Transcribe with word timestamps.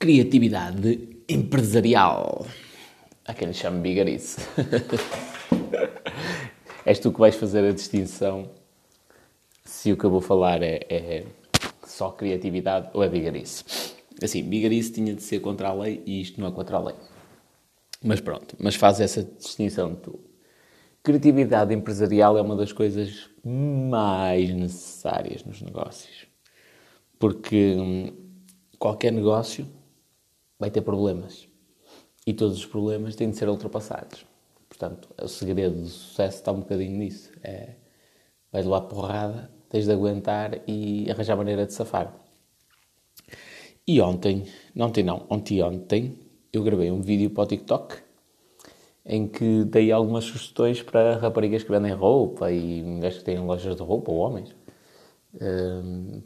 criatividade 0.00 1.20
empresarial. 1.28 2.46
Há 3.26 3.34
quem 3.34 3.48
lhe 3.48 3.54
chame 3.54 3.80
bigarice. 3.82 4.40
És 6.86 6.98
tu 6.98 7.12
que 7.12 7.20
vais 7.20 7.36
fazer 7.36 7.68
a 7.68 7.70
distinção 7.70 8.50
se 9.62 9.92
o 9.92 9.98
que 9.98 10.04
eu 10.04 10.10
vou 10.10 10.22
falar 10.22 10.62
é, 10.62 10.86
é 10.88 11.26
só 11.84 12.10
criatividade 12.10 12.88
ou 12.94 13.04
é 13.04 13.10
bigarice. 13.10 13.62
Assim, 14.22 14.42
bigarice 14.42 14.90
tinha 14.90 15.14
de 15.14 15.22
ser 15.22 15.40
contra 15.40 15.68
a 15.68 15.74
lei 15.74 16.02
e 16.06 16.22
isto 16.22 16.40
não 16.40 16.48
é 16.48 16.50
contra 16.50 16.78
a 16.78 16.80
lei. 16.80 16.96
Mas 18.02 18.22
pronto, 18.22 18.56
mas 18.58 18.76
faz 18.76 19.00
essa 19.00 19.22
distinção 19.22 19.94
tu. 19.94 20.18
Criatividade 21.02 21.74
empresarial 21.74 22.38
é 22.38 22.40
uma 22.40 22.56
das 22.56 22.72
coisas 22.72 23.28
mais 23.44 24.48
necessárias 24.48 25.44
nos 25.44 25.60
negócios. 25.60 26.26
Porque 27.18 27.74
hum, 27.76 28.16
qualquer 28.78 29.12
negócio 29.12 29.66
vai 30.60 30.70
ter 30.70 30.82
problemas. 30.82 31.48
E 32.26 32.34
todos 32.34 32.58
os 32.58 32.66
problemas 32.66 33.16
têm 33.16 33.30
de 33.30 33.36
ser 33.36 33.48
ultrapassados. 33.48 34.26
Portanto, 34.68 35.08
o 35.20 35.26
segredo 35.26 35.80
do 35.80 35.88
sucesso 35.88 36.36
está 36.36 36.52
um 36.52 36.60
bocadinho 36.60 36.96
nisso. 36.96 37.32
É, 37.42 37.74
vais 38.52 38.66
levar 38.66 38.82
porrada, 38.82 39.50
tens 39.70 39.86
de 39.86 39.92
aguentar 39.92 40.60
e 40.68 41.10
arranjar 41.10 41.36
maneira 41.36 41.66
de 41.66 41.72
safar. 41.72 42.14
E 43.86 44.00
ontem, 44.00 44.44
ontem 44.76 45.02
não, 45.02 45.26
ontem 45.28 45.62
ontem, 45.62 46.18
eu 46.52 46.62
gravei 46.62 46.90
um 46.90 47.00
vídeo 47.00 47.30
para 47.30 47.44
o 47.44 47.46
TikTok 47.46 47.96
em 49.04 49.26
que 49.26 49.64
dei 49.64 49.90
algumas 49.90 50.24
sugestões 50.24 50.82
para 50.82 51.16
raparigas 51.16 51.64
que 51.64 51.70
vendem 51.70 51.92
roupa 51.92 52.52
e 52.52 52.82
mulheres 52.82 53.18
que 53.18 53.24
têm 53.24 53.38
lojas 53.38 53.74
de 53.74 53.82
roupa 53.82 54.12
ou 54.12 54.18
homens. 54.18 54.54
Um, 55.40 56.22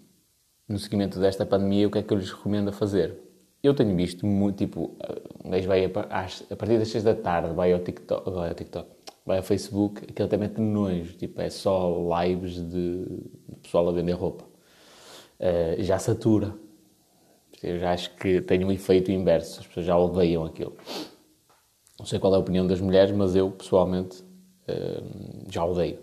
no 0.69 0.78
seguimento 0.78 1.20
desta 1.20 1.47
pandemia, 1.47 1.87
o 1.87 1.91
que 1.91 1.98
é 1.98 2.03
que 2.03 2.12
eu 2.12 2.19
lhes 2.19 2.30
recomendo 2.33 2.69
a 2.69 2.73
fazer? 2.73 3.23
Eu 3.65 3.73
tenho 3.73 3.97
visto 3.97 4.27
muito, 4.27 4.59
tipo, 4.59 4.95
um 5.43 5.49
gajo 5.49 5.67
vai 5.67 5.87
a, 5.87 5.91
partir 5.91 6.79
das 6.79 6.89
6 6.89 7.03
da 7.03 7.15
tarde, 7.15 7.55
vai 7.55 7.73
ao 7.73 7.81
TikTok, 7.81 8.31
vai 8.31 8.51
ao 8.51 8.55
TikTok, 8.55 8.91
vai 9.25 9.39
ao 9.39 9.43
Facebook, 9.43 10.03
aquilo 10.05 10.27
até 10.27 10.37
mete 10.37 10.61
nojo, 10.61 11.15
tipo, 11.15 11.41
é 11.41 11.48
só 11.48 12.23
lives 12.23 12.56
de, 12.56 13.05
de 13.06 13.56
pessoal 13.62 13.89
a 13.89 13.93
vender 13.93 14.12
roupa. 14.12 14.45
Uh, 15.41 15.83
já 15.83 15.98
satura. 15.98 16.55
Eu 17.62 17.79
já 17.79 17.93
acho 17.93 18.15
que 18.17 18.43
tem 18.43 18.62
um 18.62 18.71
efeito 18.71 19.11
inverso, 19.11 19.61
as 19.61 19.67
pessoas 19.67 19.87
já 19.87 19.97
odeiam 19.97 20.45
aquilo. 20.45 20.77
Não 21.99 22.05
sei 22.05 22.19
qual 22.19 22.34
é 22.34 22.37
a 22.37 22.41
opinião 22.41 22.67
das 22.67 22.83
mulheres, 22.83 23.17
mas 23.17 23.34
eu, 23.34 23.51
pessoalmente, 23.51 24.23
uh, 24.69 25.51
já 25.51 25.65
odeio. 25.65 26.01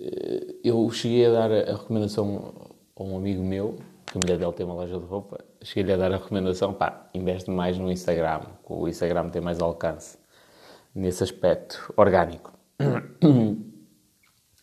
Uh, 0.00 0.58
eu 0.64 0.90
cheguei 0.90 1.26
a 1.26 1.30
dar 1.30 1.52
a 1.52 1.76
recomendação 1.76 2.72
a 2.96 3.02
um 3.04 3.16
amigo 3.16 3.44
meu, 3.44 3.76
que 4.04 4.18
a 4.18 4.20
mulher 4.20 4.36
dele 4.36 4.52
tem 4.52 4.66
uma 4.66 4.74
loja 4.74 4.98
de 4.98 5.06
roupa, 5.06 5.44
cheguei-lhe 5.62 5.92
a 5.92 5.96
dar 5.96 6.12
a 6.12 6.16
recomendação, 6.16 6.72
pá, 6.72 7.08
investe 7.14 7.50
mais 7.50 7.78
no 7.78 7.90
Instagram, 7.90 8.40
o 8.64 8.88
Instagram 8.88 9.30
tem 9.30 9.42
mais 9.42 9.60
alcance 9.60 10.18
nesse 10.94 11.22
aspecto 11.22 11.92
orgânico. 11.96 12.52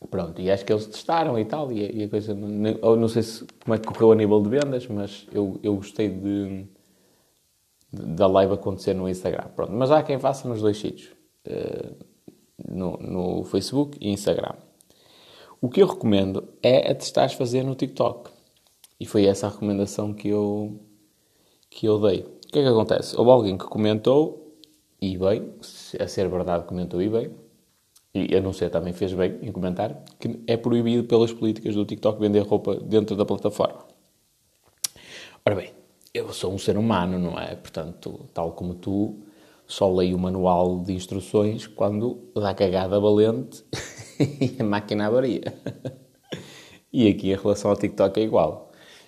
Pronto, 0.10 0.42
e 0.42 0.52
acho 0.52 0.66
que 0.66 0.74
eles 0.74 0.86
testaram 0.86 1.40
e 1.40 1.46
tal, 1.46 1.72
e, 1.72 2.02
e 2.02 2.04
a 2.04 2.10
coisa, 2.10 2.34
não, 2.34 2.96
não 2.96 3.08
sei 3.08 3.24
se, 3.24 3.46
como 3.64 3.76
é 3.76 3.78
que 3.78 3.88
correu 3.88 4.12
a 4.12 4.16
nível 4.16 4.42
de 4.42 4.50
vendas, 4.50 4.86
mas 4.88 5.28
eu, 5.32 5.60
eu 5.64 5.76
gostei 5.76 6.10
de, 6.10 6.66
de, 7.92 8.06
da 8.16 8.28
live 8.28 8.54
acontecer 8.54 8.94
no 8.94 9.08
Instagram. 9.08 9.48
Pronto, 9.56 9.72
mas 9.72 9.92
há 9.92 10.04
quem 10.04 10.20
faça 10.20 10.48
nos 10.48 10.62
dois 10.62 10.78
sítios, 10.78 11.12
uh, 11.48 11.96
no, 12.68 12.98
no 12.98 13.44
Facebook 13.46 13.98
e 14.02 14.10
Instagram. 14.10 14.56
O 15.62 15.70
que 15.70 15.82
eu 15.82 15.88
recomendo 15.88 16.50
é 16.62 16.92
a 16.92 16.96
testares 16.96 17.34
fazer 17.34 17.64
no 17.64 17.74
TikTok. 17.74 18.33
E 19.00 19.06
foi 19.06 19.26
essa 19.26 19.48
a 19.48 19.50
recomendação 19.50 20.14
que 20.14 20.30
eu, 20.30 20.80
que 21.70 21.86
eu 21.86 22.00
dei. 22.00 22.22
O 22.22 22.52
que 22.52 22.60
é 22.60 22.62
que 22.62 22.68
acontece? 22.68 23.18
Houve 23.18 23.32
alguém 23.32 23.58
que 23.58 23.66
comentou, 23.66 24.58
e 25.02 25.18
bem, 25.18 25.54
a 26.00 26.08
ser 26.08 26.30
verdade 26.30 26.66
comentou 26.66 27.02
e 27.02 27.10
bem, 27.10 27.32
e 28.14 28.36
a 28.36 28.42
não 28.42 28.54
ser 28.54 28.70
também 28.70 28.94
fez 28.94 29.14
bem 29.14 29.40
em 29.42 29.52
comentar, 29.52 30.04
que 30.20 30.40
é 30.46 30.56
proibido 30.56 31.04
pelas 31.06 31.34
políticas 31.34 31.76
do 31.76 31.84
TikTok 31.84 32.20
vender 32.20 32.42
roupa 32.42 32.76
dentro 32.76 33.16
da 33.16 33.26
plataforma. 33.26 33.86
Ora 35.46 35.56
bem, 35.56 35.72
eu 36.14 36.32
sou 36.32 36.54
um 36.54 36.60
ser 36.60 36.78
humano, 36.78 37.18
não 37.18 37.40
é? 37.40 37.56
Portanto, 37.56 38.30
tal 38.34 38.52
como 38.52 38.76
tu, 38.76 39.24
só 39.66 39.92
leio 39.92 40.16
o 40.16 40.20
manual 40.20 40.80
de 40.80 40.94
instruções 40.94 41.66
quando 41.66 42.32
dá 42.36 42.54
cagada 42.54 43.00
valente 43.00 43.64
e 44.40 44.62
a 44.62 44.64
máquina 44.64 45.08
avaria. 45.08 45.54
e 46.94 47.08
aqui 47.08 47.34
a 47.34 47.38
relação 47.38 47.72
ao 47.72 47.78
TikTok 47.78 48.20
é 48.20 48.24
igual 48.24 48.63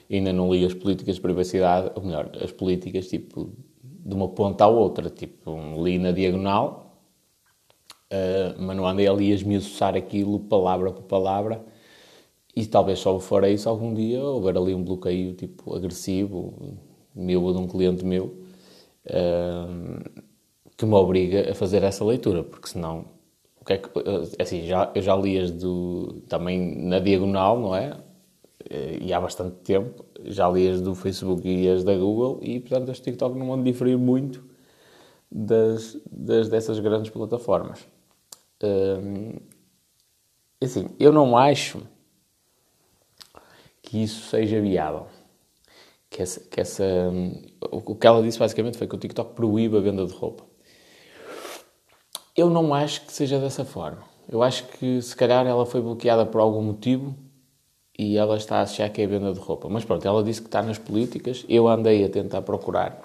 ainda 0.09 0.31
não 0.33 0.53
li 0.53 0.65
as 0.65 0.73
políticas 0.73 1.15
de 1.15 1.21
privacidade, 1.21 1.91
ou 1.95 2.03
melhor, 2.03 2.31
as 2.41 2.51
políticas 2.51 3.07
tipo 3.07 3.51
de 3.83 4.13
uma 4.13 4.27
ponta 4.29 4.65
à 4.65 4.67
outra, 4.67 5.09
tipo, 5.09 5.51
li 5.83 5.97
na 5.97 6.11
diagonal, 6.11 6.99
uh, 8.11 8.61
mas 8.61 8.77
não 8.77 8.87
andei 8.87 9.07
ali 9.07 9.31
a 9.31 9.35
esmiuçar 9.35 9.95
aquilo 9.95 10.39
palavra 10.41 10.91
por 10.91 11.03
palavra, 11.03 11.65
e 12.55 12.65
talvez 12.65 12.99
só 12.99 13.19
farei 13.19 13.53
isso 13.55 13.67
algum 13.67 13.93
dia, 13.93 14.23
houver 14.23 14.57
ali 14.57 14.73
um 14.75 14.83
bloqueio 14.83 15.33
tipo 15.33 15.75
agressivo, 15.75 16.77
meu 17.13 17.43
ou 17.43 17.53
de 17.53 17.59
um 17.59 17.67
cliente 17.67 18.05
meu, 18.05 18.35
uh, 19.07 20.23
que 20.77 20.85
me 20.85 20.93
obriga 20.93 21.51
a 21.51 21.55
fazer 21.55 21.83
essa 21.83 22.03
leitura, 22.05 22.43
porque 22.43 22.69
senão, 22.69 23.05
o 23.59 23.65
que 23.65 23.73
é 23.73 23.77
que, 23.77 23.89
eh, 23.89 24.41
assim, 24.43 24.65
já, 24.67 24.91
eu 24.93 25.01
já 25.01 25.15
li 25.15 25.37
as 25.39 25.51
do, 25.51 26.21
também 26.29 26.75
na 26.77 26.99
diagonal, 26.99 27.59
não 27.59 27.75
é? 27.75 27.97
Eh, 28.69 28.97
e 29.01 29.13
há 29.13 29.21
bastante 29.21 29.57
tempo, 29.57 30.05
já 30.23 30.49
li 30.49 30.67
as 30.67 30.81
do 30.81 30.95
Facebook 30.95 31.47
e 31.47 31.69
as 31.69 31.83
da 31.83 31.95
Google, 31.95 32.39
e 32.41 32.59
portanto 32.59 32.89
as 32.89 32.99
TikTok 32.99 33.37
não 33.37 33.47
vão 33.47 33.61
diferir 33.61 33.97
muito 33.97 34.43
das, 35.31 35.97
das 36.09 36.49
dessas 36.49 36.79
grandes 36.79 37.11
plataformas. 37.11 37.87
Hum, 38.63 39.33
assim, 40.61 40.89
eu 40.99 41.11
não 41.11 41.37
acho 41.37 41.81
que 43.81 44.01
isso 44.01 44.29
seja 44.29 44.59
viável. 44.59 45.07
Que 46.09 46.21
essa, 46.21 46.39
que 46.39 46.61
essa, 46.61 46.83
o 47.71 47.95
que 47.95 48.07
ela 48.07 48.23
disse 48.23 48.39
basicamente 48.39 48.77
foi 48.77 48.87
que 48.87 48.95
o 48.95 48.97
TikTok 48.97 49.35
proíbe 49.35 49.77
a 49.77 49.81
venda 49.81 50.05
de 50.05 50.13
roupa. 50.13 50.43
Eu 52.35 52.49
não 52.49 52.73
acho 52.73 53.05
que 53.05 53.11
seja 53.13 53.39
dessa 53.39 53.65
forma. 53.65 54.03
Eu 54.27 54.41
acho 54.41 54.65
que 54.69 55.01
se 55.01 55.15
calhar 55.15 55.45
ela 55.45 55.65
foi 55.65 55.81
bloqueada 55.81 56.25
por 56.25 56.41
algum 56.41 56.61
motivo 56.61 57.15
e 57.97 58.17
ela 58.17 58.35
está 58.35 58.57
a 58.57 58.61
achar 58.63 58.89
que 58.89 59.01
é 59.01 59.07
venda 59.07 59.33
de 59.33 59.39
roupa. 59.39 59.69
Mas 59.69 59.85
pronto, 59.85 60.05
ela 60.05 60.23
disse 60.23 60.41
que 60.41 60.47
está 60.47 60.61
nas 60.61 60.77
políticas. 60.77 61.45
Eu 61.47 61.67
andei 61.67 62.03
a 62.03 62.09
tentar 62.09 62.41
procurar. 62.41 63.01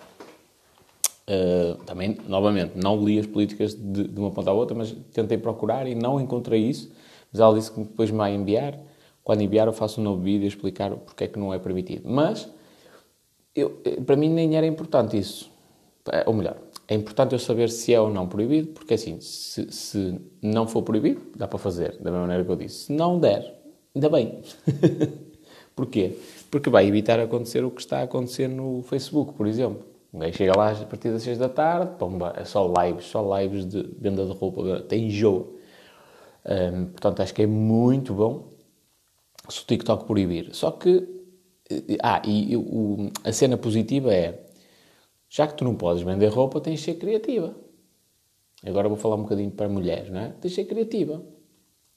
Uh, 1.28 1.76
também, 1.84 2.18
novamente, 2.26 2.72
não 2.74 3.02
li 3.04 3.18
as 3.18 3.26
políticas 3.26 3.72
de, 3.72 4.08
de, 4.08 4.18
uma 4.18 4.32
ponta 4.32 4.50
à 4.50 4.52
outra, 4.52 4.76
mas 4.76 4.90
tentei 5.12 5.38
procurar 5.38 5.86
e 5.86 5.94
não 5.94 6.20
encontrei 6.20 6.62
isso. 6.62 6.90
Mas 7.32 7.40
ela 7.40 7.56
disse 7.56 7.70
que 7.70 7.80
depois 7.80 8.10
me 8.10 8.16
vai 8.16 8.34
enviar. 8.34 8.78
Quando 9.22 9.42
enviar, 9.42 9.68
eu 9.68 9.72
faço 9.72 10.00
um 10.00 10.04
novo 10.04 10.22
vídeo 10.22 10.44
a 10.44 10.48
explicar 10.48 10.90
porque 10.90 11.24
é 11.24 11.28
que 11.28 11.38
não 11.38 11.54
é 11.54 11.58
permitido. 11.60 12.02
Mas, 12.10 12.48
eu, 13.54 13.70
para 14.04 14.16
mim, 14.16 14.28
nem 14.28 14.56
era 14.56 14.66
importante 14.66 15.16
isso. 15.16 15.48
Ou 16.26 16.34
melhor, 16.34 16.56
é 16.88 16.96
importante 16.96 17.32
eu 17.32 17.38
saber 17.38 17.70
se 17.70 17.94
é 17.94 18.00
ou 18.00 18.10
não 18.10 18.26
proibido, 18.26 18.68
porque 18.68 18.94
assim, 18.94 19.20
se, 19.20 19.70
se 19.70 20.20
não 20.42 20.66
for 20.66 20.82
proibido, 20.82 21.20
dá 21.36 21.46
para 21.46 21.58
fazer, 21.58 21.92
da 21.98 22.10
mesma 22.10 22.22
maneira 22.22 22.44
que 22.44 22.50
eu 22.50 22.56
disse. 22.56 22.86
Se 22.86 22.92
não 22.92 23.20
der, 23.20 23.59
Ainda 23.94 24.08
bem. 24.08 24.42
Porquê? 25.74 26.16
Porque 26.50 26.68
vai 26.68 26.86
evitar 26.86 27.18
acontecer 27.20 27.64
o 27.64 27.70
que 27.70 27.80
está 27.80 28.00
a 28.00 28.02
acontecer 28.02 28.48
no 28.48 28.82
Facebook, 28.82 29.34
por 29.34 29.46
exemplo. 29.46 29.84
Gajo 30.12 30.36
chega 30.36 30.56
lá 30.56 30.72
a 30.72 30.86
partir 30.86 31.10
das 31.10 31.22
6 31.22 31.38
da 31.38 31.48
tarde, 31.48 31.96
pomba, 31.96 32.32
é 32.36 32.44
só 32.44 32.72
lives, 32.82 33.04
só 33.04 33.38
lives 33.38 33.64
de 33.64 33.82
venda 33.98 34.26
de 34.26 34.32
roupa, 34.32 34.80
tem 34.80 35.06
enjoo. 35.06 35.56
Um, 36.44 36.86
portanto, 36.86 37.20
acho 37.20 37.32
que 37.32 37.42
é 37.42 37.46
muito 37.46 38.12
bom 38.12 38.52
se 39.48 39.62
o 39.62 39.66
TikTok 39.66 40.04
proibir. 40.04 40.52
Só 40.52 40.72
que, 40.72 41.06
eh, 41.70 41.96
ah, 42.02 42.20
e 42.24 42.56
o, 42.56 43.10
a 43.24 43.32
cena 43.32 43.56
positiva 43.56 44.12
é, 44.12 44.46
já 45.28 45.46
que 45.46 45.54
tu 45.54 45.64
não 45.64 45.76
podes 45.76 46.02
vender 46.02 46.28
roupa, 46.28 46.60
tens 46.60 46.80
de 46.80 46.86
ser 46.86 46.94
criativa. 46.94 47.54
Agora 48.64 48.88
vou 48.88 48.98
falar 48.98 49.16
um 49.16 49.22
bocadinho 49.22 49.50
para 49.50 49.68
mulheres, 49.68 50.10
não 50.10 50.20
é? 50.20 50.28
Tens 50.40 50.50
de 50.50 50.54
ser 50.56 50.64
criativa. 50.64 51.22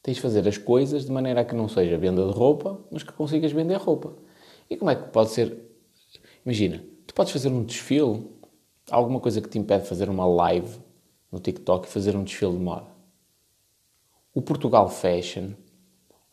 Tens 0.03 0.15
de 0.15 0.21
fazer 0.21 0.45
as 0.45 0.57
coisas 0.57 1.05
de 1.05 1.11
maneira 1.11 1.41
a 1.41 1.45
que 1.45 1.55
não 1.55 1.69
seja 1.69 1.97
venda 1.97 2.25
de 2.25 2.33
roupa, 2.33 2.77
mas 2.91 3.03
que 3.03 3.13
consigas 3.13 3.53
vender 3.53 3.77
roupa. 3.77 4.13
E 4.69 4.75
como 4.75 4.91
é 4.91 4.95
que 4.95 5.09
pode 5.09 5.29
ser? 5.29 5.57
Imagina, 6.45 6.83
tu 7.07 7.13
podes 7.13 7.31
fazer 7.31 7.47
um 7.47 7.63
desfile, 7.63 8.29
alguma 8.91 9.21
coisa 9.21 9.39
que 9.39 9.47
te 9.47 9.57
impede 9.57 9.83
de 9.83 9.89
fazer 9.89 10.09
uma 10.09 10.25
live 10.25 10.77
no 11.31 11.39
TikTok 11.39 11.87
e 11.87 11.89
fazer 11.89 12.17
um 12.17 12.23
desfile 12.23 12.51
de 12.51 12.59
moda. 12.59 12.87
O 14.35 14.41
Portugal 14.41 14.89
Fashion, 14.89 15.51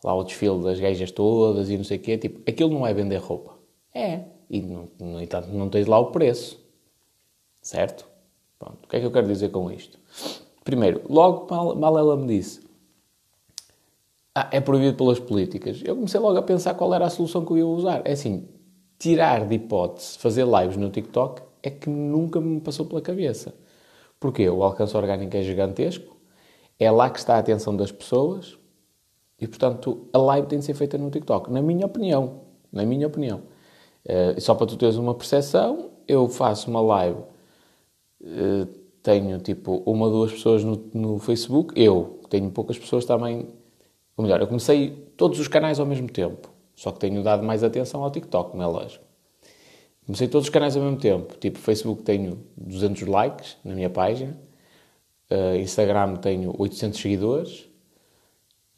lá 0.03 0.13
o 0.13 0.23
desfile 0.25 0.61
das 0.61 0.77
gajas 0.77 1.09
todas 1.09 1.69
e 1.69 1.77
não 1.77 1.85
sei 1.85 1.97
o 1.97 2.01
quê, 2.01 2.17
tipo, 2.17 2.41
aquilo 2.49 2.73
não 2.73 2.85
é 2.85 2.93
vender 2.93 3.17
roupa. 3.17 3.57
É. 3.93 4.25
E, 4.49 4.61
no, 4.61 4.91
no 4.99 5.21
entanto, 5.21 5.47
não 5.47 5.69
tens 5.69 5.87
lá 5.87 5.97
o 5.97 6.11
preço. 6.11 6.59
Certo? 7.61 8.05
Pronto. 8.59 8.83
O 8.83 8.87
que 8.89 8.97
é 8.97 8.99
que 8.99 9.05
eu 9.05 9.11
quero 9.11 9.27
dizer 9.27 9.49
com 9.49 9.71
isto? 9.71 9.97
Primeiro, 10.63 11.01
logo 11.09 11.47
mal, 11.49 11.75
mal 11.75 11.97
ela 11.97 12.17
me 12.17 12.27
disse, 12.27 12.61
ah, 14.35 14.49
é 14.51 14.59
proibido 14.61 14.95
pelas 14.95 15.19
políticas. 15.19 15.81
Eu 15.83 15.95
comecei 15.95 16.19
logo 16.19 16.37
a 16.37 16.41
pensar 16.41 16.73
qual 16.73 16.93
era 16.93 17.05
a 17.05 17.09
solução 17.09 17.45
que 17.45 17.51
eu 17.51 17.57
ia 17.57 17.67
usar. 17.67 18.01
É 18.05 18.13
assim, 18.13 18.47
tirar 18.97 19.45
de 19.45 19.55
hipótese 19.55 20.17
fazer 20.17 20.45
lives 20.45 20.77
no 20.77 20.89
TikTok 20.89 21.41
é 21.63 21.69
que 21.69 21.89
nunca 21.89 22.39
me 22.39 22.59
passou 22.61 22.85
pela 22.85 23.01
cabeça. 23.01 23.53
Porque 24.19 24.47
o 24.49 24.63
alcance 24.63 24.95
orgânico 24.95 25.35
é 25.35 25.41
gigantesco, 25.41 26.15
é 26.79 26.89
lá 26.91 27.09
que 27.09 27.19
está 27.19 27.35
a 27.35 27.39
atenção 27.39 27.75
das 27.75 27.91
pessoas 27.91 28.57
e, 29.39 29.47
portanto, 29.47 30.07
a 30.13 30.17
live 30.19 30.47
tem 30.47 30.59
de 30.59 30.65
ser 30.65 30.75
feita 30.75 30.97
no 30.97 31.09
TikTok, 31.09 31.51
na 31.51 31.61
minha 31.61 31.85
opinião. 31.87 32.41
Na 32.71 32.85
minha 32.85 33.07
opinião. 33.07 33.41
Uh, 34.05 34.39
só 34.39 34.55
para 34.55 34.67
tu 34.67 34.77
teres 34.77 34.95
uma 34.95 35.13
percepção, 35.13 35.91
eu 36.07 36.27
faço 36.27 36.69
uma 36.69 36.81
live, 36.81 37.19
uh, 38.21 38.65
tenho 39.03 39.39
tipo 39.39 39.83
uma 39.85 40.05
ou 40.05 40.11
duas 40.11 40.31
pessoas 40.31 40.63
no, 40.63 40.89
no 40.93 41.19
Facebook, 41.19 41.73
eu 41.79 42.19
tenho 42.29 42.49
poucas 42.51 42.77
pessoas 42.77 43.05
também. 43.05 43.47
Ou 44.17 44.23
melhor, 44.23 44.41
eu 44.41 44.47
comecei 44.47 44.91
todos 45.15 45.39
os 45.39 45.47
canais 45.47 45.79
ao 45.79 45.85
mesmo 45.85 46.09
tempo, 46.09 46.49
só 46.75 46.91
que 46.91 46.99
tenho 46.99 47.23
dado 47.23 47.43
mais 47.43 47.63
atenção 47.63 48.03
ao 48.03 48.11
TikTok, 48.11 48.55
não 48.55 48.63
é 48.63 48.67
lógico. 48.67 49.03
Comecei 50.05 50.27
todos 50.27 50.47
os 50.47 50.49
canais 50.49 50.75
ao 50.75 50.83
mesmo 50.83 50.97
tempo. 50.97 51.37
Tipo, 51.37 51.59
Facebook 51.59 52.03
tenho 52.03 52.43
200 52.57 53.03
likes 53.07 53.57
na 53.63 53.73
minha 53.73 53.89
página, 53.89 54.37
uh, 55.29 55.55
Instagram 55.55 56.15
tenho 56.17 56.53
800 56.57 56.99
seguidores, 56.99 57.69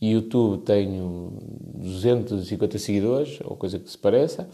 YouTube 0.01 0.63
tenho 0.63 1.33
250 1.75 2.77
seguidores, 2.77 3.39
ou 3.43 3.55
coisa 3.55 3.79
que 3.79 3.89
se 3.89 3.97
pareça. 3.97 4.49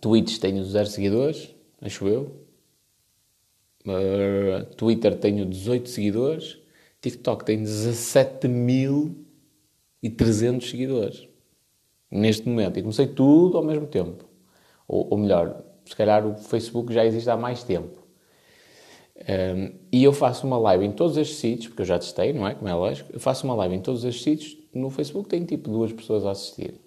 Twitch 0.00 0.38
tenho 0.38 0.64
0 0.64 0.86
seguidores, 0.88 1.54
acho 1.80 2.08
eu. 2.08 2.42
Uh, 3.86 4.64
Twitter 4.76 5.16
tenho 5.16 5.46
18 5.46 5.88
seguidores. 5.88 6.58
TikTok 7.00 7.44
tem 7.44 7.64
17.300 10.02 10.70
seguidores. 10.70 11.28
Neste 12.10 12.48
momento. 12.48 12.78
E 12.78 12.82
comecei 12.82 13.06
tudo 13.06 13.56
ao 13.56 13.64
mesmo 13.64 13.86
tempo. 13.86 14.24
Ou, 14.86 15.08
ou 15.10 15.18
melhor, 15.18 15.64
se 15.84 15.96
calhar 15.96 16.26
o 16.26 16.34
Facebook 16.34 16.92
já 16.92 17.04
existe 17.04 17.30
há 17.30 17.36
mais 17.36 17.62
tempo. 17.62 18.02
Um, 19.16 19.78
e 19.92 20.02
eu 20.02 20.12
faço 20.12 20.46
uma 20.46 20.58
live 20.58 20.84
em 20.84 20.92
todos 20.92 21.16
estes 21.16 21.38
sítios, 21.38 21.68
porque 21.68 21.82
eu 21.82 21.86
já 21.86 21.98
testei, 21.98 22.32
não 22.32 22.46
é? 22.46 22.54
Como 22.54 22.68
é 22.68 22.74
lógico. 22.74 23.10
Eu 23.12 23.20
faço 23.20 23.44
uma 23.46 23.54
live 23.54 23.76
em 23.76 23.80
todos 23.80 24.04
estes 24.04 24.22
sítios. 24.22 24.56
No 24.74 24.90
Facebook 24.90 25.28
tem 25.28 25.44
tipo 25.44 25.70
duas 25.70 25.92
pessoas 25.92 26.26
a 26.26 26.30
assistir. 26.32 26.80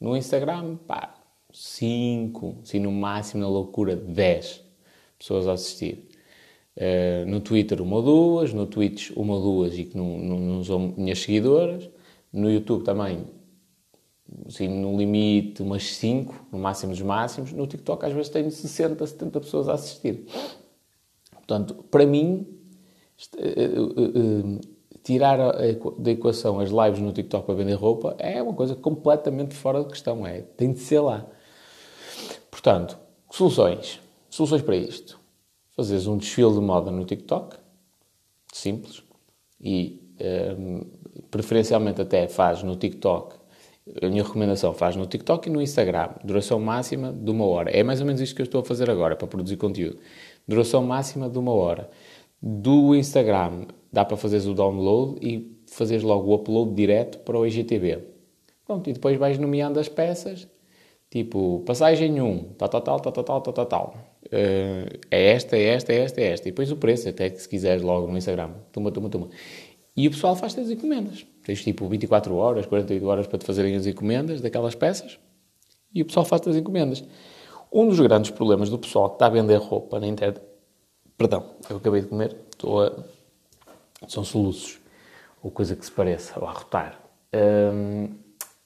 No 0.00 0.16
Instagram, 0.16 0.76
pá, 0.76 1.14
cinco, 1.52 2.58
assim 2.62 2.78
no 2.78 2.92
máximo, 2.92 3.42
na 3.42 3.48
loucura, 3.48 3.96
dez 3.96 4.62
pessoas 5.18 5.48
a 5.48 5.52
assistir. 5.52 6.08
Uh, 6.76 7.26
no 7.26 7.40
Twitter, 7.40 7.80
uma 7.82 7.96
ou 7.96 8.02
duas. 8.02 8.52
No 8.52 8.66
Twitch, 8.66 9.10
uma 9.16 9.34
ou 9.34 9.42
duas 9.42 9.78
e 9.78 9.84
que 9.84 9.96
não, 9.96 10.18
não, 10.18 10.38
não 10.38 10.64
são 10.64 10.94
minhas 10.96 11.18
seguidoras. 11.20 11.88
No 12.32 12.50
YouTube 12.50 12.84
também, 12.84 13.26
assim, 14.46 14.68
no 14.68 14.96
limite, 14.96 15.62
umas 15.62 15.96
5, 15.96 16.46
no 16.52 16.58
máximo 16.58 16.92
dos 16.92 17.02
máximos. 17.02 17.52
No 17.52 17.66
TikTok, 17.66 18.04
às 18.04 18.12
vezes, 18.12 18.28
tenho 18.28 18.50
60, 18.50 19.06
70 19.06 19.40
pessoas 19.40 19.68
a 19.68 19.74
assistir. 19.74 20.26
Portanto, 21.32 21.74
para 21.90 22.04
mim, 22.04 22.46
eh, 23.38 23.54
eh, 23.58 24.60
tirar 25.02 25.38
da 25.98 26.10
equação 26.10 26.60
as 26.60 26.70
lives 26.70 27.00
no 27.00 27.12
TikTok 27.12 27.46
para 27.46 27.54
vender 27.54 27.74
roupa 27.74 28.14
é 28.18 28.42
uma 28.42 28.52
coisa 28.52 28.74
completamente 28.74 29.54
fora 29.54 29.82
de 29.82 29.88
questão. 29.88 30.26
É, 30.26 30.42
tem 30.42 30.72
de 30.72 30.80
ser 30.80 31.00
lá. 31.00 31.26
Portanto, 32.50 32.98
soluções. 33.30 34.00
Soluções 34.28 34.62
para 34.62 34.76
isto. 34.76 35.18
Fazes 35.74 36.06
um 36.06 36.18
desfile 36.18 36.52
de 36.52 36.60
moda 36.60 36.90
no 36.90 37.04
TikTok, 37.04 37.56
simples, 38.52 39.02
e 39.60 40.02
um, 40.58 40.86
preferencialmente 41.30 42.00
até 42.00 42.28
faz 42.28 42.62
no 42.62 42.76
TikTok 42.76 43.38
a 44.02 44.08
minha 44.08 44.22
recomendação 44.22 44.74
faz 44.74 44.96
no 44.96 45.06
TikTok 45.06 45.48
e 45.48 45.52
no 45.52 45.62
Instagram. 45.62 46.10
Duração 46.22 46.60
máxima 46.60 47.12
de 47.12 47.30
uma 47.30 47.46
hora. 47.46 47.70
É 47.70 47.82
mais 47.82 48.00
ou 48.00 48.06
menos 48.06 48.20
isto 48.20 48.34
que 48.34 48.42
eu 48.42 48.44
estou 48.44 48.60
a 48.60 48.64
fazer 48.64 48.90
agora 48.90 49.16
para 49.16 49.26
produzir 49.26 49.56
conteúdo. 49.56 49.98
Duração 50.46 50.82
máxima 50.82 51.28
de 51.28 51.38
uma 51.38 51.52
hora. 51.52 51.88
Do 52.40 52.94
Instagram 52.94 53.66
dá 53.92 54.04
para 54.04 54.16
fazeres 54.16 54.46
o 54.46 54.54
download 54.54 55.18
e 55.26 55.58
fazeres 55.66 56.02
logo 56.02 56.30
o 56.30 56.34
upload 56.34 56.74
direto 56.74 57.18
para 57.20 57.38
o 57.38 57.46
IGTV. 57.46 58.04
Pronto, 58.66 58.88
e 58.90 58.92
depois 58.92 59.18
vais 59.18 59.38
nomeando 59.38 59.80
as 59.80 59.88
peças, 59.88 60.46
tipo, 61.10 61.60
passagem 61.64 62.20
1, 62.20 62.54
tal, 62.58 62.68
tal, 62.68 62.82
tal, 62.82 63.00
tal, 63.00 63.12
tal, 63.12 63.40
tal, 63.40 63.52
tal, 63.52 63.66
tal. 63.66 63.94
Uh, 64.26 64.98
é 65.10 65.30
esta, 65.30 65.56
é 65.56 65.64
esta, 65.64 65.92
é 65.92 66.02
esta, 66.02 66.20
é 66.20 66.32
esta. 66.32 66.48
E 66.48 66.50
depois 66.50 66.70
o 66.70 66.76
preço, 66.76 67.08
até 67.08 67.30
que 67.30 67.40
se 67.40 67.48
quiseres 67.48 67.82
logo 67.82 68.06
no 68.06 68.18
Instagram. 68.18 68.50
Tuma, 68.70 68.92
tuma, 68.92 69.08
tuma. 69.08 69.28
E 69.98 70.06
o 70.06 70.12
pessoal 70.12 70.36
faz-te 70.36 70.60
as 70.60 70.70
encomendas. 70.70 71.26
Tens 71.42 71.60
tipo 71.60 71.88
24 71.88 72.32
horas, 72.36 72.66
48 72.66 73.04
horas 73.04 73.26
para 73.26 73.36
te 73.36 73.44
fazerem 73.44 73.74
as 73.74 73.84
encomendas 73.84 74.40
daquelas 74.40 74.76
peças 74.76 75.18
e 75.92 76.02
o 76.02 76.04
pessoal 76.04 76.24
faz-te 76.24 76.48
as 76.48 76.54
encomendas. 76.54 77.02
Um 77.72 77.88
dos 77.88 77.98
grandes 77.98 78.30
problemas 78.30 78.70
do 78.70 78.78
pessoal 78.78 79.08
que 79.08 79.16
está 79.16 79.26
a 79.26 79.30
vender 79.30 79.56
roupa 79.56 79.98
na 79.98 80.06
internet. 80.06 80.40
Perdão, 81.16 81.50
eu 81.68 81.78
acabei 81.78 82.02
de 82.02 82.06
comer, 82.06 82.36
estou 82.48 82.80
a. 82.80 82.92
São 84.06 84.22
soluços, 84.22 84.78
ou 85.42 85.50
coisa 85.50 85.74
que 85.74 85.84
se 85.84 85.90
pareça, 85.90 86.38
ou 86.38 86.46
a 86.46 86.52
rotar. 86.52 87.00
Hum, 87.34 88.14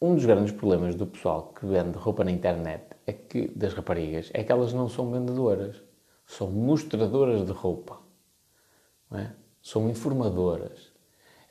um 0.02 0.14
dos 0.14 0.26
grandes 0.26 0.52
problemas 0.52 0.94
do 0.94 1.06
pessoal 1.06 1.55
que 1.58 1.64
vende 1.64 1.96
roupa 1.96 2.25
na 2.25 2.31
internet, 2.31 2.85
é 3.06 3.12
que, 3.14 3.49
das 3.56 3.73
raparigas, 3.73 4.31
é 4.35 4.44
que 4.44 4.52
elas 4.52 4.75
não 4.75 4.87
são 4.87 5.11
vendedoras, 5.11 5.82
são 6.26 6.50
mostradoras 6.50 7.46
de 7.46 7.52
roupa. 7.52 7.99
É? 9.12 9.31
São 9.62 9.88
informadoras. 9.88 10.91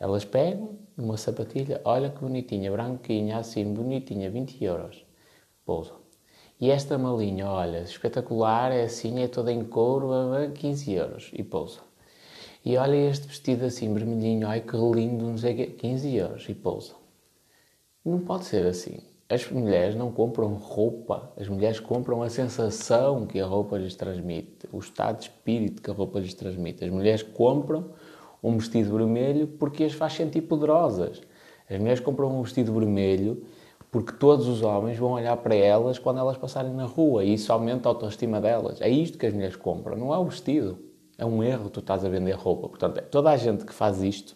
Elas 0.02 0.26
pegam 0.26 0.80
numa 0.98 1.16
sapatilha, 1.16 1.80
olha 1.86 2.10
que 2.10 2.20
bonitinha, 2.20 2.72
branquinha, 2.72 3.38
assim, 3.38 3.72
bonitinha, 3.72 4.32
20 4.32 4.64
euros. 4.64 5.06
Pousa. 5.64 5.94
E 6.60 6.72
esta 6.72 6.98
malinha, 6.98 7.48
olha, 7.48 7.84
espetacular, 7.84 8.72
é 8.72 8.86
assim, 8.86 9.22
é 9.22 9.28
toda 9.28 9.54
em 9.54 9.64
couro, 9.64 10.10
15 10.56 10.92
euros. 10.92 11.30
E 11.34 11.44
pousa. 11.44 11.82
E 12.66 12.78
olha 12.78 12.96
este 12.96 13.28
vestido 13.28 13.64
assim, 13.64 13.94
vermelhinho, 13.94 14.48
ai 14.48 14.62
que 14.62 14.76
lindo, 14.76 15.24
não 15.24 15.38
sei 15.38 15.54
o 15.54 15.56
quê, 15.58 15.68
15 15.68 16.16
euros. 16.16 16.50
E 16.50 16.56
pousa. 16.56 16.96
Não 18.04 18.22
pode 18.22 18.46
ser 18.46 18.66
assim. 18.66 18.98
As 19.30 19.48
mulheres 19.52 19.94
não 19.96 20.12
compram 20.12 20.56
roupa, 20.56 21.32
as 21.38 21.48
mulheres 21.48 21.80
compram 21.80 22.24
a 22.24 22.30
sensação 22.30 23.28
que 23.28 23.40
a 23.40 23.46
roupa 23.46 23.78
lhes 23.78 23.96
transmite, 23.96 24.68
o 24.74 24.80
estado 24.80 25.20
de 25.20 25.26
espírito 25.26 25.80
que 25.80 25.92
a 25.92 25.94
roupa 25.94 26.20
lhes 26.20 26.34
transmite. 26.34 26.84
As 26.84 26.90
mulheres 26.90 27.22
compram 27.22 27.92
um 28.44 28.58
vestido 28.58 28.96
vermelho 28.96 29.48
porque 29.48 29.84
as 29.84 29.94
faz 29.94 30.14
sentir 30.14 30.42
poderosas. 30.42 31.22
As 31.70 31.78
mulheres 31.80 32.00
compram 32.00 32.40
um 32.40 32.42
vestido 32.42 32.74
vermelho 32.74 33.44
porque 33.92 34.14
todos 34.14 34.48
os 34.48 34.62
homens 34.62 34.98
vão 34.98 35.12
olhar 35.12 35.36
para 35.38 35.54
elas 35.54 36.00
quando 36.00 36.20
elas 36.20 36.38
passarem 36.38 36.74
na 36.74 36.86
rua 36.86 37.24
e 37.24 37.34
isso 37.34 37.52
aumenta 37.52 37.88
a 37.88 37.92
autoestima 37.92 38.40
delas. 38.40 38.82
É 38.82 38.90
isto 38.90 39.18
que 39.18 39.26
as 39.26 39.34
mulheres 39.34 39.56
compram, 39.56 39.98
não 39.98 40.14
é 40.14 40.18
o 40.18 40.26
vestido. 40.26 40.80
É 41.18 41.26
um 41.26 41.44
erro 41.44 41.70
tu 41.70 41.82
estás 41.82 42.04
a 42.04 42.10
vender 42.10 42.32
roupa. 42.32 42.68
Portanto, 42.68 42.98
é 42.98 43.02
toda 43.02 43.30
a 43.30 43.38
gente 43.38 43.66
que 43.66 43.74
faz 43.74 44.02
isto 44.02 44.36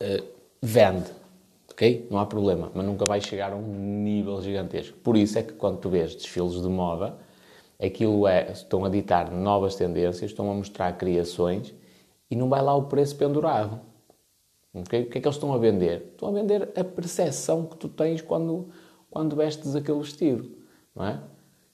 uh, 0.00 0.24
vende, 0.60 1.10
ok? 1.70 2.08
Não 2.10 2.18
há 2.18 2.26
problema, 2.26 2.72
mas 2.74 2.84
nunca 2.84 3.04
vai 3.04 3.20
chegar 3.20 3.52
a 3.52 3.56
um 3.56 4.02
nível 4.02 4.40
gigantesco. 4.42 4.96
Por 4.98 5.16
isso 5.16 5.38
é 5.38 5.42
que 5.42 5.52
quando 5.52 5.78
tu 5.78 5.88
vês 5.90 6.14
desfiles 6.14 6.60
de 6.60 6.68
moda, 6.68 7.16
aquilo 7.80 8.26
é, 8.26 8.50
estão 8.50 8.84
a 8.84 8.88
ditar 8.88 9.30
novas 9.30 9.76
tendências, 9.76 10.30
estão 10.30 10.50
a 10.50 10.54
mostrar 10.54 10.96
criações 10.96 11.72
e 12.30 12.36
não 12.36 12.48
vai 12.48 12.62
lá 12.62 12.74
o 12.74 12.84
preço 12.84 13.16
pendurado. 13.16 13.80
Okay? 14.72 15.02
O 15.02 15.10
que 15.10 15.18
é 15.18 15.20
que 15.20 15.26
eles 15.26 15.36
estão 15.36 15.52
a 15.52 15.58
vender? 15.58 16.08
Estão 16.12 16.28
a 16.28 16.32
vender 16.32 16.70
a 16.76 16.84
percepção 16.84 17.64
que 17.64 17.76
tu 17.76 17.88
tens 17.88 18.20
quando, 18.20 18.68
quando 19.10 19.36
vestes 19.36 19.74
aquele 19.74 19.98
vestido, 19.98 20.50
não 20.94 21.06
é? 21.06 21.20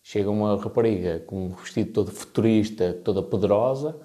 Chega 0.02 0.30
uma 0.30 0.56
rapariga 0.56 1.20
com 1.20 1.46
um 1.46 1.49
vestido 1.50 1.92
todo 1.92 2.11
futurista, 2.11 2.92
toda 2.92 3.23
poderosa, 3.23 3.96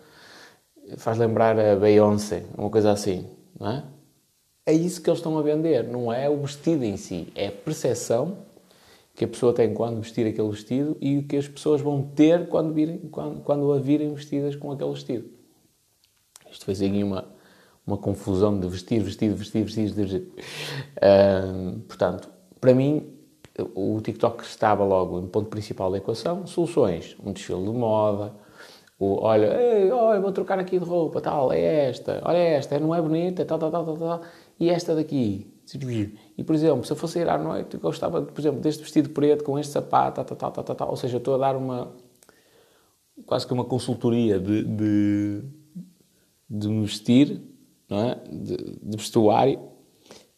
faz 0.97 1.17
lembrar 1.17 1.59
a 1.59 1.75
Beyoncé, 1.75 2.45
uma 2.57 2.69
coisa 2.69 2.91
assim, 2.91 3.29
não 3.59 3.69
é? 3.69 3.83
É 4.65 4.73
isso 4.73 5.01
que 5.01 5.09
eles 5.09 5.19
estão 5.19 5.37
a 5.37 5.41
vender, 5.41 5.83
não 5.83 6.11
é 6.11 6.29
o 6.29 6.37
vestido 6.37 6.83
em 6.83 6.95
si, 6.95 7.27
é 7.35 7.47
a 7.47 7.51
percepção 7.51 8.37
que 9.15 9.25
a 9.25 9.27
pessoa 9.27 9.51
tem 9.51 9.73
quando 9.73 9.99
vestir 9.99 10.25
aquele 10.25 10.47
vestido 10.49 10.95
e 11.01 11.17
o 11.17 11.23
que 11.23 11.35
as 11.35 11.47
pessoas 11.47 11.81
vão 11.81 12.01
ter 12.01 12.47
quando, 12.47 12.73
virem, 12.73 12.99
quando, 13.11 13.41
quando 13.41 13.73
a 13.73 13.79
virem 13.79 14.13
vestidas 14.13 14.55
com 14.55 14.71
aquele 14.71 14.91
vestido. 14.91 15.38
Isto 16.51 16.65
fez 16.65 16.81
aí 16.81 17.03
uma, 17.03 17.25
uma 17.85 17.97
confusão 17.97 18.59
de 18.59 18.67
vestir, 18.67 19.01
vestir, 19.01 19.33
vestir, 19.33 19.63
vestir, 19.63 19.91
vestir. 19.91 20.31
Portanto, 21.87 22.29
para 22.59 22.73
mim, 22.73 23.13
o 23.75 23.99
TikTok 24.01 24.43
estava 24.43 24.83
logo 24.83 25.19
no 25.21 25.27
ponto 25.27 25.49
principal 25.49 25.91
da 25.91 25.97
equação. 25.97 26.45
Soluções, 26.47 27.15
um 27.23 27.31
desfile 27.31 27.63
de 27.63 27.71
moda, 27.71 28.33
o, 28.99 29.21
olha, 29.21 29.57
ei, 29.57 29.89
olha, 29.91 30.19
vou 30.19 30.31
trocar 30.33 30.59
aqui 30.59 30.77
de 30.77 30.83
roupa, 30.83 31.21
tal, 31.21 31.53
é 31.53 31.89
esta, 31.89 32.21
olha 32.25 32.37
esta, 32.37 32.77
não 32.79 32.93
é 32.93 33.01
bonita, 33.01 33.45
tal, 33.45 33.57
tal, 33.57 33.71
tal, 33.71 33.85
tal, 33.85 33.97
tal, 33.97 34.21
e 34.59 34.69
esta 34.69 34.93
daqui. 34.93 35.53
E, 36.37 36.43
por 36.43 36.53
exemplo, 36.53 36.83
se 36.83 36.91
eu 36.91 36.97
fosse 36.97 37.19
ir 37.19 37.29
à 37.29 37.37
noite, 37.37 37.75
eu 37.75 37.79
gostava, 37.79 38.23
por 38.23 38.41
exemplo, 38.41 38.59
deste 38.59 38.81
vestido 38.81 39.11
preto 39.11 39.43
com 39.43 39.57
este 39.57 39.71
sapato, 39.71 40.23
tal, 40.23 40.35
tal, 40.35 40.51
tal, 40.51 40.63
tal, 40.63 40.75
tal, 40.75 40.89
ou 40.89 40.97
seja, 40.97 41.17
estou 41.17 41.35
a 41.35 41.37
dar 41.37 41.55
uma, 41.55 41.93
quase 43.25 43.47
que 43.47 43.53
uma 43.53 43.63
consultoria 43.63 44.37
de, 44.37 44.63
de 44.63 45.43
de 46.49 46.67
me 46.67 46.81
vestir, 46.81 47.41
não 47.89 47.99
é? 47.99 48.17
de, 48.31 48.57
de 48.81 48.97
vestuário, 48.97 49.59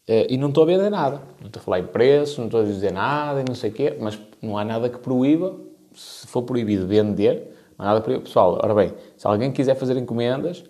eh, 0.07 0.27
e 0.29 0.37
não 0.37 0.49
estou 0.49 0.63
a 0.63 0.67
vender 0.67 0.89
nada. 0.89 1.21
Não 1.39 1.47
estou 1.47 1.59
a 1.59 1.63
falar 1.63 1.79
em 1.79 1.87
preço, 1.87 2.39
não 2.39 2.47
estou 2.47 2.61
a 2.61 2.63
dizer 2.63 2.91
nada 2.91 3.41
e 3.41 3.43
não 3.47 3.55
sei 3.55 3.69
o 3.69 3.73
quê, 3.73 3.97
mas 3.99 4.19
não 4.41 4.57
há 4.57 4.65
nada 4.65 4.89
que 4.89 4.99
proíba, 4.99 5.55
se 5.93 6.27
for 6.27 6.43
proibido 6.43 6.87
vender, 6.87 7.53
Não 7.77 7.85
há 7.85 7.93
nada 7.93 8.11
eu. 8.11 8.21
Pessoal, 8.21 8.59
ora 8.61 8.73
bem, 8.73 8.93
se 9.17 9.27
alguém 9.27 9.51
quiser 9.51 9.75
fazer 9.75 9.97
encomendas, 9.97 10.63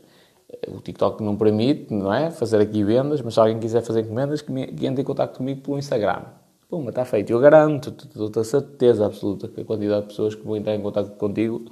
o 0.68 0.82
TikTok 0.82 1.24
não 1.24 1.36
permite, 1.36 1.94
não 1.94 2.14
é? 2.14 2.30
Fazer 2.30 2.60
aqui 2.60 2.84
vendas, 2.84 3.22
mas 3.22 3.34
se 3.34 3.40
alguém 3.40 3.60
quiser 3.60 3.82
fazer 3.82 4.02
encomendas, 4.02 4.42
que, 4.42 4.52
me, 4.52 4.68
que 4.68 4.86
entre 4.86 5.02
em 5.02 5.06
contato 5.06 5.38
comigo 5.38 5.62
pelo 5.62 5.78
Instagram. 5.78 6.24
Puma, 6.70 6.90
está 6.90 7.06
feito. 7.06 7.32
Eu 7.32 7.40
garanto, 7.40 7.90
estou 7.90 8.42
a 8.42 8.44
certeza 8.44 9.06
absoluta 9.06 9.48
que 9.48 9.62
a 9.62 9.66
quantidade 9.66 10.02
de 10.04 10.08
pessoas 10.08 10.36
que 10.36 10.46
vão 10.46 10.56
entrar 10.56 10.76
em 10.76 10.82
contato 10.82 11.16
contigo 11.18 11.66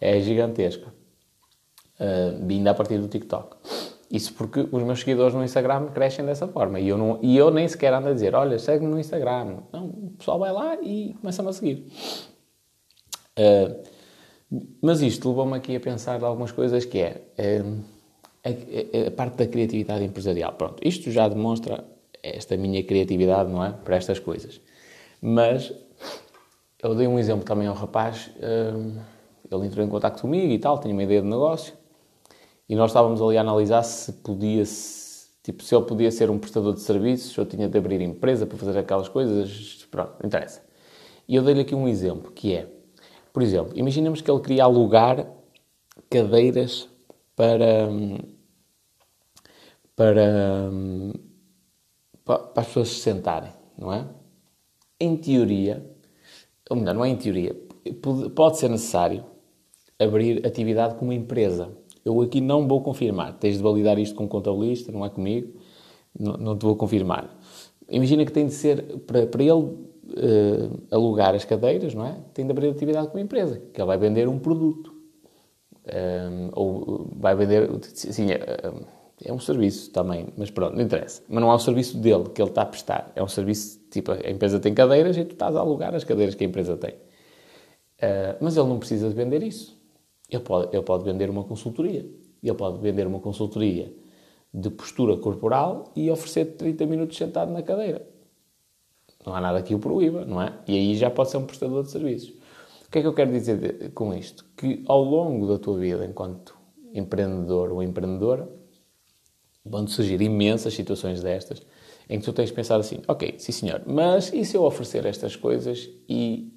é 0.00 0.20
gigantesca. 0.20 0.92
Uh, 1.94 2.44
vindo 2.44 2.66
a 2.66 2.74
partir 2.74 2.98
do 2.98 3.06
TikTok. 3.06 3.56
Isso 4.10 4.32
porque 4.34 4.60
os 4.70 4.82
meus 4.82 5.00
seguidores 5.00 5.34
no 5.34 5.42
Instagram 5.42 5.86
crescem 5.86 6.24
dessa 6.24 6.46
forma. 6.46 6.78
E 6.78 6.88
eu, 6.88 6.96
não, 6.96 7.18
e 7.20 7.36
eu 7.36 7.50
nem 7.50 7.66
sequer 7.66 7.92
ando 7.92 8.08
a 8.08 8.12
dizer, 8.12 8.34
olha, 8.34 8.58
segue-me 8.60 8.90
no 8.90 8.98
Instagram. 8.98 9.58
Não, 9.72 9.86
o 9.86 10.14
pessoal 10.16 10.38
vai 10.38 10.52
lá 10.52 10.76
e 10.80 11.16
começa-me 11.20 11.48
a 11.48 11.52
seguir. 11.52 11.86
Uh, 13.36 13.82
mas 14.80 15.02
isto 15.02 15.28
levou-me 15.28 15.56
aqui 15.56 15.74
a 15.74 15.80
pensar 15.80 16.18
de 16.18 16.24
algumas 16.24 16.52
coisas 16.52 16.84
que 16.84 17.00
é 17.00 17.22
uh, 17.38 17.84
a, 18.44 19.08
a, 19.08 19.10
parte 19.10 19.36
da 19.36 19.46
criatividade 19.48 20.04
empresarial. 20.04 20.52
Pronto, 20.52 20.76
isto 20.86 21.10
já 21.10 21.28
demonstra 21.28 21.84
esta 22.22 22.56
minha 22.56 22.84
criatividade, 22.84 23.50
não 23.50 23.64
é? 23.64 23.70
Para 23.70 23.96
estas 23.96 24.20
coisas. 24.20 24.60
Mas 25.20 25.72
eu 26.80 26.94
dei 26.94 27.08
um 27.08 27.18
exemplo 27.18 27.44
também 27.44 27.66
ao 27.66 27.74
rapaz, 27.74 28.30
uh, 28.36 29.00
ele 29.50 29.66
entrou 29.66 29.84
em 29.84 29.88
contato 29.88 30.20
comigo 30.20 30.52
e 30.52 30.58
tal, 30.58 30.78
tinha 30.78 30.92
uma 30.92 31.02
ideia 31.02 31.20
de 31.20 31.26
negócio 31.26 31.74
e 32.68 32.74
nós 32.74 32.90
estávamos 32.90 33.20
ali 33.20 33.36
a 33.36 33.40
analisar 33.40 33.82
se 33.82 34.12
podia, 34.12 34.62
tipo, 35.42 35.62
se 35.62 35.74
ele 35.74 35.84
podia 35.84 36.10
ser 36.10 36.30
um 36.30 36.38
prestador 36.38 36.74
de 36.74 36.80
serviços, 36.80 37.36
ou 37.36 37.44
tinha 37.44 37.68
de 37.68 37.78
abrir 37.78 38.00
empresa 38.00 38.46
para 38.46 38.56
fazer 38.56 38.78
aquelas 38.78 39.08
coisas, 39.08 39.86
pronto, 39.90 40.14
não 40.20 40.26
interessa. 40.26 40.62
E 41.28 41.36
eu 41.36 41.42
dei-lhe 41.42 41.60
aqui 41.60 41.74
um 41.74 41.88
exemplo, 41.88 42.32
que 42.32 42.54
é, 42.54 42.68
por 43.32 43.42
exemplo, 43.42 43.72
imaginemos 43.76 44.20
que 44.20 44.30
ele 44.30 44.40
queria 44.40 44.64
alugar 44.64 45.26
cadeiras 46.10 46.88
para, 47.36 47.88
para, 49.96 50.70
para 52.24 52.50
as 52.56 52.66
pessoas 52.66 52.88
se 52.88 53.00
sentarem, 53.00 53.52
não 53.76 53.92
é? 53.92 54.06
Em 55.00 55.16
teoria, 55.16 55.84
ou 56.70 56.76
melhor, 56.76 56.94
não 56.94 57.04
é 57.04 57.08
em 57.08 57.16
teoria, 57.16 57.54
pode 58.34 58.58
ser 58.58 58.70
necessário 58.70 59.24
abrir 59.98 60.46
atividade 60.46 60.94
como 60.96 61.12
empresa. 61.12 61.76
Eu 62.04 62.20
aqui 62.20 62.40
não 62.40 62.68
vou 62.68 62.82
confirmar. 62.82 63.38
Tens 63.38 63.56
de 63.56 63.62
validar 63.62 63.98
isto 63.98 64.14
com 64.14 64.24
um 64.24 64.28
contabilista, 64.28 64.92
não 64.92 65.04
é 65.04 65.08
comigo. 65.08 65.54
Não, 66.18 66.36
não 66.36 66.58
te 66.58 66.62
vou 66.62 66.76
confirmar. 66.76 67.34
Imagina 67.88 68.24
que 68.24 68.32
tem 68.32 68.46
de 68.46 68.52
ser, 68.52 68.82
para, 69.06 69.26
para 69.26 69.42
ele 69.42 69.52
uh, 69.52 70.80
alugar 70.90 71.34
as 71.34 71.44
cadeiras, 71.44 71.94
não 71.94 72.06
é? 72.06 72.16
Tem 72.32 72.44
de 72.44 72.50
abrir 72.50 72.68
atividade 72.68 73.08
com 73.08 73.14
uma 73.14 73.22
empresa, 73.22 73.60
que 73.72 73.80
ele 73.80 73.86
vai 73.86 73.98
vender 73.98 74.28
um 74.28 74.38
produto. 74.38 74.92
Um, 75.86 75.90
ehm, 75.90 76.50
ou 76.54 77.10
vai 77.16 77.34
vender, 77.34 77.68
sim, 77.82 78.30
é, 78.30 78.40
é 79.22 79.32
um 79.32 79.38
serviço 79.38 79.90
também, 79.90 80.28
mas 80.36 80.50
pronto, 80.50 80.74
não 80.74 80.82
interessa. 80.82 81.22
Mas 81.28 81.40
não 81.42 81.50
é 81.50 81.54
o 81.54 81.58
serviço 81.58 81.98
dele 81.98 82.24
que 82.30 82.40
ele 82.40 82.48
está 82.48 82.62
a 82.62 82.66
prestar. 82.66 83.12
É 83.14 83.22
um 83.22 83.28
serviço, 83.28 83.80
tipo, 83.90 84.12
a 84.12 84.30
empresa 84.30 84.58
tem 84.58 84.72
cadeiras 84.72 85.16
e 85.16 85.24
tu 85.24 85.32
estás 85.32 85.54
a 85.54 85.60
alugar 85.60 85.94
as 85.94 86.04
cadeiras 86.04 86.34
que 86.34 86.44
a 86.44 86.46
empresa 86.46 86.76
tem. 86.76 86.94
Uh, 86.94 88.36
mas 88.40 88.56
ele 88.56 88.68
não 88.68 88.78
precisa 88.78 89.08
de 89.08 89.14
vender 89.14 89.42
isso. 89.42 89.78
Ele 90.34 90.42
pode, 90.42 90.74
ele 90.74 90.82
pode 90.82 91.04
vender 91.04 91.30
uma 91.30 91.44
consultoria. 91.44 92.04
Ele 92.42 92.54
pode 92.54 92.78
vender 92.78 93.06
uma 93.06 93.20
consultoria 93.20 93.92
de 94.52 94.70
postura 94.70 95.16
corporal 95.16 95.92
e 95.96 96.10
oferecer 96.10 96.56
30 96.56 96.86
minutos 96.86 97.16
sentado 97.16 97.52
na 97.52 97.62
cadeira. 97.62 98.06
Não 99.24 99.34
há 99.34 99.40
nada 99.40 99.62
que 99.62 99.74
o 99.74 99.78
proíba, 99.78 100.24
não 100.24 100.40
é? 100.40 100.52
E 100.68 100.76
aí 100.76 100.94
já 100.96 101.10
pode 101.10 101.30
ser 101.30 101.38
um 101.38 101.46
prestador 101.46 101.82
de 101.82 101.90
serviços. 101.90 102.30
O 102.86 102.90
que 102.90 102.98
é 102.98 103.00
que 103.00 103.06
eu 103.06 103.14
quero 103.14 103.32
dizer 103.32 103.56
de, 103.56 103.88
com 103.90 104.12
isto? 104.12 104.44
Que 104.56 104.84
ao 104.86 105.02
longo 105.02 105.46
da 105.46 105.58
tua 105.58 105.78
vida, 105.78 106.04
enquanto 106.04 106.56
empreendedor 106.92 107.72
ou 107.72 107.82
empreendedora, 107.82 108.48
vão 109.64 109.86
surgir 109.86 110.20
imensas 110.20 110.74
situações 110.74 111.22
destas 111.22 111.62
em 112.08 112.18
que 112.18 112.24
tu 112.24 112.32
tens 112.32 112.50
de 112.50 112.54
pensar 112.54 112.78
assim: 112.78 113.00
ok, 113.08 113.34
sim 113.38 113.52
senhor, 113.52 113.82
mas 113.86 114.32
e 114.32 114.44
se 114.44 114.56
eu 114.56 114.62
oferecer 114.62 115.06
estas 115.06 115.34
coisas 115.34 115.88
e 116.08 116.52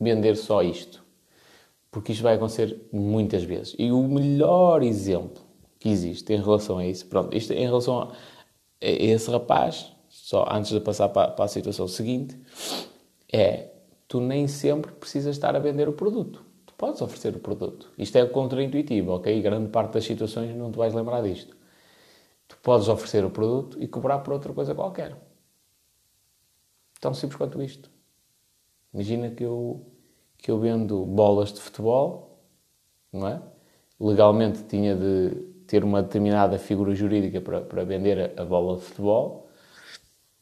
vender 0.00 0.36
só 0.36 0.62
isto? 0.62 1.01
Porque 1.92 2.12
isto 2.12 2.22
vai 2.22 2.34
acontecer 2.34 2.88
muitas 2.90 3.44
vezes. 3.44 3.76
E 3.78 3.92
o 3.92 4.02
melhor 4.02 4.82
exemplo 4.82 5.44
que 5.78 5.90
existe 5.90 6.32
em 6.32 6.42
relação 6.42 6.78
a 6.78 6.86
isso, 6.86 7.06
pronto, 7.06 7.36
isto 7.36 7.52
em 7.52 7.66
relação 7.66 8.00
a, 8.00 8.12
esse 8.80 9.30
rapaz, 9.30 9.92
só 10.08 10.48
antes 10.50 10.72
de 10.72 10.80
passar 10.80 11.10
para, 11.10 11.30
para 11.30 11.44
a 11.44 11.48
situação 11.48 11.86
seguinte, 11.86 12.40
é 13.30 13.70
tu 14.08 14.20
nem 14.20 14.48
sempre 14.48 14.90
precisas 14.92 15.36
estar 15.36 15.54
a 15.54 15.58
vender 15.58 15.86
o 15.86 15.92
produto. 15.92 16.42
Tu 16.64 16.72
podes 16.74 17.02
oferecer 17.02 17.36
o 17.36 17.38
produto. 17.38 17.92
Isto 17.98 18.16
é 18.16 18.26
contraintuitivo, 18.26 19.12
ok? 19.12 19.42
Grande 19.42 19.68
parte 19.68 19.92
das 19.92 20.04
situações 20.04 20.56
não 20.56 20.72
te 20.72 20.78
vais 20.78 20.94
lembrar 20.94 21.20
disto. 21.22 21.54
Tu 22.48 22.56
podes 22.62 22.88
oferecer 22.88 23.22
o 23.22 23.30
produto 23.30 23.76
e 23.82 23.86
cobrar 23.86 24.20
por 24.20 24.32
outra 24.32 24.52
coisa 24.54 24.74
qualquer. 24.74 25.14
Tão 26.98 27.12
simples 27.12 27.36
quanto 27.36 27.60
isto. 27.62 27.90
Imagina 28.94 29.30
que 29.30 29.44
eu 29.44 29.91
que 30.42 30.50
eu 30.50 30.58
vendo 30.58 31.06
bolas 31.06 31.52
de 31.52 31.60
futebol, 31.60 32.40
não 33.12 33.28
é? 33.28 33.40
Legalmente 34.00 34.64
tinha 34.64 34.96
de 34.96 35.30
ter 35.68 35.84
uma 35.84 36.02
determinada 36.02 36.58
figura 36.58 36.92
jurídica 36.94 37.40
para, 37.40 37.60
para 37.60 37.84
vender 37.84 38.34
a, 38.36 38.42
a 38.42 38.44
bola 38.44 38.76
de 38.76 38.82
futebol, 38.82 39.48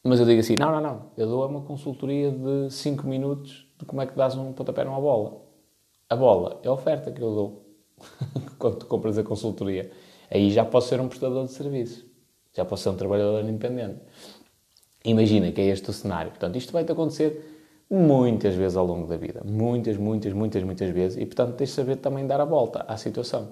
mas 0.03 0.19
eu 0.19 0.25
digo 0.25 0.39
assim: 0.39 0.55
não, 0.57 0.71
não, 0.71 0.81
não, 0.81 1.11
eu 1.15 1.27
dou 1.27 1.47
uma 1.47 1.61
consultoria 1.61 2.31
de 2.31 2.73
5 2.73 3.05
minutos 3.05 3.67
de 3.77 3.85
como 3.85 4.01
é 4.01 4.07
que 4.07 4.15
dás 4.15 4.35
um 4.35 4.51
pontapé 4.51 4.83
numa 4.83 4.99
bola. 4.99 5.43
A 6.09 6.15
bola 6.15 6.59
é 6.63 6.67
a 6.67 6.73
oferta 6.73 7.11
que 7.11 7.21
eu 7.21 7.33
dou 7.33 7.65
quando 8.57 8.77
tu 8.77 8.87
compras 8.87 9.17
a 9.19 9.23
consultoria. 9.23 9.91
Aí 10.31 10.49
já 10.49 10.65
posso 10.65 10.89
ser 10.89 10.99
um 10.99 11.07
prestador 11.07 11.45
de 11.45 11.51
serviço, 11.51 12.05
já 12.53 12.65
posso 12.65 12.83
ser 12.83 12.89
um 12.89 12.95
trabalhador 12.95 13.43
independente. 13.43 13.99
Imagina 15.05 15.51
que 15.51 15.61
é 15.61 15.65
este 15.65 15.89
o 15.89 15.93
cenário. 15.93 16.31
Portanto, 16.31 16.57
isto 16.57 16.73
vai-te 16.73 16.91
acontecer 16.91 17.60
muitas 17.91 18.55
vezes 18.55 18.77
ao 18.77 18.85
longo 18.85 19.05
da 19.05 19.17
vida. 19.17 19.41
Muitas, 19.43 19.97
muitas, 19.97 20.31
muitas, 20.31 20.63
muitas 20.63 20.89
vezes. 20.91 21.17
E, 21.17 21.25
portanto, 21.25 21.55
tens 21.55 21.69
de 21.69 21.75
saber 21.75 21.97
também 21.97 22.25
dar 22.25 22.39
a 22.39 22.45
volta 22.45 22.85
à 22.87 22.95
situação. 22.95 23.51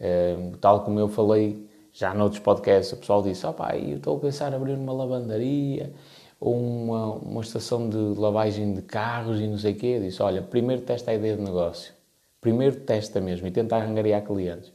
Uh, 0.00 0.56
tal 0.58 0.84
como 0.84 0.98
eu 0.98 1.08
falei 1.08 1.66
já 1.92 2.12
noutros 2.12 2.40
podcasts, 2.40 2.92
o 2.92 2.96
pessoal 2.96 3.22
disse: 3.22 3.46
opá, 3.46 3.72
oh, 3.72 3.76
eu 3.76 3.96
estou 3.98 4.16
a 4.16 4.20
pensar 4.20 4.52
em 4.52 4.56
abrir 4.56 4.74
uma 4.74 4.92
lavandaria 4.92 5.94
ou 6.40 6.54
uma, 6.54 7.14
uma 7.14 7.40
estação 7.40 7.88
de 7.88 7.96
lavagem 7.96 8.74
de 8.74 8.82
carros 8.82 9.40
e 9.40 9.46
não 9.46 9.56
sei 9.56 9.72
o 9.72 9.76
quê. 9.76 9.86
Eu 9.86 10.02
disse: 10.02 10.20
olha, 10.20 10.42
primeiro 10.42 10.82
testa 10.82 11.12
a 11.12 11.14
ideia 11.14 11.36
de 11.36 11.42
negócio. 11.42 11.94
Primeiro 12.40 12.76
testa 12.80 13.20
mesmo 13.20 13.46
e 13.46 13.50
tenta 13.52 13.76
angariar 13.76 14.22
clientes. 14.22 14.72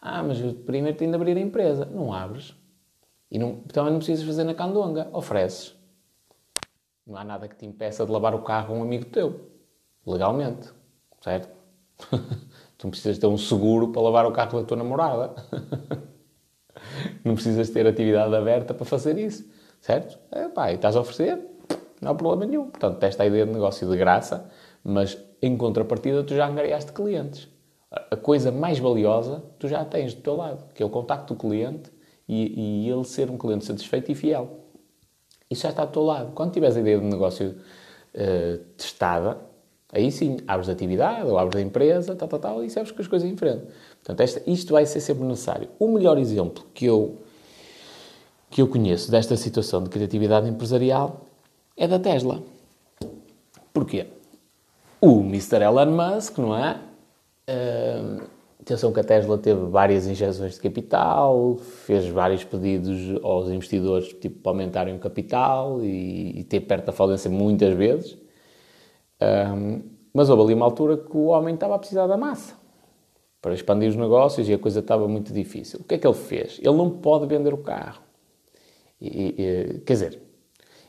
Ah, 0.00 0.22
mas 0.22 0.38
primeiro 0.64 0.96
tem 0.96 1.08
de 1.08 1.14
abrir 1.14 1.36
a 1.36 1.40
empresa. 1.40 1.84
Não 1.84 2.12
abres. 2.12 2.54
E 3.30 3.38
não, 3.38 3.56
também 3.72 3.92
não 3.92 3.98
precisas 3.98 4.24
fazer 4.24 4.44
na 4.44 4.54
candonga. 4.54 5.08
Ofereces. 5.12 5.75
Não 7.06 7.16
há 7.16 7.22
nada 7.22 7.46
que 7.46 7.54
te 7.54 7.64
impeça 7.64 8.04
de 8.04 8.10
lavar 8.10 8.34
o 8.34 8.42
carro 8.42 8.74
a 8.74 8.78
um 8.78 8.82
amigo 8.82 9.04
teu, 9.04 9.48
legalmente, 10.04 10.70
certo? 11.20 11.48
tu 12.76 12.84
não 12.84 12.90
precisas 12.90 13.16
ter 13.16 13.26
um 13.28 13.38
seguro 13.38 13.92
para 13.92 14.02
lavar 14.02 14.26
o 14.26 14.32
carro 14.32 14.60
da 14.60 14.66
tua 14.66 14.76
namorada. 14.76 15.34
não 17.24 17.34
precisas 17.34 17.70
ter 17.70 17.86
atividade 17.86 18.34
aberta 18.34 18.74
para 18.74 18.84
fazer 18.84 19.16
isso, 19.18 19.48
certo? 19.80 20.18
É, 20.32 20.48
pá, 20.48 20.72
e 20.72 20.74
estás 20.74 20.96
a 20.96 21.00
oferecer, 21.00 21.40
não 22.00 22.10
há 22.10 22.14
problema 22.14 22.44
nenhum. 22.44 22.70
Portanto, 22.70 22.98
testa 22.98 23.22
a 23.22 23.26
ideia 23.26 23.46
de 23.46 23.52
negócio 23.52 23.88
de 23.88 23.96
graça, 23.96 24.50
mas 24.82 25.16
em 25.40 25.56
contrapartida 25.56 26.24
tu 26.24 26.34
já 26.34 26.48
angariaste 26.48 26.92
clientes. 26.92 27.48
A 27.90 28.16
coisa 28.16 28.50
mais 28.50 28.80
valiosa 28.80 29.44
tu 29.58 29.68
já 29.68 29.84
tens 29.84 30.12
do 30.12 30.22
teu 30.22 30.36
lado, 30.36 30.72
que 30.74 30.82
é 30.82 30.86
o 30.86 30.90
contacto 30.90 31.34
do 31.34 31.40
cliente 31.40 31.90
e, 32.28 32.84
e 32.84 32.90
ele 32.90 33.04
ser 33.04 33.30
um 33.30 33.38
cliente 33.38 33.64
satisfeito 33.64 34.10
e 34.10 34.14
fiel. 34.14 34.65
Isso 35.50 35.62
já 35.62 35.70
está 35.70 35.84
do 35.84 35.92
teu 35.92 36.02
lado. 36.02 36.32
Quando 36.32 36.52
tiveres 36.52 36.76
a 36.76 36.80
ideia 36.80 36.98
de 36.98 37.04
negócio 37.04 37.54
uh, 38.14 38.58
testada, 38.76 39.38
aí 39.92 40.10
sim, 40.10 40.38
abres 40.46 40.68
a 40.68 40.72
atividade 40.72 41.28
ou 41.28 41.38
abres 41.38 41.62
a 41.62 41.64
empresa, 41.64 42.14
tal, 42.16 42.28
tal, 42.28 42.38
tal, 42.38 42.64
e 42.64 42.70
sabes 42.70 42.90
que 42.90 43.00
as 43.00 43.06
coisas 43.06 43.28
em 43.28 43.36
frente. 43.36 43.64
Portanto, 44.02 44.20
esta, 44.20 44.42
isto 44.50 44.72
vai 44.72 44.84
ser 44.86 45.00
sempre 45.00 45.24
necessário. 45.24 45.68
O 45.78 45.88
melhor 45.88 46.18
exemplo 46.18 46.64
que 46.74 46.84
eu, 46.84 47.18
que 48.50 48.60
eu 48.60 48.68
conheço 48.68 49.10
desta 49.10 49.36
situação 49.36 49.82
de 49.82 49.90
criatividade 49.90 50.48
empresarial 50.48 51.26
é 51.76 51.86
da 51.86 51.98
Tesla. 51.98 52.42
Porquê? 53.72 54.06
O 55.00 55.20
Mr. 55.20 55.62
Elon 55.62 55.86
Musk, 55.86 56.38
não 56.38 56.56
é? 56.56 56.80
Uh, 57.48 58.35
Atenção 58.66 58.92
que 58.92 58.98
a 58.98 59.04
Tesla 59.04 59.38
teve 59.38 59.64
várias 59.66 60.08
injeções 60.08 60.54
de 60.54 60.60
capital, 60.60 61.56
fez 61.56 62.08
vários 62.08 62.42
pedidos 62.42 63.16
aos 63.22 63.48
investidores 63.48 64.08
tipo, 64.14 64.40
para 64.40 64.50
aumentarem 64.50 64.96
o 64.96 64.98
capital 64.98 65.84
e, 65.84 66.40
e 66.40 66.42
ter 66.42 66.62
perto 66.62 66.86
da 66.86 66.92
falência 66.92 67.30
muitas 67.30 67.76
vezes. 67.76 68.18
Um, 69.22 69.82
mas 70.12 70.28
houve 70.28 70.42
ali 70.42 70.54
uma 70.54 70.64
altura 70.64 70.96
que 70.96 71.16
o 71.16 71.26
homem 71.26 71.54
estava 71.54 71.76
a 71.76 71.78
precisar 71.78 72.08
da 72.08 72.16
massa 72.16 72.56
para 73.40 73.54
expandir 73.54 73.88
os 73.88 73.94
negócios 73.94 74.48
e 74.48 74.54
a 74.54 74.58
coisa 74.58 74.80
estava 74.80 75.06
muito 75.06 75.32
difícil. 75.32 75.78
O 75.82 75.84
que 75.84 75.94
é 75.94 75.98
que 75.98 76.04
ele 76.04 76.14
fez? 76.14 76.58
Ele 76.58 76.76
não 76.76 76.90
pode 76.90 77.28
vender 77.28 77.54
o 77.54 77.58
carro. 77.58 78.02
E, 79.00 79.06
e, 79.06 79.78
quer 79.86 79.92
dizer, 79.92 80.20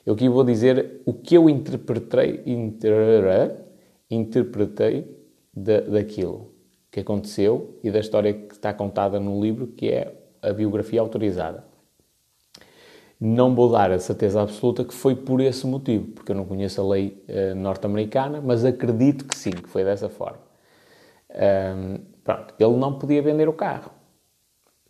eu 0.03 0.15
aqui 0.15 0.27
vou 0.27 0.43
dizer 0.43 1.03
o 1.05 1.13
que 1.13 1.35
eu 1.35 1.47
interpretei, 1.47 2.41
inter, 2.43 3.67
interpretei 4.09 5.15
da, 5.53 5.81
daquilo 5.81 6.56
que 6.97 7.01
aconteceu 7.01 7.77
e 7.83 7.91
da 7.91 7.99
história 7.99 8.33
que 8.33 8.55
está 8.55 8.73
contada 8.73 9.19
no 9.19 9.39
livro, 9.39 9.67
que 9.67 9.87
é 9.87 10.17
a 10.41 10.51
biografia 10.51 10.99
autorizada. 10.99 11.63
Não 13.19 13.53
vou 13.53 13.71
dar 13.71 13.91
a 13.91 13.99
certeza 13.99 14.41
absoluta 14.41 14.83
que 14.83 14.95
foi 14.95 15.15
por 15.15 15.39
esse 15.39 15.67
motivo, 15.67 16.07
porque 16.07 16.31
eu 16.31 16.35
não 16.35 16.45
conheço 16.45 16.81
a 16.81 16.87
lei 16.87 17.23
uh, 17.29 17.53
norte-americana, 17.53 18.41
mas 18.41 18.65
acredito 18.65 19.25
que 19.25 19.37
sim, 19.37 19.51
que 19.51 19.69
foi 19.69 19.83
dessa 19.83 20.09
forma. 20.09 20.39
Um, 21.29 21.99
pronto, 22.23 22.55
ele 22.59 22.77
não 22.77 22.97
podia 22.97 23.21
vender 23.21 23.47
o 23.47 23.53
carro, 23.53 23.91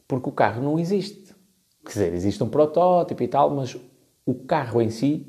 porque 0.08 0.30
o 0.30 0.32
carro 0.32 0.64
não 0.64 0.80
existe. 0.80 1.36
Quer 1.84 1.92
dizer, 1.92 2.14
existe 2.14 2.42
um 2.42 2.50
protótipo 2.50 3.22
e 3.22 3.28
tal, 3.28 3.50
mas 3.50 3.76
o 4.26 4.34
carro 4.34 4.82
em 4.82 4.90
si 4.90 5.28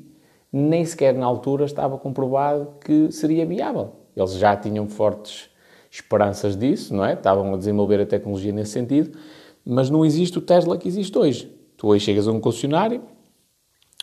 nem 0.51 0.85
sequer 0.85 1.13
na 1.13 1.25
altura 1.25 1.65
estava 1.65 1.97
comprovado 1.97 2.75
que 2.79 3.11
seria 3.11 3.45
viável. 3.45 3.95
Eles 4.15 4.33
já 4.35 4.55
tinham 4.55 4.87
fortes 4.87 5.49
esperanças 5.89 6.55
disso, 6.55 6.93
não 6.93 7.03
é? 7.03 7.13
Estavam 7.13 7.53
a 7.53 7.57
desenvolver 7.57 7.99
a 7.99 8.05
tecnologia 8.05 8.51
nesse 8.51 8.71
sentido, 8.71 9.17
mas 9.65 9.89
não 9.89 10.05
existe 10.05 10.37
o 10.37 10.41
Tesla 10.41 10.77
que 10.77 10.87
existe 10.87 11.17
hoje. 11.17 11.51
Tu 11.77 11.87
hoje 11.87 12.05
chegas 12.05 12.27
a 12.27 12.31
um 12.31 12.39
concessionário 12.39 13.01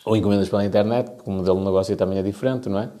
ou 0.05 0.15
encomendas 0.15 0.49
pela 0.49 0.65
internet, 0.65 1.11
porque 1.11 1.29
o 1.29 1.33
modelo 1.33 1.59
de 1.59 1.65
negócio 1.65 1.95
também 1.95 2.17
é 2.17 2.23
diferente, 2.23 2.69
não 2.69 2.79
é? 2.79 2.91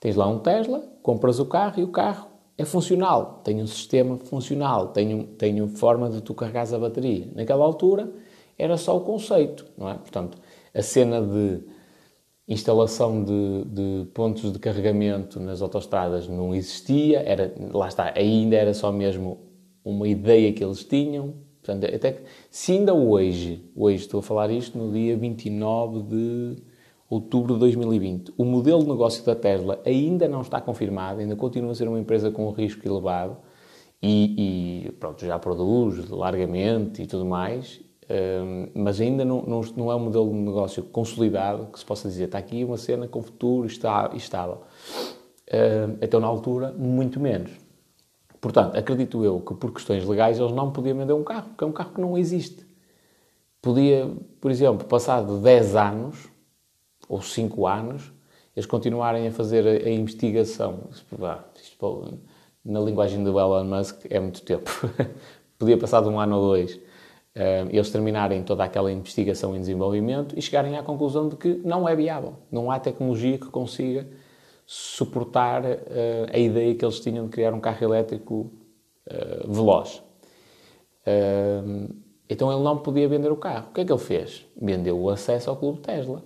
Tens 0.00 0.16
lá 0.16 0.26
um 0.26 0.38
Tesla, 0.38 0.82
compras 1.02 1.38
o 1.38 1.46
carro 1.46 1.80
e 1.80 1.84
o 1.84 1.88
carro 1.88 2.28
é 2.56 2.64
funcional, 2.64 3.40
tem 3.44 3.62
um 3.62 3.66
sistema 3.66 4.16
funcional, 4.16 4.88
tem, 4.88 5.14
um, 5.14 5.24
tem 5.24 5.60
uma 5.60 5.68
forma 5.68 6.10
de 6.10 6.20
tu 6.20 6.34
carregares 6.34 6.72
a 6.72 6.78
bateria. 6.78 7.28
Naquela 7.34 7.64
altura 7.64 8.10
era 8.58 8.76
só 8.76 8.96
o 8.96 9.00
conceito, 9.00 9.64
não 9.76 9.88
é? 9.88 9.94
Portanto, 9.94 10.36
a 10.74 10.82
cena 10.82 11.22
de 11.22 11.60
instalação 12.48 13.22
de, 13.22 13.64
de, 13.66 14.06
pontos 14.14 14.50
de 14.50 14.58
carregamento 14.58 15.38
nas 15.38 15.60
autostradas 15.60 16.26
não 16.26 16.54
existia, 16.54 17.20
era, 17.20 17.54
lá 17.72 17.88
está, 17.88 18.12
ainda 18.16 18.56
era 18.56 18.72
só 18.72 18.90
mesmo 18.90 19.38
uma 19.84 20.08
ideia 20.08 20.52
que 20.52 20.64
eles 20.64 20.82
tinham. 20.82 21.34
Portanto, 21.62 21.94
até 21.94 22.12
que, 22.12 22.22
se 22.50 22.72
ainda 22.72 22.94
hoje, 22.94 23.62
hoje 23.76 24.02
estou 24.02 24.20
a 24.20 24.22
falar 24.22 24.50
isto 24.50 24.78
no 24.78 24.90
dia 24.90 25.14
29 25.16 26.02
de 26.02 26.62
outubro 27.10 27.54
de 27.54 27.60
2020, 27.60 28.32
o 28.36 28.44
modelo 28.44 28.82
de 28.82 28.88
negócio 28.88 29.24
da 29.24 29.34
Tesla 29.34 29.80
ainda 29.84 30.26
não 30.26 30.40
está 30.40 30.60
confirmado, 30.60 31.20
ainda 31.20 31.36
continua 31.36 31.72
a 31.72 31.74
ser 31.74 31.88
uma 31.88 31.98
empresa 31.98 32.30
com 32.30 32.48
um 32.48 32.52
risco 32.52 32.86
elevado 32.86 33.36
e, 34.02 34.86
e 34.86 34.92
pronto, 34.92 35.24
já 35.24 35.38
produz 35.38 36.08
largamente 36.08 37.02
e 37.02 37.06
tudo 37.06 37.26
mais, 37.26 37.80
mas 38.74 39.00
ainda 39.00 39.24
não, 39.24 39.42
não, 39.42 39.60
não, 39.76 39.92
é 39.92 39.94
um 39.94 40.00
modelo 40.00 40.30
de 40.30 40.36
negócio 40.36 40.82
consolidado 40.82 41.66
que 41.66 41.78
se 41.78 41.84
possa 41.84 42.08
dizer 42.08 42.24
está 42.24 42.38
aqui 42.38 42.64
uma 42.64 42.78
cena 42.78 43.06
com 43.06 43.22
futuro 43.22 43.66
está, 43.66 44.10
estável. 44.14 44.62
Então, 46.00 46.18
na 46.18 46.26
altura, 46.26 46.72
muito 46.72 47.20
menos. 47.20 47.50
Portanto, 48.40 48.76
acredito 48.76 49.24
eu 49.24 49.40
que 49.40 49.54
por 49.54 49.72
questões 49.72 50.06
legais 50.06 50.38
eles 50.38 50.52
não 50.52 50.70
podiam 50.70 50.96
vender 50.96 51.12
um 51.12 51.24
carro, 51.24 51.48
porque 51.48 51.64
é 51.64 51.66
um 51.66 51.72
carro 51.72 51.92
que 51.92 52.00
não 52.00 52.16
existe. 52.16 52.66
Podia, 53.60 54.10
por 54.40 54.50
exemplo, 54.50 54.86
passado 54.86 55.38
10 55.38 55.74
anos 55.74 56.28
ou 57.08 57.20
5 57.20 57.66
anos, 57.66 58.12
eles 58.54 58.66
continuarem 58.66 59.26
a 59.26 59.32
fazer 59.32 59.66
a, 59.66 59.88
a 59.88 59.90
investigação. 59.90 60.84
Isto, 60.90 62.18
na 62.64 62.80
linguagem 62.80 63.22
do 63.24 63.38
Elon 63.38 63.64
Musk 63.64 64.06
é 64.08 64.20
muito 64.20 64.42
tempo. 64.42 64.70
Podia 65.58 65.76
passar 65.76 66.00
de 66.00 66.08
um 66.08 66.20
ano 66.20 66.36
ou 66.36 66.42
dois 66.48 66.87
eles 67.70 67.90
terminarem 67.90 68.42
toda 68.42 68.64
aquela 68.64 68.90
investigação 68.90 69.54
e 69.54 69.58
desenvolvimento 69.58 70.38
e 70.38 70.42
chegarem 70.42 70.76
à 70.76 70.82
conclusão 70.82 71.28
de 71.28 71.36
que 71.36 71.54
não 71.64 71.88
é 71.88 71.94
viável. 71.94 72.34
Não 72.50 72.70
há 72.70 72.78
tecnologia 72.78 73.38
que 73.38 73.46
consiga 73.46 74.06
suportar 74.66 75.64
uh, 75.64 75.76
a 76.32 76.38
ideia 76.38 76.74
que 76.74 76.84
eles 76.84 77.00
tinham 77.00 77.24
de 77.24 77.30
criar 77.30 77.54
um 77.54 77.60
carro 77.60 77.82
elétrico 77.82 78.50
uh, 79.06 79.52
veloz. 79.52 80.02
então 82.28 82.52
ele 82.52 82.62
não 82.62 82.76
podia 82.78 83.08
vender 83.08 83.32
o 83.32 83.36
carro. 83.36 83.68
O 83.70 83.72
que 83.72 83.80
é 83.80 83.84
que 83.84 83.92
ele 83.92 84.00
fez? 84.00 84.44
Vendeu 84.60 85.00
o 85.00 85.08
acesso 85.08 85.48
ao 85.48 85.56
Clube 85.56 85.80
Tesla. 85.80 86.22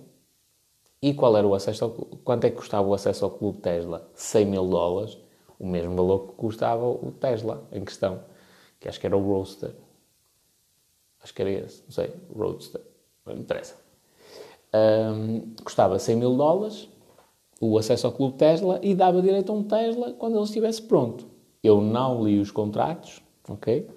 E 1.01 1.13
qual 1.13 1.35
era 1.37 1.45
o 1.45 1.53
acesso 1.53 1.83
ao? 1.83 1.91
Quanto 1.91 2.45
é 2.45 2.49
que 2.49 2.55
custava 2.55 2.87
o 2.87 2.93
acesso 2.93 3.25
ao 3.25 3.31
Clube 3.31 3.59
Tesla? 3.59 4.09
100 4.13 4.45
mil 4.45 4.67
dólares. 4.67 5.17
O 5.59 5.67
mesmo 5.67 5.95
valor 5.95 6.27
que 6.27 6.33
custava 6.33 6.85
o 6.85 7.13
Tesla 7.19 7.63
em 7.71 7.83
questão, 7.85 8.21
que 8.79 8.89
acho 8.89 8.99
que 8.99 9.05
era 9.05 9.15
o 9.15 9.21
Roadster. 9.21 9.71
Acho 11.23 11.33
que 11.33 11.41
era 11.41 11.51
esse, 11.51 11.81
não 11.83 11.91
sei, 11.91 12.13
Roadster, 12.35 12.81
não 13.25 13.37
interessa. 13.37 13.75
Um, 14.75 15.53
custava 15.63 15.97
100 15.97 16.15
mil 16.17 16.35
dólares 16.35 16.89
o 17.61 17.77
acesso 17.77 18.07
ao 18.07 18.13
clube 18.13 18.37
Tesla 18.37 18.79
e 18.83 18.93
dava 18.93 19.21
direito 19.21 19.51
a 19.51 19.55
um 19.55 19.63
Tesla 19.63 20.11
quando 20.13 20.35
ele 20.35 20.43
estivesse 20.43 20.81
pronto. 20.81 21.25
Eu 21.63 21.79
não 21.79 22.23
li 22.23 22.39
os 22.39 22.51
contratos, 22.51 23.23
ok? 23.47 23.89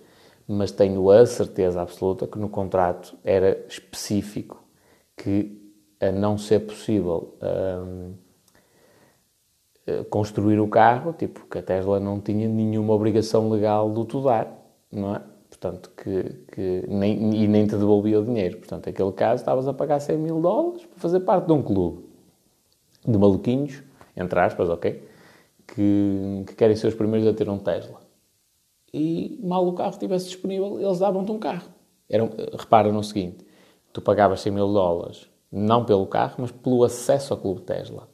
Mas 0.46 0.70
tenho 0.70 1.10
a 1.10 1.26
certeza 1.26 1.82
absoluta 1.82 2.28
que 2.28 2.38
no 2.38 2.48
contrato 2.48 3.18
era 3.24 3.66
específico 3.66 4.62
que, 5.16 5.60
a 5.98 6.12
não 6.12 6.38
ser 6.38 6.60
possível 6.60 7.34
um, 7.42 8.14
eh, 9.86 10.04
construir 10.04 10.60
o 10.60 10.68
carro, 10.68 11.12
tipo, 11.12 11.46
que 11.46 11.58
a 11.58 11.62
Tesla 11.62 11.98
não 11.98 12.20
tinha 12.20 12.46
nenhuma 12.46 12.92
obrigação 12.94 13.48
legal 13.48 13.92
de 13.92 14.16
o 14.16 14.22
dar, 14.22 14.52
não 14.92 15.16
é? 15.16 15.22
Portanto, 15.66 15.90
que, 15.96 16.22
que 16.52 16.84
nem, 16.88 17.34
e 17.42 17.48
nem 17.48 17.66
te 17.66 17.76
devolvia 17.76 18.20
o 18.20 18.24
dinheiro. 18.24 18.58
Portanto, 18.58 18.86
naquele 18.86 19.12
caso, 19.12 19.42
estavas 19.42 19.66
a 19.66 19.74
pagar 19.74 20.00
100 20.00 20.18
mil 20.18 20.40
dólares 20.40 20.84
para 20.86 20.98
fazer 20.98 21.20
parte 21.20 21.46
de 21.46 21.52
um 21.52 21.62
clube 21.62 22.04
de 23.06 23.18
maluquinhos, 23.18 23.82
entre 24.16 24.38
aspas, 24.40 24.68
ok? 24.68 25.02
Que, 25.66 26.44
que 26.46 26.54
querem 26.54 26.76
ser 26.76 26.88
os 26.88 26.94
primeiros 26.94 27.26
a 27.28 27.32
ter 27.32 27.48
um 27.48 27.58
Tesla. 27.58 28.00
E 28.92 29.38
mal 29.42 29.66
o 29.66 29.72
carro 29.72 29.90
estivesse 29.90 30.26
disponível, 30.26 30.80
eles 30.80 30.98
davam-te 30.98 31.30
um 31.30 31.38
carro. 31.38 31.68
Era, 32.08 32.24
repara 32.56 32.92
no 32.92 33.02
seguinte: 33.02 33.44
tu 33.92 34.00
pagavas 34.00 34.40
100 34.40 34.52
mil 34.52 34.72
dólares, 34.72 35.28
não 35.50 35.84
pelo 35.84 36.06
carro, 36.06 36.36
mas 36.38 36.52
pelo 36.52 36.84
acesso 36.84 37.34
ao 37.34 37.40
clube 37.40 37.62
Tesla. 37.62 38.08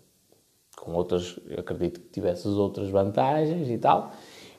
Com 0.76 0.94
outras, 0.94 1.38
acredito 1.56 2.00
que 2.00 2.08
tivesses 2.08 2.46
outras 2.46 2.88
vantagens 2.88 3.68
e 3.68 3.78
tal. 3.78 4.12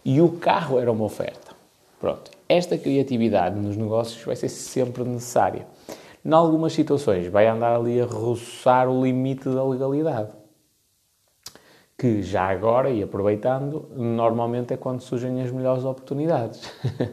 E 0.06 0.22
o 0.22 0.38
carro 0.38 0.80
era 0.80 0.92
uma 0.92 1.04
oferta. 1.04 1.54
Pronto. 2.00 2.32
Esta 2.54 2.78
criatividade 2.78 3.60
nos 3.60 3.76
negócios 3.76 4.24
vai 4.24 4.36
ser 4.36 4.48
sempre 4.48 5.04
necessária. 5.04 5.66
Em 6.24 6.32
algumas 6.32 6.72
situações, 6.74 7.28
vai 7.28 7.48
andar 7.48 7.76
ali 7.76 8.00
a 8.00 8.06
roçar 8.06 8.88
o 8.88 9.04
limite 9.04 9.50
da 9.50 9.66
legalidade. 9.66 10.30
Que 11.98 12.22
já 12.22 12.44
agora, 12.44 12.92
e 12.92 13.02
aproveitando, 13.02 13.90
normalmente 13.96 14.72
é 14.72 14.78
quando 14.78 15.02
surgem 15.02 15.42
as 15.42 15.50
melhores 15.50 15.84
oportunidades. 15.84 16.62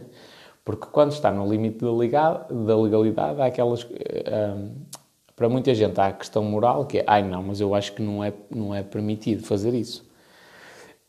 Porque 0.63 0.87
quando 0.93 1.13
está 1.13 1.33
no 1.33 1.51
limite 1.51 1.79
da 1.79 2.77
legalidade, 2.77 3.41
há 3.41 3.47
aquelas. 3.47 3.85
Hum, 3.85 4.75
para 5.35 5.49
muita 5.49 5.75
gente 5.75 5.99
há 5.99 6.09
a 6.09 6.13
questão 6.13 6.45
moral 6.45 6.85
que 6.85 6.99
é, 6.99 7.05
ai 7.07 7.23
não, 7.23 7.43
mas 7.43 7.63
eu 7.63 7.75
acho 7.75 7.95
que 7.95 8.03
não 8.03 8.23
é, 8.23 8.31
não 8.51 8.75
é 8.75 8.83
permitido 8.83 9.43
fazer 9.43 9.73
isso. 9.73 10.05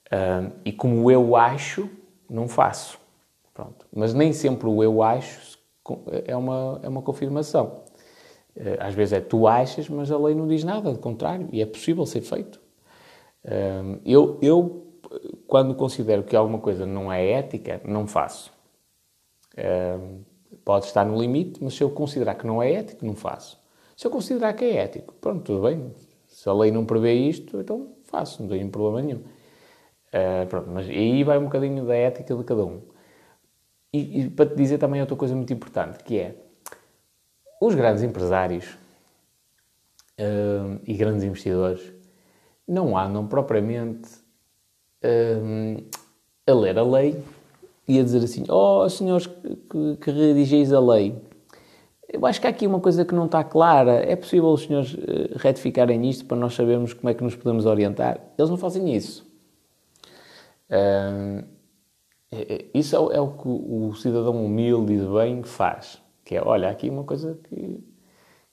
Hum, 0.09 0.51
e 0.63 0.71
como 0.71 1.11
eu 1.11 1.35
acho, 1.35 1.89
não 2.29 2.47
faço. 2.47 3.00
Pronto. 3.53 3.85
Mas 3.93 4.13
nem 4.13 4.33
sempre 4.33 4.67
o 4.67 4.83
eu 4.83 5.03
acho 5.03 5.59
é 6.25 6.35
uma, 6.35 6.79
é 6.83 6.89
uma 6.89 7.01
confirmação. 7.01 7.83
Eh, 8.55 8.77
às 8.79 8.93
vezes 8.93 9.13
é 9.13 9.21
tu 9.21 9.47
achas, 9.47 9.89
mas 9.89 10.11
a 10.11 10.17
lei 10.17 10.35
não 10.35 10.47
diz 10.47 10.63
nada, 10.63 10.91
do 10.91 10.99
contrário, 10.99 11.47
e 11.51 11.61
é 11.61 11.65
possível 11.65 12.05
ser 12.05 12.21
feito. 12.21 12.61
Ehm, 13.45 13.99
eu, 14.05 14.37
eu, 14.41 14.87
quando 15.47 15.75
considero 15.75 16.23
que 16.23 16.35
alguma 16.35 16.59
coisa 16.59 16.85
não 16.85 17.11
é 17.11 17.31
ética, 17.31 17.81
não 17.85 18.07
faço. 18.07 18.51
Ehm, 19.57 20.21
pode 20.63 20.85
estar 20.85 21.05
no 21.05 21.19
limite, 21.19 21.63
mas 21.63 21.73
se 21.73 21.83
eu 21.83 21.89
considerar 21.89 22.35
que 22.35 22.45
não 22.45 22.61
é 22.61 22.71
ético, 22.73 23.05
não 23.05 23.15
faço. 23.15 23.59
Se 23.95 24.07
eu 24.07 24.11
considerar 24.11 24.53
que 24.53 24.65
é 24.65 24.77
ético, 24.77 25.13
pronto, 25.15 25.43
tudo 25.43 25.61
bem. 25.63 25.93
Se 26.27 26.47
a 26.49 26.53
lei 26.53 26.71
não 26.71 26.85
prevê 26.85 27.13
isto, 27.13 27.59
então 27.59 27.95
faço, 28.05 28.41
não 28.41 28.49
tenho 28.49 28.69
problema 28.69 29.01
nenhum. 29.01 29.19
Uh, 29.19 30.45
pronto, 30.49 30.69
mas 30.69 30.89
aí 30.89 31.23
vai 31.23 31.37
um 31.37 31.45
bocadinho 31.45 31.85
da 31.85 31.95
ética 31.95 32.35
de 32.35 32.43
cada 32.43 32.65
um. 32.65 32.81
E, 33.93 34.21
e, 34.21 34.29
para 34.29 34.45
te 34.45 34.55
dizer 34.55 34.77
também 34.77 35.01
outra 35.01 35.15
coisa 35.15 35.35
muito 35.35 35.51
importante, 35.51 36.03
que 36.03 36.17
é 36.17 36.35
os 37.61 37.75
grandes 37.75 38.03
empresários 38.03 38.65
uh, 40.19 40.79
e 40.85 40.93
grandes 40.93 41.23
investidores 41.23 41.93
não 42.67 42.97
andam 42.97 43.27
propriamente 43.27 44.09
uh, 45.03 45.83
a 46.47 46.53
ler 46.53 46.77
a 46.79 46.83
lei 46.83 47.21
e 47.87 47.99
a 47.99 48.03
dizer 48.03 48.23
assim, 48.23 48.45
oh, 48.47 48.87
senhores 48.87 49.27
que, 49.27 49.97
que 49.97 50.11
redigis 50.11 50.71
a 50.71 50.79
lei, 50.79 51.21
eu 52.11 52.25
acho 52.25 52.39
que 52.41 52.47
há 52.47 52.49
aqui 52.49 52.67
uma 52.67 52.79
coisa 52.79 53.05
que 53.05 53.15
não 53.15 53.25
está 53.25 53.43
clara. 53.43 53.93
É 53.93 54.15
possível 54.15 54.49
os 54.49 54.63
senhores 54.63 54.93
uh, 54.93 55.37
retificarem 55.37 56.09
isto 56.09 56.25
para 56.25 56.37
nós 56.37 56.53
sabermos 56.53 56.93
como 56.93 57.09
é 57.09 57.13
que 57.13 57.23
nos 57.23 57.35
podemos 57.35 57.65
orientar? 57.65 58.19
Eles 58.37 58.49
não 58.49 58.57
fazem 58.57 58.93
isso. 58.95 59.29
É, 60.69 61.43
isso 62.73 62.95
é, 63.11 63.17
é, 63.17 63.21
o 63.21 63.31
que 63.31 63.47
o 63.47 63.93
cidadão 63.95 64.45
humilde 64.45 64.93
e 64.93 64.97
de 64.97 65.07
bem 65.07 65.43
faz. 65.43 66.01
Que 66.23 66.37
é, 66.37 66.41
olha, 66.41 66.69
aqui 66.69 66.89
uma 66.89 67.03
coisa 67.03 67.37
que, 67.43 67.83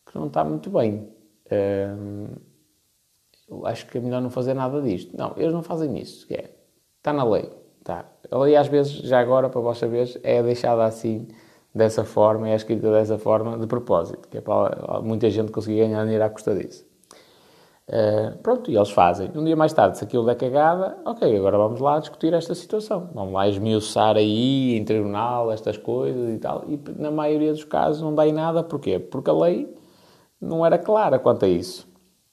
que 0.07 0.17
não 0.17 0.27
está 0.27 0.43
muito 0.43 0.69
bem. 0.71 1.09
Hum, 1.51 2.27
acho 3.65 3.87
que 3.87 3.99
é 3.99 4.01
melhor 4.01 4.21
não 4.21 4.31
fazer 4.31 4.55
nada 4.55 4.83
disto. 4.83 5.17
Não, 5.17 5.33
eles 5.37 5.53
não 5.53 5.63
fazem 5.63 5.97
isso. 5.99 6.27
Que 6.27 6.35
é, 6.35 6.51
está 6.97 7.13
na 7.13 7.25
lei. 7.25 7.51
Tá. 7.85 8.05
A 8.31 8.39
lei, 8.39 8.57
às 8.57 8.67
vezes, 8.67 8.93
já 8.93 9.21
agora, 9.21 9.49
para 9.49 9.61
vós 9.61 9.79
saberes, 9.79 10.19
é 10.23 10.43
deixada 10.43 10.85
assim, 10.85 11.29
dessa 11.75 12.05
forma, 12.05 12.49
é 12.49 12.55
escrita 12.55 12.91
dessa 12.91 13.17
forma, 13.17 13.57
de 13.59 13.67
propósito, 13.67 14.29
que 14.29 14.39
é 14.39 14.41
para 14.41 15.01
muita 15.03 15.31
gente 15.31 15.53
conseguir 15.53 15.79
ganhar 15.79 16.03
dinheiro 16.03 16.25
à 16.25 16.29
custa 16.29 16.55
disso. 16.55 16.88
Uh, 17.89 18.37
pronto, 18.43 18.71
e 18.71 18.77
eles 18.77 18.91
fazem. 18.91 19.31
Um 19.35 19.43
dia 19.43 19.57
mais 19.57 19.73
tarde, 19.73 19.97
se 19.97 20.05
aquilo 20.05 20.27
der 20.27 20.35
cagada, 20.35 20.99
ok, 21.07 21.35
agora 21.35 21.57
vamos 21.57 21.81
lá 21.81 21.99
discutir 21.99 22.35
esta 22.35 22.55
situação. 22.55 23.09
Vamos 23.15 23.33
lá 23.33 23.49
esmiuçar 23.49 24.17
aí, 24.17 24.77
em 24.77 24.85
tribunal, 24.85 25.51
estas 25.51 25.79
coisas 25.79 26.35
e 26.35 26.39
tal. 26.39 26.65
E 26.69 26.79
na 26.99 27.11
maioria 27.11 27.51
dos 27.51 27.65
casos 27.65 28.03
não 28.03 28.15
dá 28.15 28.27
em 28.29 28.33
nada. 28.33 28.63
Porquê? 28.63 28.99
Porque 28.99 29.31
a 29.31 29.33
lei 29.33 29.75
não 30.39 30.67
era 30.67 30.77
clara 30.77 31.19
quanto 31.19 31.47
a 31.47 31.49
isso. 31.49 31.89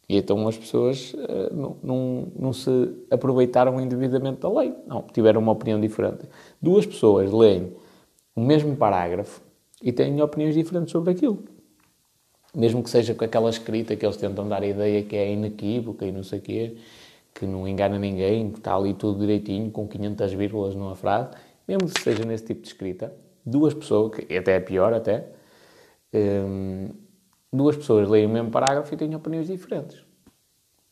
E 0.09 0.17
então 0.17 0.45
as 0.45 0.57
pessoas 0.57 1.13
uh, 1.13 1.55
não, 1.55 1.77
não, 1.81 2.27
não, 2.37 2.53
se 2.53 2.93
aproveitaram 3.09 3.79
indevidamente 3.79 4.41
da 4.41 4.49
lei. 4.49 4.75
Não, 4.85 5.03
tiveram 5.13 5.39
uma 5.39 5.53
opinião 5.53 5.79
diferente. 5.79 6.27
Duas 6.61 6.85
pessoas 6.85 7.31
leem 7.31 7.73
o 8.35 8.41
mesmo 8.41 8.75
parágrafo 8.75 9.41
e 9.81 9.93
têm 9.93 10.21
opiniões 10.21 10.53
diferentes 10.53 10.91
sobre 10.91 11.11
aquilo. 11.11 11.54
Mesmo 12.55 12.81
que 12.81 12.89
seja 12.89 13.13
com 13.13 13.25
aquela 13.25 13.49
escrita 13.49 13.95
que 13.95 14.05
eles 14.05 14.17
tentam 14.17 14.47
dar 14.47 14.63
a 14.63 14.67
ideia 14.67 15.03
que 15.03 15.15
é 15.15 15.31
inequívoca 15.31 16.05
e 16.05 16.11
não 16.11 16.23
sei 16.23 16.39
o 16.39 16.41
quê, 16.41 16.77
que 17.33 17.45
não 17.45 17.67
engana 17.67 17.99
ninguém, 17.99 18.49
que 18.49 18.59
está 18.59 18.75
ali 18.75 18.93
tudo 18.93 19.19
direitinho, 19.19 19.69
com 19.69 19.87
500 19.87 20.33
vírgulas 20.33 20.73
numa 20.73 20.95
frase, 20.95 21.29
mesmo 21.67 21.89
que 21.89 22.01
seja 22.01 22.23
nesse 22.23 22.45
tipo 22.45 22.61
de 22.61 22.67
escrita, 22.67 23.13
duas 23.45 23.73
pessoas, 23.73 24.15
que 24.15 24.37
até 24.37 24.55
é 24.55 24.59
pior 24.61 24.93
até, 24.93 25.27
um, 26.13 26.89
duas 27.51 27.75
pessoas 27.75 28.07
leem 28.07 28.25
o 28.25 28.29
mesmo 28.29 28.49
parágrafo 28.49 28.93
e 28.93 28.97
têm 28.97 29.13
opiniões 29.13 29.47
diferentes. 29.47 30.03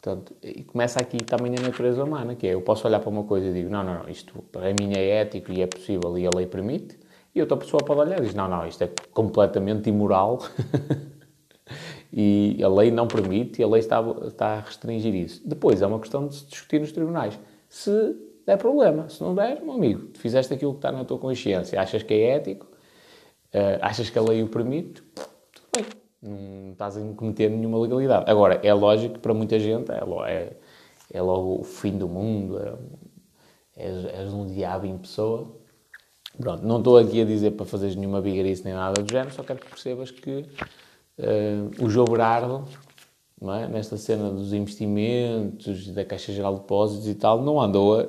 Portanto, 0.01 0.35
e 0.43 0.65
começa 0.65 0.99
aqui 0.99 1.17
também 1.23 1.55
a 1.57 1.61
natureza 1.61 2.03
humana, 2.03 2.35
que 2.35 2.45
é, 2.45 2.53
eu 2.53 2.61
posso 2.61 2.85
olhar 2.85 2.99
para 2.99 3.09
uma 3.09 3.23
coisa 3.23 3.47
e 3.47 3.53
digo, 3.53 3.69
não, 3.69 3.83
não, 3.83 4.03
não, 4.03 4.09
isto 4.09 4.43
para 4.51 4.73
mim 4.73 4.91
é 4.93 5.21
ético 5.21 5.49
e 5.53 5.61
é 5.61 5.67
possível 5.67 6.17
e 6.17 6.27
a 6.27 6.29
lei 6.35 6.45
permite, 6.45 6.99
e 7.33 7.39
outra 7.39 7.55
pessoa 7.55 7.81
pode 7.81 8.01
olhar 8.01 8.19
e 8.19 8.23
diz, 8.23 8.33
não, 8.33 8.49
não, 8.49 8.67
isto 8.67 8.83
é 8.83 8.89
completamente 9.13 9.89
imoral 9.89 10.39
e 12.15 12.63
a 12.63 12.67
lei 12.67 12.91
não 12.91 13.07
permite 13.07 13.59
e 13.59 13.63
a 13.63 13.67
lei 13.67 13.79
está, 13.79 13.99
está 14.27 14.47
a 14.57 14.59
restringir 14.59 15.15
isso. 15.15 15.41
Depois 15.43 15.81
é 15.81 15.87
uma 15.87 15.99
questão 15.99 16.27
de 16.27 16.35
se 16.35 16.45
discutir 16.45 16.79
nos 16.79 16.91
tribunais. 16.91 17.39
Se 17.67 18.15
der 18.45 18.57
problema, 18.57 19.09
se 19.09 19.21
não 19.23 19.33
der, 19.33 19.61
meu 19.61 19.73
amigo, 19.73 20.09
fizeste 20.13 20.53
aquilo 20.53 20.73
que 20.73 20.77
está 20.77 20.91
na 20.91 21.03
tua 21.03 21.17
consciência, 21.17 21.81
achas 21.81 22.03
que 22.03 22.13
é 22.13 22.35
ético, 22.35 22.67
uh, 22.67 23.79
achas 23.81 24.11
que 24.11 24.19
a 24.19 24.21
lei 24.21 24.43
o 24.43 24.47
permite, 24.47 25.01
tudo 25.01 25.67
bem 25.75 25.85
não 26.23 26.71
estás 26.71 26.97
a 26.97 27.01
cometer 27.15 27.49
nenhuma 27.49 27.77
legalidade. 27.79 28.29
Agora, 28.29 28.59
é 28.63 28.73
lógico 28.73 29.15
que 29.15 29.19
para 29.19 29.33
muita 29.33 29.59
gente 29.59 29.91
é, 29.91 30.01
é, 30.27 30.53
é 31.11 31.21
logo 31.21 31.59
o 31.59 31.63
fim 31.63 31.97
do 31.97 32.07
mundo, 32.07 32.59
é, 32.59 32.73
és, 33.75 34.05
és 34.05 34.33
um 34.33 34.45
diabo 34.45 34.85
em 34.85 34.97
pessoa. 34.97 35.51
Pronto, 36.37 36.65
não 36.65 36.77
estou 36.77 36.97
aqui 36.97 37.21
a 37.21 37.25
dizer 37.25 37.51
para 37.51 37.65
fazeres 37.65 37.95
nenhuma 37.95 38.21
bigarice 38.21 38.63
nem 38.63 38.73
nada 38.73 39.01
do 39.01 39.11
género, 39.11 39.33
só 39.33 39.43
quero 39.43 39.59
que 39.59 39.69
percebas 39.69 40.09
que 40.09 40.45
uh, 41.19 41.83
o 41.83 41.89
João 41.89 42.05
Berardo, 42.05 42.65
é? 43.41 43.67
nesta 43.67 43.97
cena 43.97 44.29
dos 44.29 44.53
investimentos, 44.53 45.87
da 45.89 46.05
Caixa 46.05 46.31
Geral 46.31 46.55
de 46.55 46.61
Depósitos 46.61 47.07
e 47.07 47.15
tal, 47.15 47.41
não 47.41 47.59
andou 47.59 47.99
a, 47.99 48.03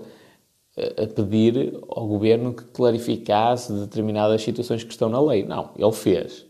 a 1.02 1.06
pedir 1.06 1.78
ao 1.88 2.06
governo 2.06 2.52
que 2.52 2.64
clarificasse 2.64 3.72
determinadas 3.72 4.42
situações 4.42 4.84
que 4.84 4.90
estão 4.90 5.08
na 5.08 5.20
lei. 5.20 5.44
Não, 5.44 5.70
ele 5.76 5.92
fez. 5.92 6.46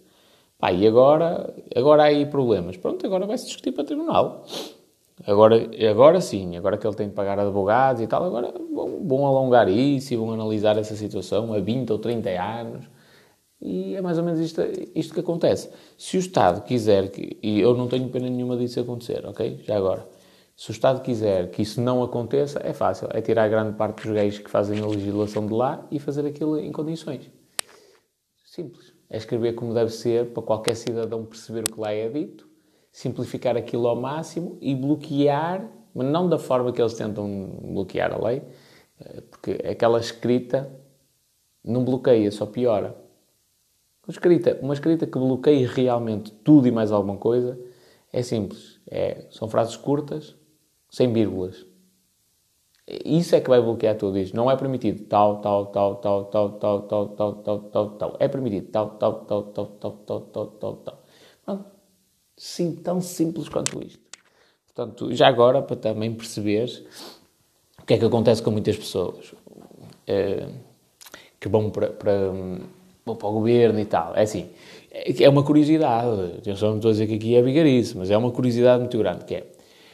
Pá, 0.58 0.72
e 0.72 0.86
agora, 0.86 1.54
agora 1.74 2.02
há 2.02 2.06
aí 2.06 2.26
problemas. 2.26 2.76
Pronto, 2.76 3.04
agora 3.06 3.26
vai-se 3.26 3.46
discutir 3.46 3.72
para 3.72 3.82
o 3.82 3.86
tribunal. 3.86 4.44
Agora, 5.26 5.56
agora 5.90 6.20
sim, 6.20 6.56
agora 6.56 6.76
que 6.76 6.86
ele 6.86 6.96
tem 6.96 7.08
de 7.08 7.14
pagar 7.14 7.38
advogados 7.38 8.02
e 8.02 8.06
tal, 8.06 8.24
agora 8.24 8.52
vão, 8.72 9.06
vão 9.06 9.26
alongar 9.26 9.68
isso 9.68 10.12
e 10.12 10.16
vão 10.16 10.32
analisar 10.32 10.76
essa 10.76 10.96
situação 10.96 11.52
a 11.52 11.60
20 11.60 11.90
ou 11.92 11.98
30 11.98 12.30
anos. 12.30 12.84
E 13.60 13.94
é 13.94 14.02
mais 14.02 14.18
ou 14.18 14.24
menos 14.24 14.40
isto, 14.40 14.60
isto 14.94 15.14
que 15.14 15.20
acontece. 15.20 15.70
Se 15.96 16.16
o 16.16 16.20
Estado 16.20 16.62
quiser, 16.62 17.10
que, 17.10 17.38
e 17.42 17.60
eu 17.60 17.74
não 17.74 17.88
tenho 17.88 18.08
pena 18.10 18.28
nenhuma 18.28 18.56
disso 18.56 18.80
acontecer, 18.80 19.24
ok? 19.26 19.60
Já 19.62 19.76
agora. 19.76 20.06
Se 20.56 20.70
o 20.70 20.72
Estado 20.72 21.00
quiser 21.00 21.50
que 21.50 21.62
isso 21.62 21.80
não 21.80 22.02
aconteça, 22.02 22.60
é 22.62 22.72
fácil. 22.72 23.08
É 23.12 23.20
tirar 23.20 23.48
grande 23.48 23.76
parte 23.76 24.02
dos 24.02 24.12
gays 24.12 24.38
que 24.38 24.50
fazem 24.50 24.80
a 24.80 24.86
legislação 24.86 25.46
de 25.46 25.52
lá 25.52 25.86
e 25.90 25.98
fazer 25.98 26.26
aquilo 26.26 26.58
em 26.58 26.70
condições. 26.70 27.30
Simples 28.44 28.94
é 29.14 29.16
escrever 29.16 29.54
como 29.54 29.72
deve 29.72 29.90
ser 29.90 30.32
para 30.32 30.42
qualquer 30.42 30.74
cidadão 30.74 31.24
perceber 31.24 31.64
o 31.64 31.72
que 31.72 31.80
lá 31.80 31.92
é 31.92 32.08
dito, 32.08 32.48
simplificar 32.90 33.56
aquilo 33.56 33.86
ao 33.86 33.94
máximo 33.94 34.58
e 34.60 34.74
bloquear, 34.74 35.70
mas 35.94 36.06
não 36.08 36.28
da 36.28 36.38
forma 36.38 36.72
que 36.72 36.80
eles 36.80 36.94
tentam 36.94 37.58
bloquear 37.62 38.12
a 38.12 38.18
lei, 38.18 38.42
eh, 39.00 39.20
porque 39.30 39.52
aquela 39.68 40.00
escrita 40.00 40.68
não 41.64 41.84
bloqueia, 41.84 42.30
só 42.30 42.46
piora. 42.46 42.96
Escrita, 44.08 44.58
uma 44.60 44.74
escrita 44.74 45.06
que 45.06 45.18
bloqueie 45.18 45.64
realmente 45.64 46.30
tudo 46.30 46.68
e 46.68 46.70
mais 46.70 46.92
alguma 46.92 47.16
coisa 47.16 47.58
é 48.12 48.22
simples. 48.22 48.78
É, 48.90 49.26
são 49.30 49.48
frases 49.48 49.76
curtas, 49.76 50.36
sem 50.90 51.12
vírgulas. 51.12 51.66
Isso 52.86 53.34
é 53.34 53.40
que 53.40 53.48
vai 53.48 53.60
bloquear 53.62 53.96
tudo 53.96 54.18
isto. 54.18 54.36
Não 54.36 54.50
é 54.50 54.56
permitido 54.56 55.04
tal, 55.06 55.40
tal, 55.40 55.66
tal, 55.66 55.96
tal, 55.96 56.24
tal, 56.24 56.52
tal, 56.52 56.82
tal, 56.82 57.08
tal, 57.08 57.34
tal, 57.34 57.58
tal, 57.60 57.90
tal. 57.90 58.16
É 58.20 58.28
permitido 58.28 58.70
tal, 58.70 58.90
tal, 58.90 59.24
tal, 59.24 59.42
tal, 59.44 59.66
tal, 59.66 59.92
tal, 59.92 60.20
tal, 60.20 60.46
tal, 60.46 60.76
tal. 61.44 61.72
Sim, 62.36 62.76
tão 62.76 63.00
simples 63.00 63.48
quanto 63.48 63.82
isto. 63.82 64.04
Portanto, 64.66 65.14
já 65.14 65.28
agora, 65.28 65.62
para 65.62 65.76
também 65.76 66.12
perceber 66.14 66.68
o 67.80 67.86
que 67.86 67.94
é 67.94 67.98
que 67.98 68.04
acontece 68.04 68.42
com 68.42 68.50
muitas 68.50 68.76
pessoas 68.76 69.34
que 71.40 71.48
vão 71.48 71.70
para, 71.70 71.90
para, 71.90 72.32
vão 73.04 73.16
para 73.16 73.28
o 73.28 73.32
governo 73.32 73.78
e 73.78 73.84
tal. 73.84 74.14
É 74.16 74.22
assim, 74.22 74.50
é 74.90 75.28
uma 75.28 75.42
curiosidade. 75.42 76.40
Eu 76.46 76.56
só 76.56 76.68
não 76.68 76.76
estou 76.76 76.90
a 76.90 76.92
dizer 76.92 77.06
que 77.06 77.14
aqui 77.14 77.34
é 77.36 77.42
vigarice, 77.42 77.96
mas 77.96 78.10
é 78.10 78.16
uma 78.16 78.30
curiosidade 78.30 78.80
muito 78.80 78.96
grande, 78.98 79.24
que 79.24 79.34
é, 79.34 79.46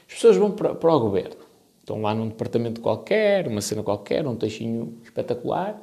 as 0.06 0.14
pessoas 0.14 0.36
vão 0.36 0.50
para, 0.50 0.74
para 0.74 0.94
o 0.94 1.00
governo 1.00 1.50
Estão 1.90 2.02
lá 2.02 2.14
num 2.14 2.28
departamento 2.28 2.80
qualquer, 2.80 3.48
uma 3.48 3.60
cena 3.60 3.82
qualquer, 3.82 4.24
um 4.24 4.36
textinho 4.36 4.98
espetacular, 5.02 5.76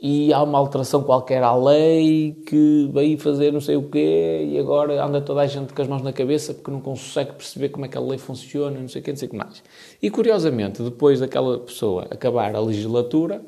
e 0.00 0.32
há 0.32 0.40
uma 0.42 0.58
alteração 0.58 1.02
qualquer 1.02 1.42
à 1.42 1.56
lei 1.56 2.40
que 2.46 2.88
veio 2.92 3.18
fazer 3.18 3.52
não 3.52 3.60
sei 3.60 3.74
o 3.74 3.88
quê, 3.88 4.48
e 4.48 4.58
agora 4.58 5.04
anda 5.04 5.20
toda 5.20 5.40
a 5.40 5.46
gente 5.48 5.72
com 5.72 5.82
as 5.82 5.88
mãos 5.88 6.02
na 6.02 6.12
cabeça 6.12 6.54
porque 6.54 6.70
não 6.70 6.80
consegue 6.80 7.32
perceber 7.32 7.70
como 7.70 7.84
é 7.84 7.88
que 7.88 7.98
a 7.98 8.00
lei 8.00 8.16
funciona, 8.16 8.78
não 8.78 8.86
sei 8.86 9.00
o 9.00 9.04
quê, 9.04 9.10
não 9.10 9.16
sei 9.16 9.26
o 9.26 9.30
que 9.32 9.36
mais. 9.36 9.60
E 10.00 10.08
curiosamente, 10.08 10.80
depois 10.82 11.18
daquela 11.18 11.58
pessoa 11.58 12.06
acabar 12.10 12.54
a 12.54 12.60
legislatura, 12.60 13.44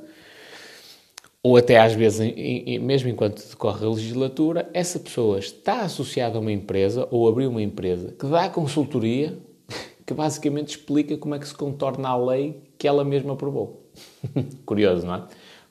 ou 1.46 1.56
até 1.56 1.78
às 1.78 1.94
vezes, 1.94 2.34
mesmo 2.80 3.08
enquanto 3.08 3.40
decorre 3.48 3.86
a 3.86 3.88
legislatura, 3.88 4.68
essa 4.74 4.98
pessoa 4.98 5.38
está 5.38 5.82
associada 5.82 6.36
a 6.36 6.40
uma 6.40 6.50
empresa 6.50 7.06
ou 7.08 7.28
abriu 7.28 7.48
uma 7.48 7.62
empresa 7.62 8.12
que 8.18 8.26
dá 8.26 8.48
consultoria 8.48 9.38
que 10.04 10.12
basicamente 10.12 10.70
explica 10.70 11.16
como 11.16 11.36
é 11.36 11.38
que 11.38 11.46
se 11.46 11.54
contorna 11.54 12.08
a 12.08 12.16
lei 12.16 12.60
que 12.76 12.88
ela 12.88 13.04
mesma 13.04 13.34
aprovou. 13.34 13.86
Curioso, 14.66 15.06
não 15.06 15.14
é? 15.14 15.22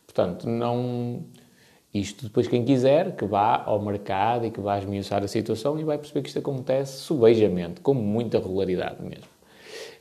Portanto, 0.06 0.48
não. 0.48 1.26
Isto 1.94 2.24
depois, 2.24 2.48
quem 2.48 2.64
quiser, 2.64 3.14
que 3.18 3.26
vá 3.26 3.62
ao 3.66 3.82
mercado 3.82 4.46
e 4.46 4.52
que 4.52 4.62
vá 4.62 4.80
esmiuçar 4.80 5.26
a 5.26 5.28
situação 5.28 5.78
e 5.78 5.84
vai 5.84 5.98
perceber 5.98 6.22
que 6.22 6.30
isto 6.30 6.40
acontece 6.40 7.00
subejamente, 7.00 7.82
com 7.82 7.94
muita 7.94 8.38
regularidade 8.38 9.04
mesmo. 9.04 9.28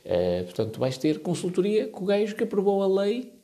Uh, 0.05 0.45
portanto, 0.45 0.79
vais 0.79 0.97
ter 0.97 1.19
consultoria 1.21 1.87
com 1.87 2.03
o 2.03 2.07
gajo 2.07 2.33
que 2.33 2.45
aprovou 2.45 2.81
a 2.81 3.03
lei 3.03 3.34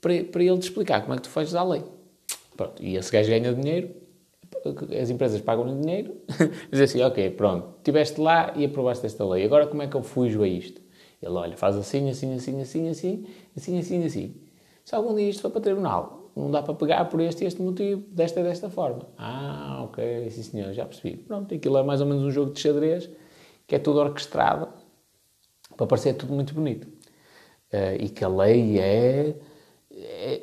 para, 0.00 0.24
para 0.24 0.42
ele 0.42 0.58
te 0.58 0.64
explicar 0.64 1.02
como 1.02 1.14
é 1.14 1.16
que 1.16 1.22
tu 1.22 1.30
fazes 1.30 1.54
a 1.54 1.62
lei. 1.62 1.82
Pronto, 2.56 2.82
e 2.82 2.96
esse 2.96 3.10
gajo 3.10 3.30
ganha 3.30 3.52
dinheiro 3.54 3.90
as 5.00 5.10
empresas 5.10 5.40
pagam-lhe 5.40 5.74
dinheiro, 5.80 6.16
diz 6.70 6.80
assim, 6.80 7.02
ok, 7.02 7.30
pronto, 7.30 7.76
estiveste 7.78 8.20
lá 8.20 8.52
e 8.56 8.64
aprovaste 8.64 9.06
esta 9.06 9.24
lei, 9.24 9.44
agora 9.44 9.66
como 9.66 9.82
é 9.82 9.86
que 9.86 9.96
eu 9.96 10.02
fujo 10.02 10.42
a 10.42 10.48
isto? 10.48 10.80
Ele, 11.22 11.32
olha, 11.32 11.56
faz 11.56 11.76
assim, 11.76 12.08
assim, 12.08 12.34
assim, 12.34 12.60
assim, 12.60 12.88
assim, 12.88 13.26
assim, 13.56 13.78
assim, 13.78 14.04
assim. 14.04 14.34
Se 14.84 14.94
algum 14.94 15.14
dia 15.14 15.28
isto 15.28 15.42
for 15.42 15.50
para 15.50 15.60
tribunal, 15.60 16.30
não 16.34 16.50
dá 16.50 16.62
para 16.62 16.74
pegar 16.74 17.04
por 17.06 17.20
este 17.20 17.44
e 17.44 17.46
este 17.46 17.60
motivo, 17.60 18.02
desta 18.10 18.42
desta 18.42 18.70
forma. 18.70 19.06
Ah, 19.18 19.82
ok, 19.84 20.30
sim 20.30 20.42
senhor, 20.42 20.72
já 20.72 20.86
percebi. 20.86 21.16
Pronto, 21.18 21.54
aquilo 21.54 21.76
é 21.76 21.82
mais 21.82 22.00
ou 22.00 22.06
menos 22.06 22.24
um 22.24 22.30
jogo 22.30 22.52
de 22.52 22.60
xadrez, 22.60 23.08
que 23.66 23.74
é 23.74 23.78
tudo 23.78 24.00
orquestrado, 24.00 24.68
para 25.76 25.86
parecer 25.86 26.14
tudo 26.14 26.32
muito 26.32 26.54
bonito. 26.54 26.86
Uh, 27.72 28.00
e 28.00 28.08
que 28.08 28.24
a 28.24 28.28
lei 28.28 28.80
é 28.80 29.36
é, 29.92 30.42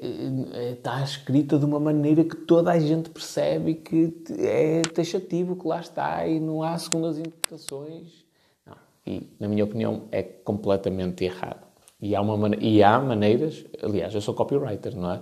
é, 0.54 0.72
está 0.72 1.02
escrita 1.02 1.58
de 1.58 1.66
uma 1.66 1.80
maneira 1.80 2.24
que 2.24 2.36
toda 2.36 2.72
a 2.72 2.80
gente 2.80 3.10
percebe 3.10 3.76
que 3.76 4.14
é 4.40 4.82
taxativo, 4.82 5.56
que 5.56 5.68
lá 5.68 5.80
está 5.80 6.28
e 6.28 6.40
não 6.40 6.62
há 6.62 6.78
segundas 6.78 7.18
interpretações. 7.18 8.26
Não. 8.66 8.76
E, 9.06 9.30
na 9.40 9.48
minha 9.48 9.64
opinião, 9.64 10.04
é 10.12 10.22
completamente 10.22 11.24
errado. 11.24 11.66
E 12.00 12.16
há, 12.16 12.22
uma, 12.22 12.56
e 12.58 12.84
há 12.84 13.00
maneiras, 13.00 13.66
aliás, 13.82 14.14
eu 14.14 14.22
sou 14.22 14.34
copywriter, 14.34 14.96
não 14.96 15.14
é? 15.14 15.22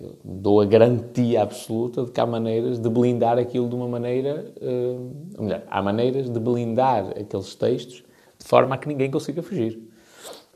Eu 0.00 0.18
dou 0.24 0.60
a 0.60 0.66
garantia 0.66 1.42
absoluta 1.42 2.04
de 2.04 2.10
que 2.10 2.20
há 2.20 2.26
maneiras 2.26 2.80
de 2.80 2.88
blindar 2.88 3.38
aquilo 3.38 3.68
de 3.68 3.74
uma 3.76 3.88
maneira. 3.88 4.52
Uh, 4.60 5.42
melhor, 5.42 5.62
há 5.68 5.80
maneiras 5.80 6.28
de 6.28 6.40
blindar 6.40 7.10
aqueles 7.10 7.54
textos 7.54 8.04
de 8.36 8.44
forma 8.44 8.74
a 8.74 8.78
que 8.78 8.88
ninguém 8.88 9.10
consiga 9.10 9.42
fugir. 9.42 9.80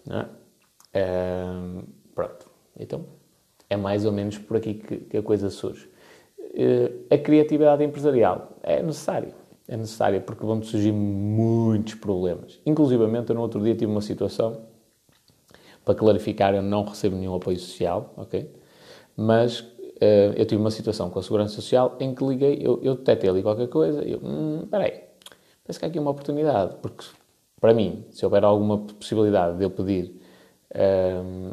Não 0.04 0.20
é? 0.20 0.28
Uh, 0.98 1.84
pronto. 2.14 2.47
Então, 2.78 3.04
é 3.68 3.76
mais 3.76 4.04
ou 4.04 4.12
menos 4.12 4.38
por 4.38 4.56
aqui 4.56 4.74
que, 4.74 4.96
que 4.96 5.16
a 5.16 5.22
coisa 5.22 5.50
surge. 5.50 5.88
Uh, 6.38 7.04
a 7.10 7.18
criatividade 7.18 7.84
empresarial 7.84 8.56
é 8.62 8.82
necessária. 8.82 9.34
É 9.66 9.76
necessária 9.76 10.20
porque 10.20 10.44
vão 10.46 10.62
surgir 10.62 10.92
muitos 10.92 11.94
problemas. 11.94 12.58
Inclusivamente, 12.64 13.30
eu 13.30 13.36
no 13.36 13.42
outro 13.42 13.62
dia 13.62 13.74
tive 13.74 13.90
uma 13.90 14.00
situação, 14.00 14.62
para 15.84 15.94
clarificar, 15.94 16.54
eu 16.54 16.62
não 16.62 16.84
recebo 16.84 17.16
nenhum 17.16 17.34
apoio 17.34 17.58
social, 17.58 18.12
ok? 18.16 18.50
Mas 19.16 19.60
uh, 19.60 20.34
eu 20.36 20.46
tive 20.46 20.60
uma 20.60 20.70
situação 20.70 21.10
com 21.10 21.18
a 21.18 21.22
Segurança 21.22 21.54
Social 21.54 21.96
em 22.00 22.14
que 22.14 22.24
liguei, 22.24 22.58
eu, 22.60 22.78
eu 22.82 22.94
detetei 22.94 23.28
ali 23.28 23.42
qualquer 23.42 23.68
coisa, 23.68 24.02
eu, 24.02 24.18
hum, 24.22 24.66
peraí, 24.70 25.02
penso 25.64 25.78
que 25.78 25.84
há 25.84 25.88
aqui 25.88 25.98
uma 25.98 26.10
oportunidade, 26.10 26.76
porque 26.80 27.04
para 27.60 27.74
mim, 27.74 28.04
se 28.10 28.24
houver 28.24 28.44
alguma 28.44 28.78
possibilidade 28.78 29.58
de 29.58 29.64
eu 29.64 29.70
pedir 29.70 30.14
um, 30.74 31.52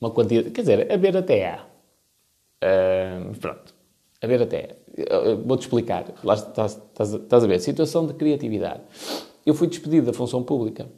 uma 0.00 0.10
quantidade, 0.10 0.50
quer 0.50 0.60
dizer, 0.60 0.92
a 0.92 0.96
ver 0.96 1.16
até 1.16 1.50
há. 1.50 1.66
Um, 2.62 3.34
pronto, 3.34 3.74
a 4.22 4.26
ver 4.26 4.42
até 4.42 4.84
Vou-te 5.44 5.62
explicar. 5.62 6.06
Lá 6.22 6.34
estás, 6.34 6.76
estás, 6.76 7.14
estás 7.14 7.44
a 7.44 7.46
ver. 7.46 7.60
Situação 7.60 8.06
de 8.06 8.14
criatividade. 8.14 8.82
Eu 9.44 9.54
fui 9.54 9.66
despedido 9.66 10.06
da 10.06 10.12
função 10.12 10.42
pública. 10.42 10.88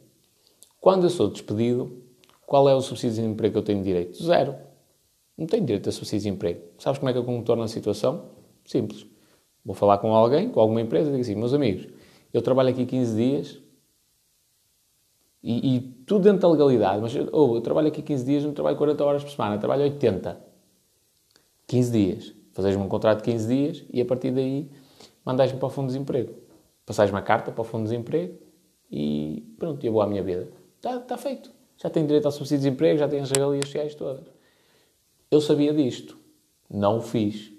Quando 0.81 1.05
eu 1.05 1.11
sou 1.11 1.29
despedido, 1.29 2.03
qual 2.47 2.69
é 2.69 2.75
o 2.75 2.81
subsídio 2.81 3.23
de 3.23 3.29
emprego 3.29 3.55
que 3.55 3.59
eu 3.59 3.63
tenho 3.63 3.83
direito? 3.83 4.23
Zero. 4.23 4.55
Não 5.37 5.47
tenho 5.47 5.65
direito 5.65 5.89
a 5.89 5.93
subsídio 5.93 6.31
de 6.31 6.37
emprego. 6.37 6.61
Sabes 6.79 6.99
como 6.99 7.09
é 7.09 7.13
que 7.13 7.19
eu 7.19 7.25
contorno 7.25 7.63
a 7.63 7.69
situação? 7.69 8.31
Simples. 8.65 9.07
Vou 9.65 9.75
falar 9.75 9.99
com 9.99 10.15
alguém, 10.15 10.51
com 10.51 10.61
alguma 10.61 10.81
empresa, 10.81 11.09
e 11.09 11.13
digo 11.13 11.23
assim, 11.23 11.35
meus 11.35 11.53
amigos, 11.53 11.89
eu 12.33 12.41
trabalho 12.41 12.69
aqui 12.69 12.87
15 12.87 13.17
dias 13.17 13.59
e, 15.49 15.77
e 15.77 15.81
tudo 16.05 16.25
dentro 16.25 16.41
da 16.41 16.49
legalidade, 16.49 17.01
mas 17.01 17.15
oh, 17.33 17.55
eu 17.55 17.61
trabalho 17.61 17.87
aqui 17.87 18.03
15 18.03 18.25
dias, 18.25 18.45
não 18.45 18.53
trabalho 18.53 18.77
40 18.77 19.05
horas 19.05 19.23
por 19.23 19.31
semana, 19.31 19.57
trabalho 19.59 19.85
80. 19.85 20.37
15 21.69 21.93
dias. 21.93 22.35
Fazes-me 22.53 22.83
um 22.83 22.89
contrato 22.89 23.19
de 23.19 23.31
15 23.31 23.47
dias 23.47 23.85
e 23.93 24.01
a 24.01 24.05
partir 24.05 24.33
daí 24.33 24.69
mandais-me 25.25 25.57
para 25.57 25.67
o 25.67 25.71
Fundo 25.71 25.87
de 25.87 25.93
Desemprego. 25.93 26.35
Passais 26.85 27.11
uma 27.13 27.23
carta 27.23 27.53
para 27.53 27.61
o 27.61 27.65
Fundo 27.65 27.85
de 27.85 27.91
Desemprego 27.91 28.37
e 28.91 29.55
pronto, 29.57 29.87
eu 29.87 29.93
vou 29.93 30.03
à 30.03 30.07
minha 30.09 30.23
vida. 30.23 30.49
Está 30.79 30.99
tá 30.99 31.17
feito. 31.17 31.49
Já 31.77 31.89
tenho 31.91 32.07
direito 32.07 32.27
ao 32.27 32.33
subsídio 32.33 32.59
de 32.59 32.65
desemprego, 32.65 32.99
já 32.99 33.07
tenho 33.07 33.23
as 33.23 33.31
regalias 33.31 33.67
sociais 33.67 33.95
todas. 33.95 34.25
Eu 35.31 35.41
sabia 35.41 35.73
disto. 35.73 36.19
Não 36.69 36.99
o 36.99 37.01
fiz. 37.01 37.53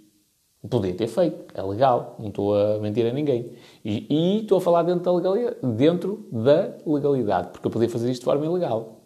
Podia 0.69 0.93
ter 0.95 1.07
feito, 1.07 1.53
é 1.53 1.61
legal, 1.61 2.15
não 2.19 2.29
estou 2.29 2.55
a 2.55 2.79
mentir 2.79 3.05
a 3.05 3.13
ninguém. 3.13 3.53
E, 3.85 4.07
e 4.09 4.41
estou 4.41 4.57
a 4.57 4.61
falar 4.61 4.83
dentro 4.83 5.03
da, 5.03 5.11
legalidade, 5.11 5.57
dentro 5.61 6.27
da 6.31 6.73
legalidade, 6.85 7.49
porque 7.49 7.67
eu 7.67 7.71
podia 7.71 7.87
fazer 7.87 8.09
isto 8.09 8.21
de 8.21 8.25
forma 8.25 8.45
ilegal. 8.45 9.01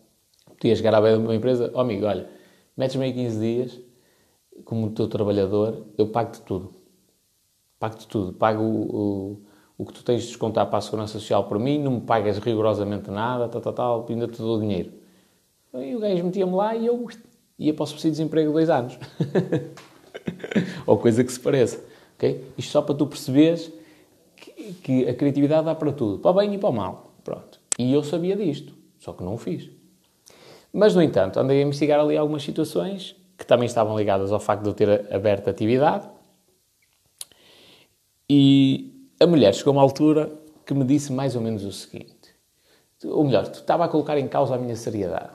Podia 0.57 0.75
chegar 0.75 0.95
à 0.95 1.01
beira 1.01 1.17
de 1.17 1.23
uma 1.23 1.35
empresa, 1.35 1.69
oh 1.73 1.81
amigo, 1.81 2.05
olha, 2.05 2.29
metes-me 2.77 3.03
aí 3.03 3.13
15 3.13 3.39
dias, 3.39 3.81
como 4.63 4.91
teu 4.91 5.07
trabalhador, 5.07 5.87
eu 5.97 6.07
pago-te 6.07 6.41
tudo. 6.41 6.73
Pago-te 7.77 8.07
tudo. 8.07 8.33
Pago 8.33 8.63
o, 8.63 8.95
o, 8.95 9.41
o, 9.79 9.85
que 9.85 9.93
tu 9.93 10.03
tens 10.05 10.21
de 10.21 10.27
descontar 10.27 10.67
para 10.67 10.77
a 10.77 10.81
Segurança 10.81 11.13
Social 11.13 11.43
por 11.43 11.59
mim, 11.59 11.79
não 11.79 11.91
me 11.91 12.01
pagas 12.01 12.37
rigorosamente 12.37 13.11
nada, 13.11 13.49
tal, 13.49 13.61
tal, 13.61 13.73
tal, 13.73 14.05
ainda 14.09 14.27
te 14.27 14.37
dou 14.37 14.59
dinheiro. 14.59 14.93
E 15.73 15.95
o 15.95 15.99
gajo 15.99 16.23
metia-me 16.23 16.53
lá 16.53 16.75
e 16.75 16.85
eu 16.85 17.07
ia 17.59 17.73
para 17.73 17.83
o 17.83 17.87
subsídio 17.87 18.11
de 18.11 18.17
desemprego 18.17 18.53
dois 18.53 18.69
anos. 18.69 18.97
ou 20.85 20.97
coisa 20.97 21.23
que 21.23 21.31
se 21.31 21.39
pareça. 21.39 21.83
Okay? 22.15 22.45
Isto 22.57 22.71
só 22.71 22.81
para 22.81 22.95
tu 22.95 23.07
perceberes 23.07 23.71
que, 24.35 24.73
que, 24.83 25.09
a 25.09 25.13
criatividade 25.13 25.65
dá 25.65 25.75
para 25.75 25.91
tudo, 25.91 26.19
para 26.19 26.31
o 26.31 26.33
bem 26.33 26.53
e 26.53 26.57
para 26.57 26.69
o 26.69 26.73
mal. 26.73 27.13
Pronto. 27.23 27.59
E 27.77 27.93
eu 27.93 28.03
sabia 28.03 28.35
disto, 28.35 28.73
só 28.99 29.13
que 29.13 29.23
não 29.23 29.33
o 29.33 29.37
fiz. 29.37 29.69
Mas, 30.73 30.95
no 30.95 31.01
entanto, 31.01 31.39
andei 31.39 31.61
a 31.61 31.65
investigar 31.65 31.99
ali 31.99 32.15
algumas 32.15 32.43
situações 32.43 33.15
que 33.37 33.45
também 33.45 33.65
estavam 33.65 33.97
ligadas 33.97 34.31
ao 34.31 34.39
facto 34.39 34.63
de 34.63 34.69
eu 34.69 34.73
ter 34.73 35.13
aberto 35.13 35.47
a 35.47 35.51
atividade. 35.51 36.07
E 38.29 39.09
a 39.19 39.27
mulher 39.27 39.53
chegou 39.53 39.71
a 39.71 39.75
uma 39.77 39.81
altura 39.81 40.31
que 40.65 40.73
me 40.73 40.85
disse 40.85 41.11
mais 41.11 41.35
ou 41.35 41.41
menos 41.41 41.65
o 41.65 41.71
seguinte: 41.71 42.33
ou 43.03 43.23
melhor, 43.23 43.47
tu 43.47 43.59
estava 43.59 43.85
a 43.85 43.87
colocar 43.87 44.17
em 44.17 44.27
causa 44.27 44.55
a 44.55 44.57
minha 44.57 44.75
seriedade. 44.75 45.31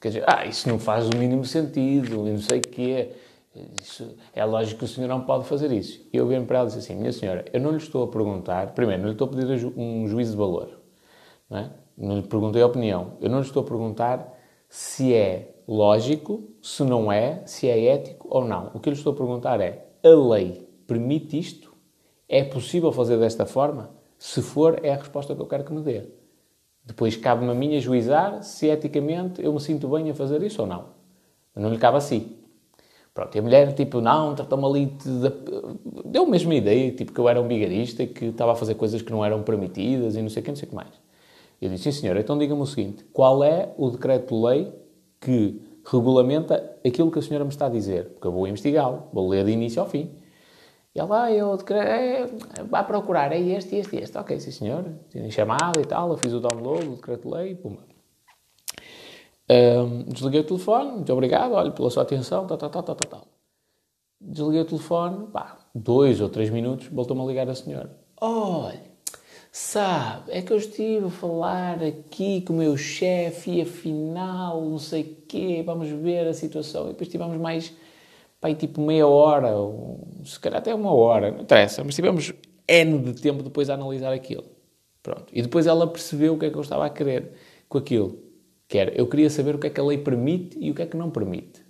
Quer 0.00 0.08
dizer, 0.08 0.24
ah, 0.26 0.46
isso 0.46 0.68
não 0.68 0.78
faz 0.78 1.08
o 1.08 1.16
mínimo 1.16 1.44
sentido, 1.44 2.24
não 2.24 2.38
sei 2.38 2.58
o 2.58 2.62
quê. 2.62 3.12
Isso, 3.80 4.14
é 4.34 4.44
lógico 4.44 4.80
que 4.80 4.84
o 4.84 4.88
senhor 4.88 5.08
não 5.08 5.22
pode 5.22 5.44
fazer 5.46 5.72
isso. 5.72 6.06
Eu 6.12 6.26
vim 6.26 6.44
para 6.44 6.58
ela 6.58 6.68
e 6.68 6.72
disse 6.72 6.78
assim: 6.78 6.94
Minha 6.98 7.12
senhora, 7.12 7.44
eu 7.52 7.60
não 7.60 7.70
lhe 7.70 7.78
estou 7.78 8.04
a 8.04 8.08
perguntar, 8.08 8.74
primeiro, 8.74 9.02
não 9.02 9.08
lhe 9.08 9.14
estou 9.14 9.26
a 9.26 9.30
pedir 9.30 9.72
um 9.76 10.06
juízo 10.06 10.32
de 10.32 10.36
valor, 10.36 10.78
não, 11.48 11.58
é? 11.58 11.70
não 11.96 12.16
lhe 12.16 12.22
perguntei 12.22 12.62
a 12.62 12.66
opinião, 12.66 13.14
eu 13.20 13.28
não 13.28 13.40
lhe 13.40 13.46
estou 13.46 13.62
a 13.62 13.66
perguntar 13.66 14.34
se 14.68 15.14
é 15.14 15.56
lógico, 15.66 16.48
se 16.62 16.84
não 16.84 17.10
é, 17.10 17.42
se 17.46 17.68
é 17.68 17.86
ético 17.86 18.28
ou 18.30 18.44
não. 18.44 18.70
O 18.74 18.80
que 18.80 18.88
eu 18.88 18.92
lhe 18.92 18.98
estou 18.98 19.12
a 19.12 19.16
perguntar 19.16 19.60
é: 19.60 19.86
a 20.04 20.08
lei 20.08 20.68
permite 20.86 21.38
isto? 21.38 21.74
É 22.28 22.44
possível 22.44 22.92
fazer 22.92 23.18
desta 23.18 23.46
forma? 23.46 23.90
Se 24.18 24.42
for, 24.42 24.80
é 24.82 24.92
a 24.92 24.96
resposta 24.96 25.34
que 25.34 25.40
eu 25.40 25.46
quero 25.46 25.64
que 25.64 25.72
me 25.72 25.80
dê. 25.80 26.04
Depois 26.84 27.16
cabe-me 27.16 27.50
a 27.50 27.54
mim 27.54 27.76
a 27.76 27.80
juizar 27.80 28.42
se 28.42 28.66
eticamente 28.66 29.42
eu 29.42 29.52
me 29.52 29.60
sinto 29.60 29.88
bem 29.88 30.10
a 30.10 30.14
fazer 30.14 30.42
isso 30.42 30.62
ou 30.62 30.66
não. 30.66 30.86
Não 31.54 31.70
lhe 31.70 31.78
cabe 31.78 31.98
a 31.98 32.00
si. 32.00 32.37
Pronto, 33.18 33.34
e 33.34 33.40
a 33.40 33.42
mulher, 33.42 33.74
tipo, 33.74 34.00
não, 34.00 34.32
tratou-me 34.32 34.64
ali. 34.64 34.86
De... 34.86 35.32
Deu 36.04 36.22
a 36.22 36.28
mesma 36.28 36.54
ideia, 36.54 36.92
tipo, 36.92 37.12
que 37.12 37.18
eu 37.18 37.28
era 37.28 37.40
um 37.40 37.48
bigarista, 37.48 38.06
que 38.06 38.26
estava 38.26 38.52
a 38.52 38.54
fazer 38.54 38.76
coisas 38.76 39.02
que 39.02 39.10
não 39.10 39.24
eram 39.24 39.42
permitidas 39.42 40.14
e 40.14 40.22
não 40.22 40.28
sei 40.28 40.40
o 40.40 40.44
que, 40.44 40.50
não 40.52 40.56
sei 40.56 40.66
o 40.66 40.68
que 40.68 40.76
mais. 40.76 40.92
Eu 41.60 41.68
disse, 41.68 41.90
sim 41.90 42.02
senhor, 42.02 42.16
então 42.16 42.38
diga-me 42.38 42.60
o 42.60 42.66
seguinte: 42.66 43.04
qual 43.12 43.42
é 43.42 43.74
o 43.76 43.90
decreto-lei 43.90 44.72
que 45.20 45.60
regulamenta 45.84 46.78
aquilo 46.86 47.10
que 47.10 47.18
a 47.18 47.22
senhora 47.22 47.44
me 47.44 47.50
está 47.50 47.66
a 47.66 47.68
dizer? 47.68 48.04
Porque 48.10 48.28
eu 48.28 48.30
vou 48.30 48.46
investigá-lo, 48.46 49.08
vou 49.12 49.28
ler 49.28 49.44
de 49.44 49.50
início 49.50 49.82
ao 49.82 49.88
fim. 49.88 50.12
E 50.94 51.00
ela, 51.00 51.24
ah, 51.24 51.32
eu 51.32 51.58
é, 51.70 52.24
vai 52.70 52.86
procurar, 52.86 53.32
é 53.32 53.40
este, 53.40 53.74
este, 53.74 53.96
este. 53.96 54.16
Ok, 54.16 54.38
sim 54.38 54.52
senhor, 54.52 54.84
tinha 55.10 55.28
chamado 55.32 55.80
e 55.80 55.84
tal, 55.84 56.08
eu 56.10 56.16
fiz 56.18 56.32
o 56.32 56.38
download 56.38 56.84
do 56.84 56.94
decreto-lei, 56.94 57.56
pumba. 57.56 57.87
Um, 59.50 60.02
desliguei 60.04 60.40
o 60.40 60.44
telefone, 60.44 60.92
muito 60.92 61.12
obrigado, 61.12 61.52
olha, 61.52 61.70
pela 61.70 61.88
sua 61.88 62.02
atenção, 62.02 62.46
tal, 62.46 62.58
tal, 62.58 62.68
tal, 62.68 62.82
tal, 62.82 62.96
tal. 62.96 63.28
Desliguei 64.20 64.60
o 64.60 64.64
telefone, 64.64 65.26
pá, 65.28 65.58
dois 65.74 66.20
ou 66.20 66.28
três 66.28 66.50
minutos, 66.50 66.88
voltou-me 66.88 67.22
a 67.22 67.26
ligar 67.26 67.48
a 67.48 67.54
senhora. 67.54 67.96
Olha, 68.20 68.82
sabe, 69.50 70.32
é 70.32 70.42
que 70.42 70.52
eu 70.52 70.58
estive 70.58 71.06
a 71.06 71.10
falar 71.10 71.82
aqui 71.82 72.42
com 72.42 72.52
o 72.52 72.56
meu 72.56 72.76
chefe 72.76 73.52
e 73.52 73.62
afinal, 73.62 74.60
não 74.60 74.78
sei 74.78 75.02
o 75.02 75.26
quê, 75.26 75.62
vamos 75.64 75.88
ver 75.88 76.26
a 76.26 76.34
situação. 76.34 76.86
E 76.86 76.88
depois 76.88 77.08
tivemos 77.08 77.38
mais, 77.38 77.72
pá, 78.40 78.52
tipo 78.52 78.82
meia 78.82 79.06
hora, 79.06 79.56
ou, 79.56 80.00
se 80.24 80.38
calhar 80.38 80.58
até 80.58 80.74
uma 80.74 80.92
hora, 80.92 81.30
não 81.30 81.40
interessa, 81.40 81.82
mas 81.82 81.94
tivemos 81.94 82.34
N 82.66 82.98
de 82.98 83.22
tempo 83.22 83.42
depois 83.42 83.70
a 83.70 83.74
analisar 83.74 84.12
aquilo. 84.12 84.44
Pronto. 85.02 85.26
E 85.32 85.40
depois 85.40 85.66
ela 85.66 85.86
percebeu 85.86 86.34
o 86.34 86.38
que 86.38 86.46
é 86.46 86.50
que 86.50 86.56
eu 86.56 86.60
estava 86.60 86.84
a 86.84 86.90
querer 86.90 87.32
com 87.66 87.78
aquilo. 87.78 88.27
Que 88.68 88.78
era, 88.78 88.90
eu 88.92 89.06
queria 89.08 89.30
saber 89.30 89.54
o 89.54 89.58
que 89.58 89.66
é 89.66 89.70
que 89.70 89.80
a 89.80 89.84
lei 89.84 89.98
permite 89.98 90.58
e 90.60 90.70
o 90.70 90.74
que 90.74 90.82
é 90.82 90.86
que 90.86 90.96
não 90.96 91.10
permite. 91.10 91.64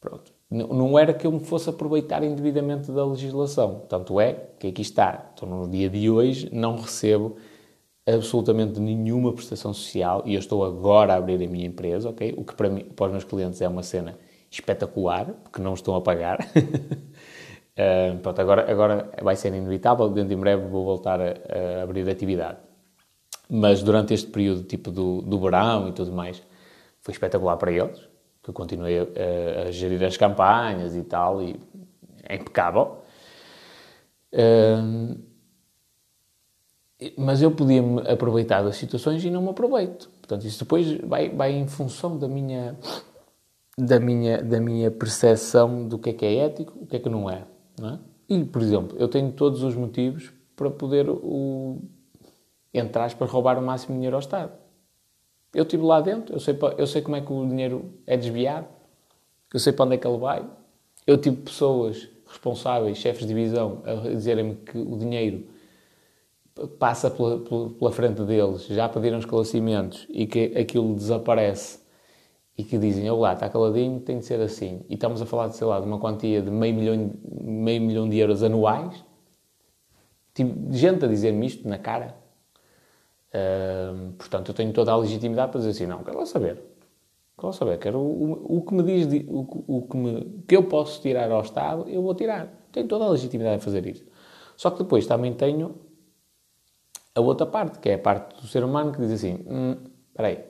Pronto. 0.00 0.32
Não 0.50 0.98
era 0.98 1.12
que 1.12 1.26
eu 1.26 1.32
me 1.32 1.40
fosse 1.40 1.68
aproveitar 1.68 2.22
indevidamente 2.22 2.90
da 2.92 3.04
legislação. 3.04 3.82
Tanto 3.88 4.20
é 4.20 4.32
que 4.58 4.68
aqui 4.68 4.82
está. 4.82 5.32
Então, 5.34 5.48
no 5.48 5.68
dia 5.68 5.90
de 5.90 6.08
hoje, 6.08 6.48
não 6.52 6.76
recebo 6.76 7.36
absolutamente 8.06 8.78
nenhuma 8.80 9.32
prestação 9.32 9.74
social 9.74 10.22
e 10.24 10.34
eu 10.34 10.38
estou 10.38 10.64
agora 10.64 11.14
a 11.14 11.16
abrir 11.16 11.42
a 11.44 11.48
minha 11.48 11.66
empresa, 11.66 12.08
ok? 12.10 12.34
O 12.36 12.44
que 12.44 12.54
para, 12.54 12.70
mim, 12.70 12.84
para 12.84 13.06
os 13.06 13.12
meus 13.12 13.24
clientes 13.24 13.60
é 13.60 13.68
uma 13.68 13.82
cena 13.82 14.16
espetacular, 14.48 15.26
porque 15.42 15.60
não 15.60 15.74
estão 15.74 15.96
a 15.96 16.00
pagar. 16.00 16.38
uh, 16.56 18.18
pronto, 18.22 18.40
agora, 18.40 18.70
agora 18.70 19.10
vai 19.22 19.34
ser 19.34 19.52
inevitável, 19.52 20.08
dentro 20.08 20.30
de 20.30 20.36
breve 20.36 20.68
vou 20.68 20.84
voltar 20.84 21.20
a, 21.20 21.34
a 21.80 21.82
abrir 21.82 22.08
atividade. 22.08 22.58
Mas 23.48 23.82
durante 23.82 24.12
este 24.12 24.28
período, 24.30 24.62
tipo 24.64 24.90
do, 24.90 25.22
do 25.22 25.38
verão 25.38 25.88
e 25.88 25.92
tudo 25.92 26.12
mais, 26.12 26.42
foi 27.00 27.12
espetacular 27.12 27.56
para 27.56 27.70
eles, 27.70 27.98
que 28.42 28.50
eu 28.50 28.54
continuei 28.54 28.98
a, 28.98 29.68
a 29.68 29.70
gerir 29.70 30.02
as 30.02 30.16
campanhas 30.16 30.96
e 30.96 31.02
tal, 31.02 31.42
e 31.42 31.56
é 32.24 32.34
impecável. 32.34 32.98
Mas 37.16 37.42
eu 37.42 37.50
podia 37.50 37.82
me 37.82 38.00
aproveitar 38.08 38.62
das 38.62 38.76
situações 38.76 39.24
e 39.24 39.30
não 39.30 39.42
me 39.42 39.50
aproveito. 39.50 40.08
Portanto, 40.20 40.46
isso 40.46 40.60
depois 40.60 40.98
vai, 41.02 41.28
vai 41.28 41.52
em 41.52 41.68
função 41.68 42.18
da 42.18 42.26
minha, 42.26 42.76
da, 43.78 44.00
minha, 44.00 44.42
da 44.42 44.58
minha 44.58 44.90
percepção 44.90 45.86
do 45.86 45.98
que 45.98 46.10
é 46.10 46.12
que 46.12 46.24
é 46.24 46.36
ético, 46.46 46.72
o 46.80 46.86
que 46.86 46.96
é 46.96 46.98
que 46.98 47.08
não 47.08 47.30
é. 47.30 47.44
Não 47.78 47.90
é? 47.90 47.98
E, 48.28 48.44
por 48.44 48.60
exemplo, 48.60 48.96
eu 48.98 49.06
tenho 49.06 49.30
todos 49.30 49.62
os 49.62 49.74
motivos 49.76 50.32
para 50.56 50.70
poder 50.70 51.08
o, 51.08 51.80
entrar 52.78 53.14
para 53.14 53.26
roubar 53.26 53.58
o 53.58 53.62
máximo 53.62 53.94
de 53.94 53.98
dinheiro 53.98 54.16
ao 54.16 54.20
Estado. 54.20 54.52
Eu 55.54 55.62
estive 55.62 55.82
lá 55.84 56.00
dentro, 56.00 56.34
eu 56.34 56.40
sei, 56.40 56.58
eu 56.76 56.86
sei 56.86 57.02
como 57.02 57.16
é 57.16 57.20
que 57.20 57.32
o 57.32 57.46
dinheiro 57.46 57.94
é 58.06 58.16
desviado, 58.16 58.66
eu 59.52 59.60
sei 59.60 59.72
para 59.72 59.84
onde 59.86 59.94
é 59.94 59.98
que 59.98 60.06
ele 60.06 60.18
vai. 60.18 60.44
Eu 61.06 61.16
tive 61.18 61.36
pessoas 61.36 62.08
responsáveis, 62.26 62.98
chefes 62.98 63.26
de 63.26 63.28
divisão, 63.28 63.82
a 63.84 63.94
dizerem-me 64.08 64.56
que 64.56 64.76
o 64.76 64.98
dinheiro 64.98 65.46
passa 66.78 67.10
pela, 67.10 67.38
pela, 67.40 67.92
frente 67.92 68.22
deles, 68.22 68.66
já 68.66 68.88
pediram 68.88 69.18
esclarecimentos 69.18 70.06
e 70.08 70.26
que 70.26 70.56
aquilo 70.56 70.94
desaparece 70.94 71.80
e 72.56 72.64
que 72.64 72.78
dizem, 72.78 73.10
lá, 73.10 73.34
está 73.34 73.50
caladinho, 73.50 74.00
tem 74.00 74.18
de 74.18 74.24
ser 74.24 74.40
assim. 74.40 74.80
E 74.88 74.94
estamos 74.94 75.20
a 75.20 75.26
falar, 75.26 75.48
de, 75.48 75.56
sei 75.56 75.66
lá, 75.66 75.78
de 75.78 75.86
uma 75.86 75.98
quantia 75.98 76.40
de 76.40 76.50
meio 76.50 76.74
milhão, 76.74 77.12
meio 77.42 77.82
milhão 77.82 78.08
de 78.08 78.16
euros 78.18 78.42
anuais. 78.42 79.04
Tipo, 80.32 80.72
gente 80.72 81.04
a 81.04 81.08
dizer-me 81.08 81.46
isto 81.46 81.68
na 81.68 81.78
cara. 81.78 82.16
Portanto, 84.18 84.50
eu 84.50 84.54
tenho 84.54 84.72
toda 84.72 84.92
a 84.92 84.96
legitimidade 84.96 85.50
para 85.52 85.58
dizer 85.58 85.70
assim, 85.70 85.86
não, 85.86 86.02
quero 86.02 86.18
lá 86.18 86.26
saber. 86.26 86.62
Quero 87.36 87.48
lá 87.48 87.52
saber, 87.52 87.78
quero 87.78 87.98
o, 87.98 88.58
o, 88.58 88.62
que 88.62 88.74
me 88.74 88.82
diz, 88.82 89.24
o, 89.28 89.64
o 89.66 89.82
que, 89.82 89.96
me, 89.96 90.42
que 90.46 90.56
eu 90.56 90.64
posso 90.64 91.00
tirar 91.00 91.30
ao 91.30 91.42
Estado, 91.42 91.88
eu 91.88 92.02
vou 92.02 92.14
tirar. 92.14 92.48
Tenho 92.72 92.88
toda 92.88 93.04
a 93.04 93.10
legitimidade 93.10 93.58
de 93.58 93.64
fazer 93.64 93.86
isso. 93.86 94.04
Só 94.56 94.70
que 94.70 94.78
depois 94.78 95.06
também 95.06 95.34
tenho 95.34 95.74
a 97.14 97.20
outra 97.20 97.46
parte, 97.46 97.78
que 97.78 97.88
é 97.88 97.94
a 97.94 97.98
parte 97.98 98.40
do 98.40 98.46
ser 98.46 98.64
humano 98.64 98.92
que 98.92 99.00
diz 99.00 99.12
assim, 99.12 99.44
hum, 99.46 99.76
aí, 100.16 100.44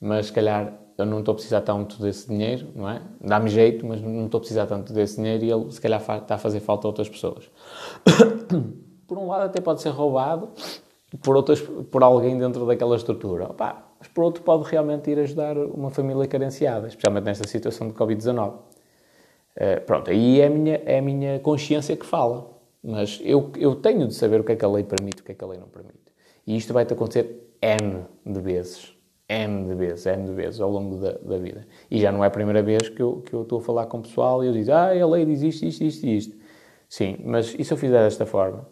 mas 0.00 0.26
se 0.26 0.32
calhar 0.32 0.78
eu 0.96 1.04
não 1.04 1.20
estou 1.20 1.32
a 1.32 1.34
precisar 1.34 1.60
tanto 1.62 2.00
desse 2.00 2.28
dinheiro, 2.28 2.68
não 2.74 2.88
é? 2.88 3.02
Dá-me 3.20 3.50
jeito, 3.50 3.84
mas 3.84 4.00
não 4.00 4.26
estou 4.26 4.38
a 4.38 4.40
precisar 4.40 4.66
tanto 4.66 4.92
desse 4.92 5.16
dinheiro 5.16 5.44
e 5.44 5.50
ele 5.50 5.70
se 5.72 5.80
calhar 5.80 6.00
está 6.00 6.36
a 6.36 6.38
fazer 6.38 6.60
falta 6.60 6.86
a 6.86 6.88
outras 6.88 7.08
pessoas. 7.08 7.50
por 9.06 9.18
um 9.18 9.26
lado 9.26 9.42
até 9.44 9.60
pode 9.60 9.82
ser 9.82 9.90
roubado 9.90 10.50
por, 11.22 11.36
outras, 11.36 11.60
por 11.60 12.02
alguém 12.02 12.38
dentro 12.38 12.66
daquela 12.66 12.96
estrutura. 12.96 13.44
Opa, 13.44 13.84
mas 13.98 14.08
por 14.08 14.24
outro 14.24 14.42
pode 14.42 14.68
realmente 14.68 15.10
ir 15.10 15.18
ajudar 15.18 15.56
uma 15.56 15.90
família 15.90 16.26
carenciada, 16.26 16.88
especialmente 16.88 17.24
nesta 17.24 17.48
situação 17.48 17.88
de 17.88 17.94
Covid-19. 17.94 18.50
Uh, 18.50 18.62
eh, 19.56 19.80
pronto, 19.80 20.10
aí 20.10 20.40
é 20.40 20.46
a, 20.46 20.50
minha, 20.50 20.82
é 20.84 20.98
a 20.98 21.02
minha 21.02 21.38
consciência 21.40 21.96
que 21.96 22.04
fala. 22.04 22.54
Mas 22.82 23.18
eu, 23.24 23.50
eu 23.56 23.74
tenho 23.76 24.06
de 24.06 24.14
saber 24.14 24.40
o 24.40 24.44
que 24.44 24.52
é 24.52 24.56
que 24.56 24.64
a 24.64 24.68
lei 24.68 24.84
permite 24.84 25.20
e 25.20 25.22
o 25.22 25.24
que 25.24 25.32
é 25.32 25.34
que 25.34 25.42
a 25.42 25.46
lei 25.46 25.58
não 25.58 25.68
permite. 25.68 25.94
E 26.46 26.54
isto 26.54 26.74
vai-te 26.74 26.92
acontecer 26.92 27.56
N 27.62 28.04
de 28.26 28.40
vezes. 28.40 28.94
N 29.26 29.66
de 29.66 29.74
vezes, 29.74 30.04
N 30.04 30.26
de 30.26 30.32
vezes 30.32 30.60
ao 30.60 30.70
longo 30.70 30.96
da, 30.96 31.12
da, 31.12 31.38
vida. 31.38 31.66
E 31.90 31.98
já 31.98 32.12
não 32.12 32.22
é 32.22 32.26
a 32.26 32.30
primeira 32.30 32.62
vez 32.62 32.90
que 32.90 33.00
eu, 33.00 33.22
que 33.22 33.32
eu 33.32 33.40
estou 33.40 33.58
a 33.58 33.62
falar 33.62 33.86
com 33.86 33.98
o 33.98 34.02
pessoal 34.02 34.44
e 34.44 34.48
eu 34.48 34.52
digo, 34.52 34.70
ah, 34.70 34.90
a 34.90 35.06
lei 35.06 35.24
diz 35.24 35.42
isto, 35.42 35.64
isto, 35.64 35.82
isto 35.82 36.06
e 36.06 36.16
isto. 36.18 36.36
Sim, 36.90 37.16
mas 37.24 37.54
e 37.58 37.64
se 37.64 37.72
eu 37.72 37.78
fizer 37.78 38.04
desta 38.04 38.26
forma? 38.26 38.68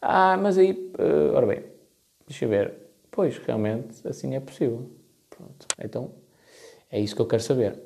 Ah, 0.00 0.38
mas 0.40 0.56
aí, 0.56 0.90
uh, 0.98 1.36
ora 1.36 1.46
bem, 1.46 1.62
deixa 2.32 2.46
eu 2.46 2.48
ver. 2.48 2.74
Pois, 3.10 3.36
realmente, 3.38 4.06
assim 4.08 4.34
é 4.34 4.40
possível. 4.40 4.88
Pronto. 5.28 5.66
Então, 5.82 6.10
é 6.90 6.98
isso 6.98 7.14
que 7.14 7.20
eu 7.20 7.26
quero 7.26 7.42
saber. 7.42 7.78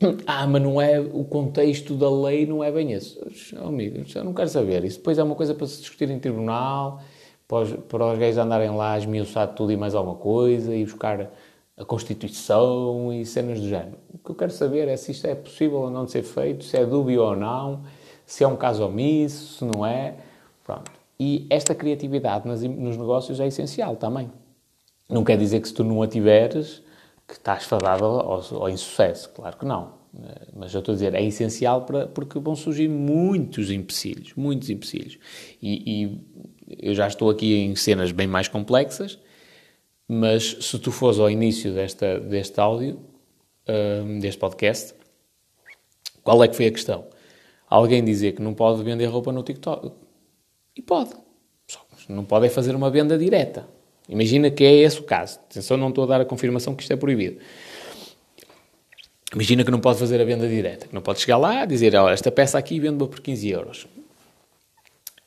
Ah, 0.26 0.46
mas 0.48 0.60
não 0.60 0.80
é 0.80 0.98
o 0.98 1.24
contexto 1.24 1.94
da 1.94 2.10
lei, 2.10 2.44
não 2.44 2.62
é 2.62 2.72
bem 2.72 2.92
esse. 2.92 3.16
Oh, 3.62 3.68
amigo, 3.68 4.04
eu 4.12 4.24
não 4.24 4.34
quero 4.34 4.48
saber. 4.48 4.84
Isso 4.84 4.98
depois 4.98 5.16
é 5.16 5.22
uma 5.22 5.36
coisa 5.36 5.54
para 5.54 5.64
se 5.68 5.80
discutir 5.80 6.10
em 6.10 6.18
tribunal, 6.18 7.00
para 7.46 7.58
os, 7.58 7.72
para 7.72 8.12
os 8.12 8.18
gays 8.18 8.36
andarem 8.36 8.70
lá 8.70 8.94
a 8.94 8.98
esmiuçar 8.98 9.54
tudo 9.54 9.70
e 9.70 9.76
mais 9.76 9.94
alguma 9.94 10.16
coisa 10.16 10.74
e 10.74 10.84
buscar 10.84 11.30
a 11.76 11.84
Constituição 11.84 13.12
e 13.12 13.24
cenas 13.24 13.60
do 13.60 13.68
género. 13.68 13.96
O 14.12 14.18
que 14.18 14.30
eu 14.32 14.34
quero 14.34 14.50
saber 14.50 14.88
é 14.88 14.96
se 14.96 15.12
isto 15.12 15.24
é 15.24 15.36
possível 15.36 15.78
ou 15.78 15.90
não 15.90 16.04
de 16.04 16.10
ser 16.10 16.24
feito, 16.24 16.64
se 16.64 16.76
é 16.76 16.84
dúbio 16.84 17.22
ou 17.22 17.36
não, 17.36 17.84
se 18.26 18.42
é 18.42 18.48
um 18.48 18.56
caso 18.56 18.84
omisso, 18.84 19.58
se 19.58 19.64
não 19.64 19.86
é. 19.86 20.16
Pronto. 20.64 21.01
E 21.24 21.46
esta 21.48 21.72
criatividade 21.72 22.48
nos, 22.48 22.64
nos 22.64 22.96
negócios 22.96 23.38
é 23.38 23.46
essencial 23.46 23.94
também. 23.94 24.28
Não 25.08 25.22
quer 25.22 25.38
dizer 25.38 25.60
que 25.60 25.68
se 25.68 25.74
tu 25.74 25.84
não 25.84 26.02
a 26.02 26.08
tiveres, 26.08 26.82
que 27.28 27.34
estás 27.34 27.62
fadado 27.62 28.04
ao, 28.04 28.42
ao 28.56 28.68
insucesso. 28.68 29.30
Claro 29.30 29.56
que 29.56 29.64
não. 29.64 29.92
Mas 30.52 30.74
eu 30.74 30.80
estou 30.80 30.92
a 30.92 30.96
dizer, 30.96 31.14
é 31.14 31.22
essencial 31.22 31.82
para, 31.82 32.08
porque 32.08 32.40
vão 32.40 32.56
surgir 32.56 32.88
muitos 32.88 33.70
empecilhos, 33.70 34.34
muitos 34.34 34.68
empecilhos. 34.68 35.16
E, 35.62 36.02
e 36.02 36.88
eu 36.88 36.92
já 36.92 37.06
estou 37.06 37.30
aqui 37.30 37.54
em 37.54 37.76
cenas 37.76 38.10
bem 38.10 38.26
mais 38.26 38.48
complexas, 38.48 39.16
mas 40.08 40.56
se 40.60 40.76
tu 40.80 40.90
fores 40.90 41.20
ao 41.20 41.30
início 41.30 41.72
desta, 41.72 42.18
deste 42.18 42.58
áudio, 42.58 42.98
um, 44.04 44.18
deste 44.18 44.40
podcast, 44.40 44.92
qual 46.24 46.42
é 46.42 46.48
que 46.48 46.56
foi 46.56 46.66
a 46.66 46.72
questão? 46.72 47.06
Alguém 47.70 48.04
dizer 48.04 48.32
que 48.32 48.42
não 48.42 48.54
pode 48.54 48.82
vender 48.82 49.06
roupa 49.06 49.30
no 49.30 49.44
TikTok. 49.44 50.01
E 50.76 50.82
pode. 50.82 51.10
Não 52.08 52.24
pode 52.24 52.48
fazer 52.48 52.74
uma 52.74 52.90
venda 52.90 53.16
direta. 53.18 53.66
Imagina 54.08 54.50
que 54.50 54.64
é 54.64 54.74
esse 54.74 55.00
o 55.00 55.04
caso. 55.04 55.38
Atenção, 55.38 55.76
não 55.76 55.88
estou 55.88 56.04
a 56.04 56.06
dar 56.06 56.20
a 56.20 56.24
confirmação 56.24 56.74
que 56.74 56.82
isto 56.82 56.92
é 56.92 56.96
proibido. 56.96 57.38
Imagina 59.32 59.64
que 59.64 59.70
não 59.70 59.80
pode 59.80 59.98
fazer 59.98 60.20
a 60.20 60.24
venda 60.24 60.48
direta. 60.48 60.86
Que 60.86 60.94
não 60.94 61.02
pode 61.02 61.20
chegar 61.20 61.38
lá 61.38 61.64
e 61.64 61.66
dizer, 61.66 61.94
olha, 61.94 62.12
esta 62.12 62.30
peça 62.30 62.58
aqui 62.58 62.78
vendo-a 62.78 63.08
por 63.08 63.20
15 63.20 63.48
euros. 63.48 63.84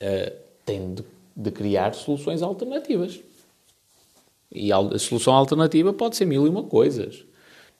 Uh, 0.00 0.32
tem 0.64 0.94
de, 0.94 1.04
de 1.36 1.50
criar 1.50 1.94
soluções 1.94 2.42
alternativas. 2.42 3.20
E 4.52 4.72
a 4.72 4.98
solução 4.98 5.34
alternativa 5.34 5.92
pode 5.92 6.16
ser 6.16 6.24
mil 6.24 6.46
e 6.46 6.48
uma 6.48 6.62
coisas. 6.62 7.24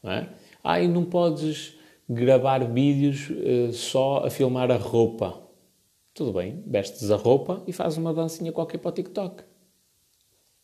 Não 0.02 0.10
é? 0.10 0.28
Ah, 0.64 0.80
e 0.80 0.88
não 0.88 1.04
podes 1.04 1.74
gravar 2.08 2.64
vídeos 2.64 3.30
uh, 3.30 3.72
só 3.72 4.24
a 4.26 4.30
filmar 4.30 4.70
a 4.70 4.76
roupa. 4.76 5.45
Tudo 6.16 6.32
bem, 6.32 6.62
vestes 6.66 7.10
a 7.10 7.16
roupa 7.16 7.62
e 7.66 7.74
fazes 7.74 7.98
uma 7.98 8.14
dancinha 8.14 8.50
qualquer 8.50 8.78
para 8.78 8.88
o 8.88 8.92
TikTok. 8.92 9.44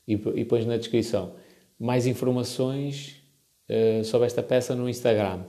E, 0.08 0.14
e 0.14 0.46
pões 0.46 0.64
na 0.64 0.78
descrição 0.78 1.34
mais 1.78 2.06
informações 2.06 3.22
uh, 3.68 4.02
sobre 4.02 4.26
esta 4.26 4.42
peça 4.42 4.74
no 4.74 4.88
Instagram. 4.88 5.44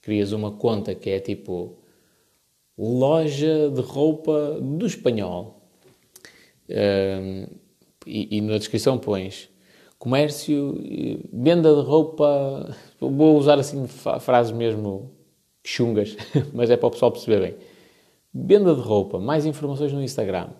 Crias 0.00 0.32
uma 0.32 0.52
conta 0.52 0.94
que 0.94 1.10
é 1.10 1.20
tipo 1.20 1.76
loja 2.78 3.68
de 3.68 3.82
roupa 3.82 4.58
do 4.58 4.86
espanhol. 4.86 5.60
Uh, 6.70 7.54
e, 8.06 8.38
e, 8.38 8.40
na 8.40 8.56
descrição 8.56 8.96
pões 8.96 9.50
comércio, 9.98 10.74
venda 11.30 11.74
de 11.74 11.82
roupa. 11.82 12.74
Vou 12.98 13.36
usar 13.36 13.58
assim 13.58 13.86
frases 13.86 14.52
mesmo 14.52 15.12
chungas, 15.62 16.16
mas 16.54 16.70
é 16.70 16.78
para 16.78 16.86
o 16.86 16.90
pessoal 16.90 17.12
perceber 17.12 17.40
bem. 17.40 17.71
Venda 18.34 18.74
de 18.74 18.80
roupa, 18.80 19.18
mais 19.18 19.44
informações 19.44 19.92
no 19.92 20.02
Instagram. 20.02 20.50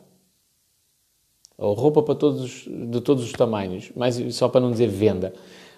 Ou 1.57 1.75
roupa 1.75 2.03
para 2.03 2.15
todos, 2.15 2.69
de 2.69 3.01
todos 3.01 3.25
os 3.25 3.33
tamanhos, 3.33 3.93
mais, 3.97 4.17
só 4.35 4.49
para 4.49 4.61
não 4.61 4.71
dizer 4.71 4.89
venda. 4.89 5.33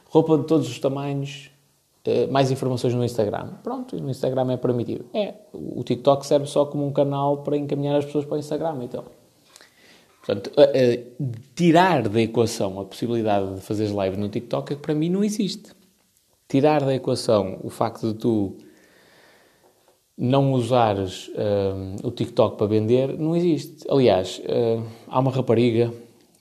Roupa 0.07 0.39
de 0.39 0.45
todos 0.45 0.69
os 0.69 0.79
tamanhos, 0.79 1.51
eh, 2.05 2.27
mais 2.27 2.51
informações 2.51 2.95
no 2.95 3.05
Instagram. 3.05 3.55
Pronto, 3.63 3.97
no 4.01 4.11
Instagram 4.11 4.53
é 4.53 4.57
permitido. 4.57 5.05
É, 5.13 5.35
o 5.53 5.83
TikTok 5.85 6.27
serve 6.27 6.47
só 6.47 6.65
como 6.67 6.87
um 6.87 6.93
canal 6.93 7.39
para 7.43 7.57
encaminhar 7.57 7.97
as 7.97 8.05
pessoas 8.05 8.25
para 8.25 8.37
o 8.37 8.39
Instagram, 8.39 8.79
então. 8.83 9.05
Portanto, 10.25 10.51
tirar 11.55 12.09
da 12.09 12.21
equação 12.21 12.81
a 12.81 12.85
possibilidade 12.85 13.57
de 13.57 13.61
fazeres 13.61 13.93
live 13.93 14.17
no 14.17 14.29
TikTok 14.29 14.73
é 14.73 14.77
que 14.77 14.83
para 14.83 14.95
mim 14.95 15.11
não 15.11 15.23
existe. 15.23 15.73
Tirar 16.49 16.83
da 16.83 16.95
equação 16.95 17.59
o 17.63 17.69
facto 17.69 18.13
de 18.13 18.15
tu 18.15 18.57
não 20.17 20.53
usares 20.53 21.29
uh, 21.29 22.07
o 22.07 22.11
TikTok 22.11 22.57
para 22.57 22.67
vender 22.67 23.19
não 23.19 23.35
existe. 23.35 23.85
Aliás, 23.89 24.41
uh, 24.45 24.85
há 25.09 25.19
uma 25.19 25.31
rapariga 25.31 25.93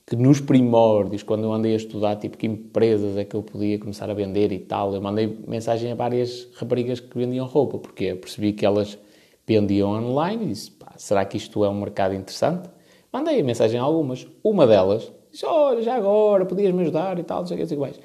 que 0.06 0.16
nos 0.16 0.40
primórdios, 0.40 1.22
quando 1.22 1.44
eu 1.44 1.52
andei 1.52 1.72
a 1.72 1.76
estudar, 1.76 2.16
tipo, 2.16 2.36
que 2.36 2.46
empresas 2.46 3.16
é 3.16 3.24
que 3.24 3.34
eu 3.34 3.42
podia 3.42 3.78
começar 3.78 4.08
a 4.10 4.14
vender 4.14 4.52
e 4.52 4.58
tal, 4.58 4.94
eu 4.94 5.00
mandei 5.00 5.38
mensagem 5.48 5.90
a 5.92 5.94
várias 5.94 6.48
raparigas 6.56 7.00
que 7.00 7.16
vendiam 7.16 7.46
roupa, 7.46 7.78
porque 7.78 8.04
eu 8.04 8.16
percebi 8.18 8.52
que 8.52 8.66
elas 8.66 8.98
vendiam 9.46 9.90
online 9.90 10.44
e 10.44 10.48
disse, 10.48 10.70
pá, 10.70 10.92
será 10.96 11.24
que 11.24 11.36
isto 11.36 11.64
é 11.64 11.68
um 11.68 11.80
mercado 11.80 12.14
interessante? 12.14 12.68
Mandei 13.14 13.40
a 13.40 13.44
mensagem 13.44 13.78
a 13.78 13.82
algumas. 13.84 14.26
Uma 14.42 14.66
delas 14.66 15.12
disse: 15.30 15.46
Olha, 15.46 15.80
já 15.82 15.94
agora, 15.94 16.44
podias-me 16.44 16.82
ajudar 16.82 17.16
e 17.16 17.22
tal, 17.22 17.40
não 17.40 17.46
sei 17.46 17.56
o 17.56 17.60
que, 17.60 17.66
sei 17.66 17.76
o 17.76 17.80
que 17.80 17.86
mais. 17.86 18.00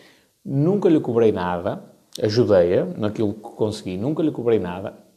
Nunca 0.45 0.87
lhe 0.87 0.99
cobrei 0.99 1.31
nada, 1.31 1.83
ajudei-a 2.21 2.85
naquilo 2.85 3.33
que 3.33 3.41
consegui, 3.41 3.97
nunca 3.97 4.21
lhe 4.21 4.31
cobrei 4.31 4.59
nada. 4.59 5.08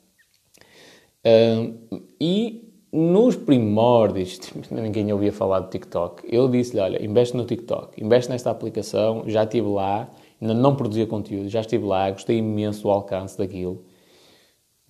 Uh, 1.24 2.02
e 2.20 2.72
nos 2.92 3.36
primórdios, 3.36 4.40
ninguém 4.70 5.12
ouvia 5.12 5.32
falar 5.32 5.60
do 5.60 5.70
TikTok, 5.70 6.22
eu 6.28 6.48
disse-lhe: 6.48 6.80
Olha, 6.80 7.04
investe 7.04 7.36
no 7.36 7.44
TikTok, 7.44 8.02
investe 8.02 8.30
nesta 8.30 8.50
aplicação, 8.50 9.24
já 9.26 9.44
estive 9.44 9.68
lá, 9.68 10.10
ainda 10.40 10.54
não 10.54 10.74
produzia 10.74 11.06
conteúdo, 11.06 11.48
já 11.48 11.60
estive 11.60 11.84
lá, 11.84 12.10
gostei 12.10 12.38
imenso 12.38 12.82
do 12.82 12.90
alcance 12.90 13.38
daquilo 13.38 13.84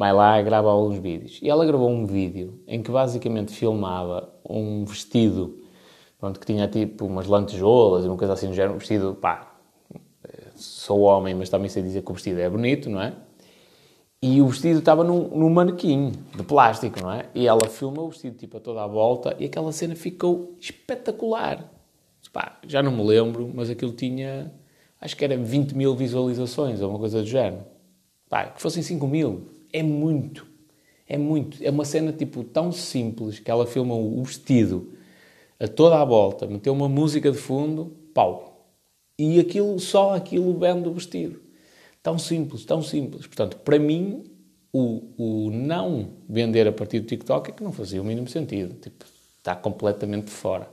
vai 0.02 0.12
lá 0.12 0.42
grava 0.42 0.68
alguns 0.68 0.98
vídeos. 0.98 1.38
E 1.40 1.48
ela 1.48 1.64
gravou 1.64 1.88
um 1.88 2.06
vídeo 2.06 2.60
em 2.66 2.82
que 2.82 2.90
basicamente 2.90 3.52
filmava 3.52 4.32
um 4.48 4.84
vestido 4.84 5.62
pronto, 6.18 6.40
que 6.40 6.46
tinha 6.46 6.66
tipo 6.68 7.06
umas 7.06 7.26
lantejoulas 7.26 8.04
e 8.04 8.08
uma 8.08 8.16
coisa 8.16 8.32
assim 8.32 8.48
no 8.48 8.54
género. 8.54 8.74
Um 8.74 8.78
vestido, 8.78 9.14
pá, 9.14 9.54
sou 10.56 11.00
homem, 11.02 11.34
mas 11.34 11.48
também 11.48 11.68
sei 11.68 11.82
dizer 11.82 12.02
que 12.02 12.10
o 12.10 12.14
vestido 12.14 12.40
é 12.40 12.48
bonito, 12.48 12.90
não 12.90 13.00
é? 13.00 13.14
E 14.24 14.40
o 14.40 14.46
vestido 14.46 14.78
estava 14.78 15.02
num, 15.02 15.28
num 15.36 15.50
manequim 15.50 16.12
de 16.36 16.44
plástico, 16.44 17.02
não 17.02 17.10
é? 17.10 17.26
E 17.34 17.48
ela 17.48 17.68
filmou 17.68 18.06
o 18.06 18.10
vestido 18.10 18.36
tipo 18.36 18.56
a 18.56 18.60
toda 18.60 18.80
a 18.80 18.86
volta 18.86 19.34
e 19.36 19.46
aquela 19.46 19.72
cena 19.72 19.96
ficou 19.96 20.54
espetacular. 20.60 21.68
Pá, 22.32 22.58
já 22.66 22.80
não 22.80 22.92
me 22.92 23.02
lembro, 23.02 23.50
mas 23.52 23.68
aquilo 23.68 23.92
tinha, 23.92 24.52
acho 25.00 25.16
que 25.16 25.24
era 25.24 25.36
20 25.36 25.72
mil 25.76 25.96
visualizações 25.96 26.80
ou 26.80 26.90
uma 26.90 27.00
coisa 27.00 27.20
do 27.20 27.26
género. 27.26 27.64
Pá, 28.30 28.46
que 28.46 28.62
fossem 28.62 28.80
5 28.80 29.06
mil 29.08 29.48
é 29.72 29.82
muito. 29.82 30.46
É 31.08 31.18
muito. 31.18 31.58
É 31.60 31.70
uma 31.70 31.84
cena 31.84 32.12
tipo 32.12 32.44
tão 32.44 32.70
simples 32.70 33.40
que 33.40 33.50
ela 33.50 33.66
filma 33.66 33.94
o 33.94 34.22
vestido 34.22 34.92
a 35.58 35.66
toda 35.66 36.00
a 36.00 36.04
volta, 36.04 36.46
meteu 36.46 36.72
uma 36.72 36.88
música 36.88 37.30
de 37.30 37.38
fundo, 37.38 37.92
pau. 38.14 38.68
E 39.18 39.40
aquilo, 39.40 39.78
só 39.80 40.14
aquilo 40.14 40.56
vende 40.56 40.88
o 40.88 40.92
vestido. 40.92 41.41
Tão 42.02 42.18
simples, 42.18 42.64
tão 42.64 42.82
simples. 42.82 43.26
Portanto, 43.26 43.58
para 43.58 43.78
mim, 43.78 44.24
o, 44.72 45.02
o 45.16 45.50
não 45.50 46.10
vender 46.28 46.66
a 46.66 46.72
partir 46.72 47.00
do 47.00 47.06
TikTok 47.06 47.50
é 47.50 47.52
que 47.52 47.62
não 47.62 47.72
fazia 47.72 48.00
o 48.00 48.04
mínimo 48.04 48.28
sentido. 48.28 48.74
Tipo, 48.80 49.04
está 49.38 49.54
completamente 49.54 50.30
fora. 50.30 50.68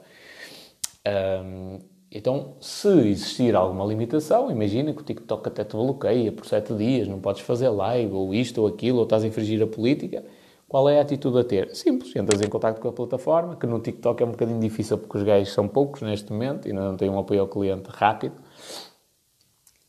Um, 1.08 1.80
então, 2.12 2.56
se 2.60 2.88
existir 2.88 3.56
alguma 3.56 3.86
limitação, 3.86 4.50
imagina 4.50 4.94
que 4.94 5.02
o 5.02 5.04
TikTok 5.04 5.48
até 5.48 5.64
te 5.64 5.74
bloqueia 5.74 6.32
por 6.32 6.46
sete 6.46 6.74
dias, 6.74 7.08
não 7.08 7.20
podes 7.20 7.42
fazer 7.42 7.70
live, 7.70 8.14
ou 8.14 8.34
isto 8.34 8.62
ou 8.62 8.68
aquilo, 8.68 8.98
ou 8.98 9.04
estás 9.04 9.24
a 9.24 9.28
infringir 9.28 9.62
a 9.62 9.68
política, 9.68 10.24
qual 10.68 10.90
é 10.90 10.98
a 11.00 11.02
atitude 11.02 11.40
a 11.40 11.44
ter? 11.44 11.76
Simples, 11.76 12.16
entras 12.16 12.42
em 12.42 12.48
contato 12.48 12.80
com 12.80 12.88
a 12.88 12.94
plataforma, 12.94 13.56
que 13.56 13.68
no 13.68 13.80
TikTok 13.80 14.24
é 14.24 14.26
um 14.26 14.32
bocadinho 14.32 14.60
difícil 14.60 14.98
porque 14.98 15.18
os 15.18 15.24
gajos 15.24 15.54
são 15.54 15.68
poucos 15.68 16.02
neste 16.02 16.32
momento 16.32 16.68
e 16.68 16.72
ainda 16.72 16.82
não 16.82 16.98
têm 16.98 17.10
um 17.10 17.20
apoio 17.20 17.42
ao 17.42 17.48
cliente 17.48 17.90
rápido. 17.90 18.36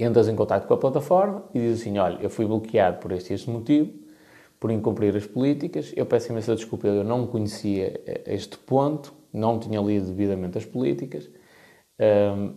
Entras 0.04 0.28
em 0.28 0.34
contato 0.34 0.66
com 0.66 0.74
a 0.74 0.78
plataforma 0.78 1.44
e 1.54 1.58
dizes 1.58 1.82
assim, 1.82 1.98
olha, 1.98 2.18
eu 2.20 2.30
fui 2.30 2.46
bloqueado 2.46 2.98
por 2.98 3.12
este 3.12 3.34
este 3.34 3.50
motivo, 3.50 3.92
por 4.58 4.70
incumprir 4.70 5.14
as 5.16 5.26
políticas, 5.26 5.92
eu 5.96 6.06
peço 6.06 6.30
imensa 6.32 6.54
desculpa, 6.54 6.86
eu 6.86 7.04
não 7.04 7.26
conhecia 7.26 8.00
este 8.26 8.58
ponto, 8.58 9.12
não 9.32 9.58
tinha 9.58 9.80
lido 9.80 10.06
devidamente 10.06 10.58
as 10.58 10.64
políticas, 10.64 11.30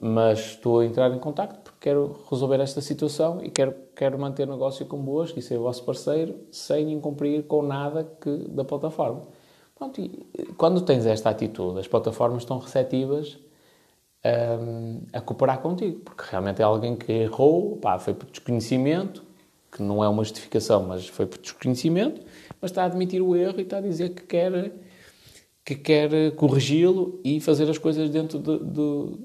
mas 0.02 0.40
estou 0.40 0.80
a 0.80 0.86
entrar 0.86 1.12
em 1.14 1.20
contato 1.20 1.62
porque 1.64 1.78
quero 1.82 2.16
resolver 2.30 2.62
esta 2.62 2.80
situação 2.82 3.44
e 3.44 3.50
quero, 3.50 3.76
quero 3.96 4.18
manter 4.18 4.48
negócio 4.48 4.86
convosco 4.86 5.38
e 5.38 5.42
ser 5.42 5.58
vosso 5.58 5.84
parceiro 5.84 6.36
sem 6.52 6.92
incumprir 6.92 7.44
com 7.44 7.62
nada 7.62 8.04
que, 8.22 8.38
da 8.50 8.64
plataforma. 8.64 9.28
Pronto, 9.76 10.00
e 10.00 10.28
quando 10.58 10.82
tens 10.82 11.06
esta 11.06 11.30
atitude, 11.30 11.80
as 11.80 11.88
plataformas 11.88 12.44
estão 12.44 12.58
receptivas 12.58 13.38
um, 14.26 15.02
a 15.12 15.20
cooperar 15.22 15.60
contigo, 15.60 16.00
porque 16.00 16.24
realmente 16.30 16.62
é 16.62 16.66
alguém 16.66 16.96
que 16.96 17.12
errou, 17.12 17.78
pá, 17.78 18.00
foi 18.00 18.14
por 18.14 18.30
desconhecimento, 18.30 19.24
que 19.72 19.82
não 19.82 20.04
é 20.04 20.08
uma 20.08 20.24
justificação, 20.24 20.84
mas 20.84 21.08
foi 21.08 21.26
por 21.26 21.40
desconhecimento, 21.40 22.22
mas 22.62 22.72
está 22.72 22.84
a 22.84 22.86
admitir 22.86 23.22
o 23.22 23.36
erro 23.36 23.60
e 23.60 23.64
está 23.64 23.78
a 23.78 23.82
dizer 23.82 24.10
que 24.10 24.24
quer 24.24 24.72
que 25.66 25.76
quer 25.76 26.32
corrigi-lo 26.36 27.22
e 27.24 27.40
fazer 27.40 27.70
as 27.70 27.78
coisas 27.78 28.10
dentro 28.10 28.38
de, 28.38 28.60
de, 28.60 29.18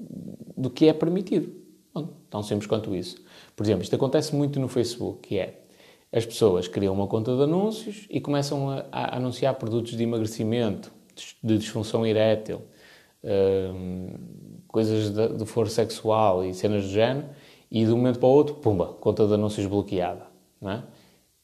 do 0.55 0.69
que 0.69 0.87
é 0.87 0.93
permitido. 0.93 1.53
Bom, 1.93 2.13
tão 2.29 2.41
simples 2.41 2.65
quanto 2.65 2.95
isso. 2.95 3.21
Por 3.55 3.65
exemplo, 3.65 3.83
isto 3.83 3.93
acontece 3.93 4.33
muito 4.33 4.57
no 4.57 4.69
Facebook, 4.69 5.27
que 5.27 5.37
é 5.37 5.59
as 6.13 6.25
pessoas 6.25 6.67
criam 6.67 6.93
uma 6.93 7.07
conta 7.07 7.35
de 7.35 7.43
anúncios 7.43 8.07
e 8.09 8.21
começam 8.21 8.69
a, 8.69 8.85
a 8.89 9.17
anunciar 9.17 9.55
produtos 9.55 9.97
de 9.97 10.01
emagrecimento, 10.01 10.91
de 11.43 11.57
disfunção 11.57 12.05
erétil, 12.05 12.61
hum, 13.21 14.13
coisas 14.69 15.11
de, 15.11 15.27
de 15.37 15.45
foro 15.45 15.69
sexual 15.69 16.45
e 16.45 16.53
cenas 16.53 16.83
do 16.83 16.89
género, 16.89 17.27
e 17.69 17.85
de 17.85 17.91
um 17.91 17.97
momento 17.97 18.19
para 18.19 18.29
o 18.29 18.31
outro, 18.31 18.55
pumba, 18.55 18.87
conta 18.99 19.27
de 19.27 19.33
anúncios 19.33 19.65
bloqueada. 19.67 20.25
Não 20.61 20.71
é? 20.71 20.83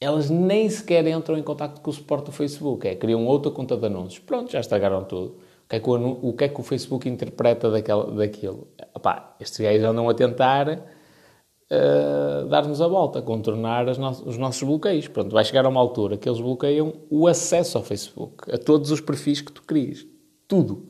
elas 0.00 0.28
nem 0.28 0.68
sequer 0.68 1.06
entram 1.06 1.38
em 1.38 1.42
contato 1.42 1.80
com 1.80 1.90
o 1.90 1.92
suporte 1.92 2.26
do 2.26 2.32
Facebook. 2.32 2.86
É, 2.86 2.94
criam 2.94 3.24
outra 3.26 3.50
conta 3.50 3.76
de 3.76 3.86
anúncios. 3.86 4.18
Pronto, 4.18 4.52
já 4.52 4.60
estragaram 4.60 5.04
tudo. 5.04 5.38
O 5.64 5.68
que 5.68 5.76
é 5.76 5.80
que 5.80 5.90
o, 5.90 6.28
o, 6.28 6.32
que 6.32 6.44
é 6.44 6.48
que 6.48 6.60
o 6.60 6.62
Facebook 6.62 7.08
interpreta 7.08 7.70
daquela, 7.70 8.10
daquilo? 8.12 8.68
Epá, 8.94 9.34
estes 9.40 9.58
gajos 9.58 9.84
andam 9.84 10.08
a 10.08 10.14
tentar 10.14 10.68
uh, 10.68 12.46
dar-nos 12.48 12.80
a 12.80 12.86
volta, 12.86 13.20
contornar 13.22 13.86
no 13.86 14.10
os 14.10 14.38
nossos 14.38 14.62
bloqueios. 14.62 15.08
Pronto, 15.08 15.32
vai 15.32 15.44
chegar 15.44 15.64
a 15.64 15.68
uma 15.68 15.80
altura 15.80 16.16
que 16.16 16.28
eles 16.28 16.40
bloqueiam 16.40 16.92
o 17.10 17.26
acesso 17.26 17.78
ao 17.78 17.84
Facebook, 17.84 18.52
a 18.52 18.58
todos 18.58 18.90
os 18.90 19.00
perfis 19.00 19.40
que 19.40 19.50
tu 19.50 19.62
crias. 19.62 20.06
Tudo. 20.46 20.86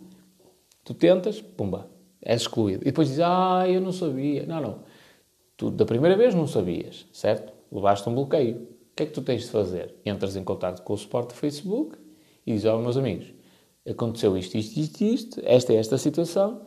Tu 0.85 0.93
tentas, 0.93 1.41
pumba, 1.41 1.89
és 2.27 2.43
excluído. 2.43 2.83
E 2.83 2.87
depois 2.87 3.09
dizes, 3.09 3.23
ah, 3.25 3.65
eu 3.67 3.81
não 3.81 3.93
sabia. 3.93 4.45
Não, 4.45 4.61
não. 4.61 4.79
Tu 5.57 5.71
da 5.71 5.87
primeira 5.87 6.17
vez 6.17 6.35
não 6.35 6.47
sabias, 6.47 7.07
certo? 7.13 7.53
Levaste 7.73 8.07
um 8.09 8.15
bloqueio 8.15 8.77
que 8.97 9.03
é 9.03 9.07
que 9.07 9.13
tu 9.13 9.21
tens 9.21 9.43
de 9.43 9.51
fazer? 9.51 9.95
Entras 10.07 10.35
em 10.37 10.43
contato 10.43 10.83
com 10.83 10.95
o 10.95 10.97
suporte 10.97 11.29
do 11.29 11.35
Facebook 11.35 11.97
e 12.47 12.55
dizes, 12.55 12.65
oh, 12.65 12.79
meus 12.79 12.97
amigos, 12.97 13.27
aconteceu 13.87 14.37
isto, 14.39 14.57
isto, 14.57 14.81
isto, 14.81 15.05
isto, 15.05 15.43
esta 15.45 15.75
é 15.75 15.77
esta 15.77 15.99
situação, 15.99 16.63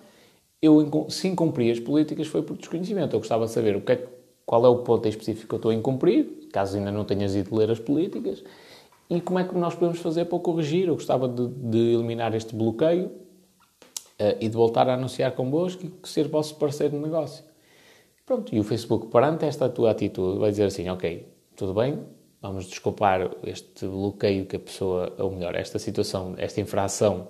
eu, 0.61 1.07
se 1.09 1.27
incumpri 1.27 1.71
as 1.71 1.79
políticas 1.79 2.27
foi 2.27 2.43
por 2.43 2.55
desconhecimento. 2.55 3.15
Eu 3.15 3.19
gostava 3.19 3.45
de 3.45 3.51
saber 3.51 3.75
o 3.75 3.81
que 3.81 3.93
é, 3.93 4.07
qual 4.45 4.63
é 4.63 4.69
o 4.69 4.77
ponto 4.79 5.07
específico 5.07 5.47
que 5.47 5.55
eu 5.55 5.57
estou 5.57 5.71
a 5.71 5.73
incumprir, 5.73 6.47
caso 6.53 6.77
ainda 6.77 6.91
não 6.91 7.03
tenhas 7.03 7.35
ido 7.35 7.55
ler 7.55 7.71
as 7.71 7.79
políticas, 7.79 8.43
e 9.09 9.19
como 9.19 9.39
é 9.39 9.43
que 9.43 9.55
nós 9.55 9.73
podemos 9.73 9.99
fazer 9.99 10.25
para 10.25 10.37
corrigir. 10.37 10.87
Eu 10.87 10.93
gostava 10.93 11.27
de, 11.27 11.47
de 11.47 11.93
eliminar 11.95 12.35
este 12.35 12.55
bloqueio 12.55 13.09
uh, 14.19 14.37
e 14.39 14.47
de 14.47 14.55
voltar 14.55 14.89
a 14.89 14.93
anunciar 14.93 15.31
convosco 15.33 15.85
e 15.85 16.07
ser 16.07 16.27
vosso 16.27 16.55
parceiro 16.55 16.97
de 16.97 17.03
negócio. 17.03 17.43
Pronto, 18.25 18.53
e 18.53 18.59
o 18.59 18.63
Facebook, 18.63 19.07
perante 19.07 19.45
esta 19.45 19.67
tua 19.69 19.91
atitude, 19.91 20.39
vai 20.39 20.51
dizer 20.51 20.65
assim, 20.65 20.87
ok, 20.89 21.27
tudo 21.55 21.73
bem, 21.73 21.99
vamos 22.41 22.67
desculpar 22.67 23.31
este 23.43 23.87
bloqueio 23.87 24.45
que 24.45 24.55
a 24.55 24.59
pessoa, 24.59 25.13
ou 25.17 25.31
melhor, 25.31 25.55
esta 25.55 25.79
situação, 25.79 26.35
esta 26.37 26.61
infração 26.61 27.27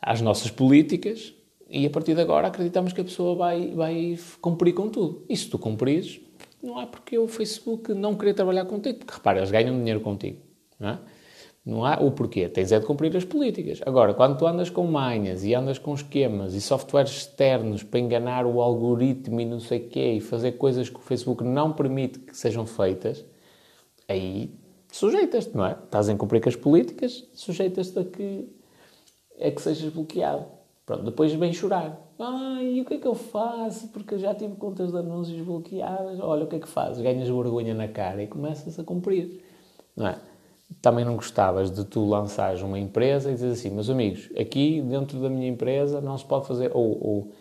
às 0.00 0.20
nossas 0.20 0.50
políticas 0.50 1.34
e 1.68 1.86
a 1.86 1.90
partir 1.90 2.14
de 2.14 2.20
agora 2.20 2.48
acreditamos 2.48 2.92
que 2.92 3.00
a 3.00 3.04
pessoa 3.04 3.36
vai, 3.36 3.70
vai 3.72 4.18
cumprir 4.40 4.72
com 4.72 4.88
tudo. 4.88 5.24
E 5.28 5.36
se 5.36 5.48
tu 5.48 5.58
cumprires, 5.58 6.20
não 6.62 6.78
há 6.78 6.86
porque 6.86 7.18
o 7.18 7.28
Facebook 7.28 7.94
não 7.94 8.16
querer 8.16 8.34
trabalhar 8.34 8.64
contigo, 8.64 8.98
porque 8.98 9.14
repara, 9.14 9.38
eles 9.38 9.50
ganham 9.50 9.76
dinheiro 9.78 10.00
contigo, 10.00 10.38
não 10.78 10.88
é? 10.90 10.98
Não 11.64 11.84
há 11.84 11.96
o 12.00 12.10
porquê. 12.10 12.48
Tens 12.48 12.72
é 12.72 12.80
de 12.80 12.86
cumprir 12.86 13.14
as 13.16 13.24
políticas. 13.24 13.80
Agora, 13.84 14.14
quando 14.14 14.38
tu 14.38 14.46
andas 14.46 14.70
com 14.70 14.86
manhas 14.86 15.44
e 15.44 15.54
andas 15.54 15.78
com 15.78 15.92
esquemas 15.94 16.54
e 16.54 16.60
softwares 16.60 17.10
externos 17.10 17.82
para 17.82 18.00
enganar 18.00 18.46
o 18.46 18.60
algoritmo 18.60 19.40
e 19.40 19.44
não 19.44 19.60
sei 19.60 19.78
o 19.80 19.88
quê 19.88 20.14
e 20.14 20.20
fazer 20.20 20.52
coisas 20.52 20.88
que 20.88 20.96
o 20.96 21.00
Facebook 21.00 21.44
não 21.44 21.72
permite 21.72 22.18
que 22.18 22.36
sejam 22.36 22.66
feitas, 22.66 23.24
aí 24.08 24.50
sujeitas-te, 24.90 25.54
não 25.54 25.66
é? 25.66 25.72
Estás 25.72 26.08
a 26.08 26.16
cumprir 26.16 26.40
com 26.40 26.48
as 26.48 26.56
políticas, 26.56 27.28
sujeitas-te 27.34 27.98
a 27.98 28.04
que, 28.04 28.48
a 29.40 29.50
que 29.50 29.60
sejas 29.60 29.92
bloqueado. 29.92 30.46
Pronto, 30.86 31.04
depois 31.04 31.32
vem 31.34 31.52
chorar. 31.52 32.00
Ai, 32.18 32.74
e 32.74 32.80
o 32.80 32.84
que 32.84 32.94
é 32.94 32.98
que 32.98 33.06
eu 33.06 33.14
faço? 33.14 33.88
Porque 33.88 34.14
eu 34.14 34.18
já 34.18 34.34
tive 34.34 34.56
contas 34.56 34.90
de 34.90 34.98
anúncios 34.98 35.40
bloqueadas. 35.42 36.18
Olha, 36.20 36.44
o 36.44 36.46
que 36.48 36.56
é 36.56 36.58
que 36.58 36.68
fazes? 36.68 37.00
Ganhas 37.02 37.28
vergonha 37.28 37.74
na 37.74 37.86
cara 37.86 38.22
e 38.22 38.26
começas 38.26 38.78
a 38.78 38.82
cumprir, 38.82 39.44
não 39.94 40.08
é? 40.08 40.18
Também 40.80 41.04
não 41.04 41.16
gostavas 41.16 41.70
de 41.70 41.84
tu 41.84 42.08
lançares 42.08 42.62
uma 42.62 42.78
empresa 42.78 43.30
e 43.30 43.34
dizer 43.34 43.50
assim, 43.50 43.70
meus 43.70 43.90
amigos, 43.90 44.30
aqui 44.38 44.80
dentro 44.82 45.20
da 45.20 45.28
minha 45.28 45.48
empresa 45.48 46.00
não 46.00 46.16
se 46.16 46.24
pode 46.24 46.46
fazer, 46.46 46.70
ou, 46.74 46.98
ou 47.04 47.32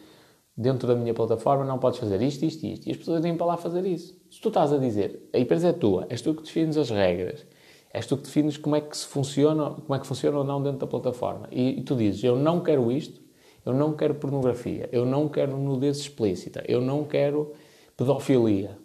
dentro 0.59 0.87
da 0.87 0.95
minha 0.95 1.13
plataforma 1.13 1.63
não 1.63 1.79
podes 1.79 1.99
fazer 1.99 2.21
isto, 2.21 2.43
isto 2.43 2.65
isto. 2.65 2.87
E 2.87 2.91
as 2.91 2.97
pessoas 2.97 3.21
vêm 3.21 3.37
para 3.37 3.45
lá 3.45 3.57
fazer 3.57 3.85
isso. 3.85 4.19
Se 4.29 4.41
tu 4.41 4.49
estás 4.49 4.73
a 4.73 4.77
dizer, 4.77 5.29
a 5.33 5.39
empresa 5.39 5.69
é 5.69 5.71
tua, 5.71 6.05
és 6.09 6.21
tu 6.21 6.33
que 6.33 6.43
defines 6.43 6.75
as 6.75 6.89
regras, 6.89 7.45
és 7.93 8.05
tu 8.05 8.17
que 8.17 8.23
defines 8.23 8.57
como 8.57 8.75
é 8.75 8.81
que 8.81 8.97
se 8.97 9.07
funciona, 9.07 9.71
como 9.71 9.95
é 9.95 9.99
que 9.99 10.05
funciona 10.05 10.37
ou 10.37 10.43
não 10.43 10.61
dentro 10.61 10.79
da 10.79 10.87
plataforma. 10.87 11.47
E, 11.49 11.79
e 11.79 11.83
tu 11.83 11.95
dizes, 11.95 12.21
eu 12.23 12.35
não 12.35 12.59
quero 12.59 12.91
isto, 12.91 13.21
eu 13.65 13.73
não 13.73 13.93
quero 13.93 14.15
pornografia, 14.15 14.89
eu 14.91 15.05
não 15.05 15.29
quero 15.29 15.57
nudez 15.57 15.99
explícita, 15.99 16.63
eu 16.67 16.81
não 16.81 17.05
quero 17.05 17.53
pedofilia. 17.95 18.77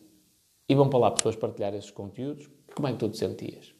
E 0.69 0.75
vão 0.75 0.89
para 0.89 0.99
lá 0.99 1.11
pessoas 1.11 1.35
partilhar 1.35 1.75
esses 1.75 1.91
conteúdos, 1.91 2.49
como 2.75 2.87
é 2.87 2.93
que 2.93 2.99
tu 2.99 3.09
te 3.09 3.19
sentias? 3.19 3.75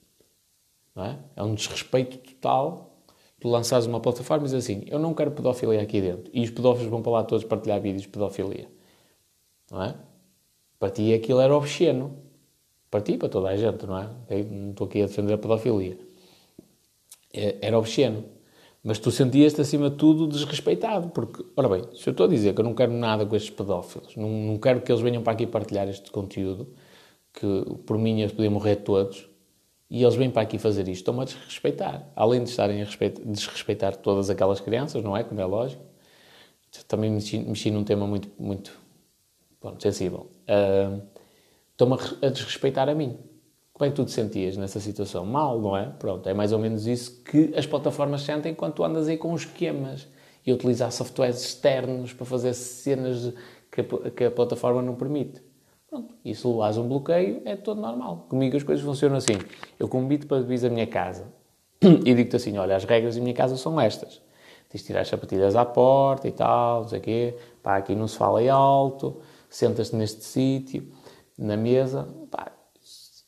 É? 0.97 1.17
é 1.37 1.43
um 1.43 1.55
desrespeito 1.55 2.19
total 2.19 2.95
tu 3.45 3.51
lançares 3.51 3.85
uma 3.85 4.01
plataforma 4.01 4.45
e 4.45 4.47
dizes 4.47 4.65
assim: 4.65 4.85
Eu 4.87 4.99
não 4.99 5.13
quero 5.13 5.31
pedofilia 5.31 5.83
aqui 5.83 6.01
dentro. 6.01 6.31
E 6.33 6.43
os 6.43 6.51
pedófilos 6.51 6.91
vão 6.91 7.03
para 7.03 7.13
lá 7.13 7.25
todos 7.25 7.45
partilhar 7.45 7.79
vídeos 7.79 8.03
de 8.03 8.09
pedofilia. 8.09 8.67
Não 9.71 9.83
é? 9.83 9.95
Para 10.79 10.89
ti 10.89 11.13
aquilo 11.13 11.41
era 11.41 11.55
obsceno. 11.55 12.17
Para 12.91 13.03
ti, 13.03 13.19
para 13.19 13.29
toda 13.29 13.49
a 13.49 13.57
gente, 13.57 13.85
não 13.85 13.99
é? 13.99 14.09
Eu 14.31 14.45
não 14.45 14.71
estou 14.71 14.87
aqui 14.87 15.03
a 15.03 15.07
defender 15.07 15.35
a 15.35 15.39
pedofilia. 15.39 15.99
É, 17.35 17.59
era 17.61 17.79
obsceno. 17.79 18.25
Mas 18.83 18.99
tu 18.99 19.11
sentias-te, 19.11 19.61
acima 19.61 19.91
de 19.91 19.97
tudo, 19.97 20.27
desrespeitado. 20.27 21.11
Porque, 21.11 21.45
ora 21.55 21.69
bem, 21.69 21.83
se 21.95 22.09
eu 22.09 22.13
estou 22.13 22.25
a 22.25 22.29
dizer 22.29 22.55
que 22.55 22.61
eu 22.63 22.65
não 22.65 22.75
quero 22.75 22.93
nada 22.93 23.27
com 23.27 23.37
estes 23.37 23.51
pedófilos, 23.51 24.17
não, 24.17 24.31
não 24.31 24.57
quero 24.59 24.81
que 24.81 24.91
eles 24.91 25.03
venham 25.03 25.23
para 25.23 25.35
aqui 25.35 25.47
partilhar 25.47 25.87
este 25.89 26.11
conteúdo, 26.11 26.73
que 27.33 27.47
por 27.85 27.99
mim 27.99 28.21
eles 28.21 28.33
podiam 28.33 28.53
morrer 28.53 28.77
todos, 28.77 29.29
e 29.91 30.03
eles 30.03 30.15
vêm 30.15 30.31
para 30.31 30.43
aqui 30.43 30.59
fazer 30.59 30.89
isto, 30.89 31.01
estão-me 31.01 31.23
a 31.23 31.25
desrespeitar. 31.25 32.09
Além 32.17 32.43
de 32.43 32.51
estarem 32.51 32.83
a 32.83 32.87
desrespeitar 33.27 33.97
todas 33.97 34.31
aquelas 34.31 34.61
crianças, 34.61 35.03
não 35.03 35.17
é? 35.17 35.23
Como 35.23 35.41
é 35.41 35.45
lógico. 35.45 35.83
Também 36.89 37.11
mexi, 37.11 37.39
mexi 37.39 37.71
num 37.71 37.85
tema 37.85 38.07
muito, 38.07 38.29
muito 38.39 38.77
bom, 39.63 39.79
sensível. 39.79 40.31
Uh, 40.49 41.01
estão-me 41.71 41.95
a, 41.95 42.27
a 42.27 42.31
desrespeitar 42.31 42.89
a 42.89 42.95
mim. 42.95 43.17
Como 43.73 43.89
é 43.89 43.91
que 43.91 43.97
tu 43.97 44.05
te 44.05 44.13
sentias 44.13 44.57
nessa 44.57 44.81
situação? 44.81 45.27
Mal, 45.27 45.61
não 45.61 45.77
é? 45.77 45.87
Pronto, 45.87 46.29
é 46.29 46.35
mais 46.35 46.53
ou 46.53 46.59
menos 46.59 46.87
isso 46.87 47.23
que 47.25 47.53
as 47.57 47.67
plataformas 47.67 48.23
sentem 48.23 48.53
enquanto 48.53 48.77
tu 48.77 48.85
andas 48.85 49.09
aí 49.09 49.17
com 49.17 49.35
esquemas 49.35 50.07
e 50.47 50.53
utilizar 50.53 50.93
softwares 50.93 51.45
externos 51.45 52.13
para 52.13 52.25
fazer 52.25 52.55
cenas 52.55 53.33
que 53.71 53.81
a, 53.81 54.11
que 54.11 54.25
a 54.25 54.31
plataforma 54.31 54.81
não 54.81 54.95
permite. 54.95 55.43
Pronto. 55.95 56.13
E 56.25 56.35
se 56.35 56.45
levas 56.45 56.77
um 56.77 56.89
bloqueio, 56.89 57.41
é 57.45 57.55
todo 57.55 57.81
normal. 57.81 58.27
Comigo 58.29 58.57
as 58.57 58.65
coisas 58.65 58.85
funcionam 58.85 59.17
assim. 59.17 59.35
Eu 59.79 59.87
convido 59.87 60.27
para 60.27 60.43
vir 60.43 60.67
à 60.67 60.69
minha 60.69 60.89
casa 60.89 61.33
e 61.81 62.13
digo-te 62.13 62.35
assim: 62.35 62.59
olha, 62.59 62.75
as 62.75 62.83
regras 62.85 63.15
da 63.15 63.23
minha 63.23 63.33
casa 63.33 63.57
são 63.57 63.81
estas. 63.81 64.21
Tens 64.69 64.81
de 64.81 64.87
tirar 64.87 65.03
as 65.03 65.09
sapatilhas 65.09 65.55
à 65.55 65.65
porta 65.65 66.27
e 66.27 66.33
tal, 66.33 66.81
não 66.81 66.89
sei 66.89 66.99
o 66.99 67.03
quê. 67.03 67.37
Pá, 67.63 67.77
aqui 67.77 67.95
não 67.95 68.09
se 68.09 68.17
fala 68.17 68.43
em 68.43 68.49
alto. 68.49 69.21
Sentas-te 69.49 69.95
neste 69.95 70.25
sítio. 70.25 70.91
na 71.39 71.57
mesa, 71.57 72.09
pá, 72.29 72.51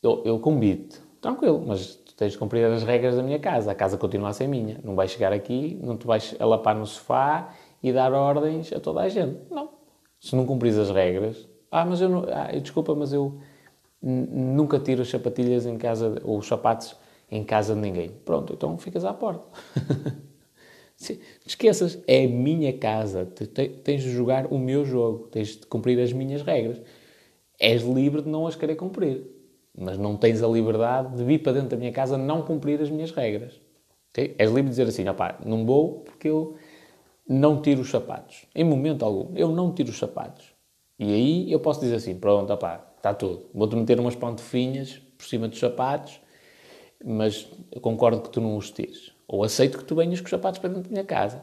eu, 0.02 0.22
eu 0.24 0.40
convido 0.40 0.96
tranquilo, 1.20 1.62
mas 1.64 1.94
tu 1.94 2.16
tens 2.16 2.32
de 2.32 2.38
cumprir 2.38 2.64
as 2.66 2.82
regras 2.82 3.14
da 3.14 3.22
minha 3.22 3.38
casa. 3.38 3.70
A 3.70 3.76
casa 3.76 3.96
continua 3.96 4.30
a 4.30 4.32
ser 4.32 4.48
minha. 4.48 4.80
Não 4.82 4.96
vais 4.96 5.12
chegar 5.12 5.32
aqui, 5.32 5.78
não 5.80 5.96
te 5.96 6.04
vais 6.04 6.34
alapar 6.40 6.74
no 6.74 6.84
sofá 6.84 7.54
e 7.80 7.92
dar 7.92 8.12
ordens 8.12 8.72
a 8.72 8.80
toda 8.80 9.02
a 9.02 9.08
gente. 9.08 9.38
Não. 9.48 9.70
Se 10.18 10.34
não 10.34 10.44
cumpris 10.44 10.76
as 10.76 10.90
regras, 10.90 11.46
ah, 11.76 11.84
mas 11.84 12.00
eu 12.00 12.08
não, 12.08 12.24
ah, 12.28 12.50
desculpa, 12.58 12.94
mas 12.94 13.12
eu 13.12 13.38
nunca 14.02 14.78
tiro 14.78 15.02
as 15.02 15.08
sapatilhas 15.08 15.66
em 15.66 15.76
casa, 15.76 16.20
ou 16.24 16.38
os 16.38 16.46
sapatos 16.46 16.96
em 17.30 17.44
casa 17.44 17.74
de 17.74 17.80
ninguém. 17.80 18.10
Pronto, 18.24 18.52
então 18.54 18.78
ficas 18.78 19.04
à 19.04 19.12
porta. 19.12 19.44
Te 20.98 21.20
esqueças, 21.46 22.02
é 22.06 22.24
a 22.24 22.28
minha 22.28 22.72
casa. 22.72 23.26
Tens 23.84 24.02
de 24.02 24.10
jogar 24.10 24.46
o 24.46 24.58
meu 24.58 24.84
jogo. 24.84 25.28
Tens 25.28 25.48
de 25.48 25.66
cumprir 25.66 26.00
as 26.00 26.12
minhas 26.12 26.42
regras. 26.42 26.80
És 27.60 27.82
livre 27.82 28.22
de 28.22 28.28
não 28.28 28.46
as 28.46 28.56
querer 28.56 28.76
cumprir. 28.76 29.26
Mas 29.78 29.98
não 29.98 30.16
tens 30.16 30.42
a 30.42 30.48
liberdade 30.48 31.14
de 31.16 31.22
vir 31.22 31.42
para 31.42 31.52
dentro 31.52 31.70
da 31.70 31.76
minha 31.76 31.92
casa 31.92 32.16
não 32.16 32.42
cumprir 32.42 32.80
as 32.80 32.88
minhas 32.88 33.10
regras. 33.10 33.60
Okay? 34.10 34.34
És 34.38 34.48
livre 34.48 34.64
de 34.64 34.70
dizer 34.70 34.86
assim, 34.86 35.06
opá, 35.06 35.38
não 35.44 35.66
vou 35.66 36.00
porque 36.00 36.28
eu 36.28 36.56
não 37.28 37.60
tiro 37.60 37.82
os 37.82 37.90
sapatos. 37.90 38.46
Em 38.54 38.64
momento 38.64 39.04
algum. 39.04 39.36
Eu 39.36 39.48
não 39.50 39.74
tiro 39.74 39.90
os 39.90 39.98
sapatos. 39.98 40.55
E 40.98 41.12
aí 41.12 41.52
eu 41.52 41.60
posso 41.60 41.80
dizer 41.80 41.96
assim, 41.96 42.14
pronto, 42.18 42.52
opá, 42.52 42.86
está 42.96 43.12
tudo. 43.12 43.46
Vou-te 43.54 43.76
meter 43.76 44.00
umas 44.00 44.14
pantofinhas 44.14 45.00
por 45.16 45.26
cima 45.26 45.48
dos 45.48 45.58
sapatos, 45.58 46.20
mas 47.04 47.48
concordo 47.80 48.22
que 48.22 48.30
tu 48.30 48.40
não 48.40 48.56
os 48.56 48.70
tires. 48.70 49.12
Ou 49.28 49.44
aceito 49.44 49.78
que 49.78 49.84
tu 49.84 49.94
venhas 49.94 50.20
com 50.20 50.24
os 50.24 50.30
sapatos 50.30 50.58
para 50.58 50.70
dentro 50.70 50.84
da 50.84 50.90
minha 50.90 51.04
casa. 51.04 51.42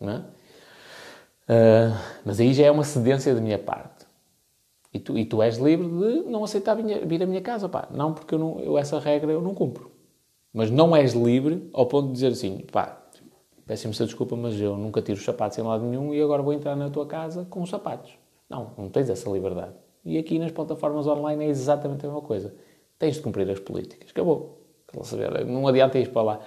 Não 0.00 0.12
é? 0.12 0.16
Uh, 1.50 1.96
mas 2.24 2.40
aí 2.40 2.52
já 2.54 2.64
é 2.66 2.70
uma 2.70 2.84
cedência 2.84 3.34
da 3.34 3.40
minha 3.40 3.58
parte. 3.58 4.06
E 4.92 4.98
tu, 4.98 5.16
e 5.16 5.24
tu 5.24 5.42
és 5.42 5.56
livre 5.56 5.86
de 5.86 6.28
não 6.28 6.42
aceitar 6.42 6.74
vir 6.74 7.22
à 7.22 7.26
minha 7.26 7.40
casa. 7.40 7.68
Pá. 7.68 7.88
Não, 7.90 8.12
porque 8.12 8.34
eu, 8.34 8.38
não, 8.38 8.60
eu 8.60 8.76
essa 8.78 8.98
regra 8.98 9.30
eu 9.30 9.40
não 9.40 9.54
cumpro. 9.54 9.90
Mas 10.52 10.70
não 10.70 10.96
és 10.96 11.12
livre 11.12 11.70
ao 11.72 11.86
ponto 11.86 12.08
de 12.08 12.14
dizer 12.14 12.28
assim, 12.28 12.64
pá, 12.72 13.00
peço-me 13.66 13.94
desculpa, 13.94 14.34
mas 14.34 14.60
eu 14.60 14.76
nunca 14.76 15.00
tiro 15.00 15.16
os 15.16 15.24
sapatos 15.24 15.58
em 15.58 15.62
lado 15.62 15.84
nenhum 15.84 16.12
e 16.12 16.20
agora 16.20 16.42
vou 16.42 16.52
entrar 16.52 16.74
na 16.74 16.90
tua 16.90 17.06
casa 17.06 17.46
com 17.48 17.62
os 17.62 17.70
sapatos. 17.70 18.19
Não, 18.50 18.72
não 18.76 18.88
tens 18.88 19.08
essa 19.08 19.30
liberdade. 19.30 19.72
E 20.04 20.18
aqui 20.18 20.38
nas 20.38 20.50
plataformas 20.50 21.06
online 21.06 21.44
é 21.44 21.48
exatamente 21.48 22.04
a 22.04 22.08
mesma 22.08 22.22
coisa. 22.22 22.52
Tens 22.98 23.16
de 23.16 23.22
cumprir 23.22 23.48
as 23.48 23.60
políticas. 23.60 24.10
Acabou. 24.10 24.58
Saber, 25.04 25.46
não 25.46 25.68
adianta 25.68 25.98
ir 25.98 26.10
para 26.10 26.22
lá. 26.22 26.40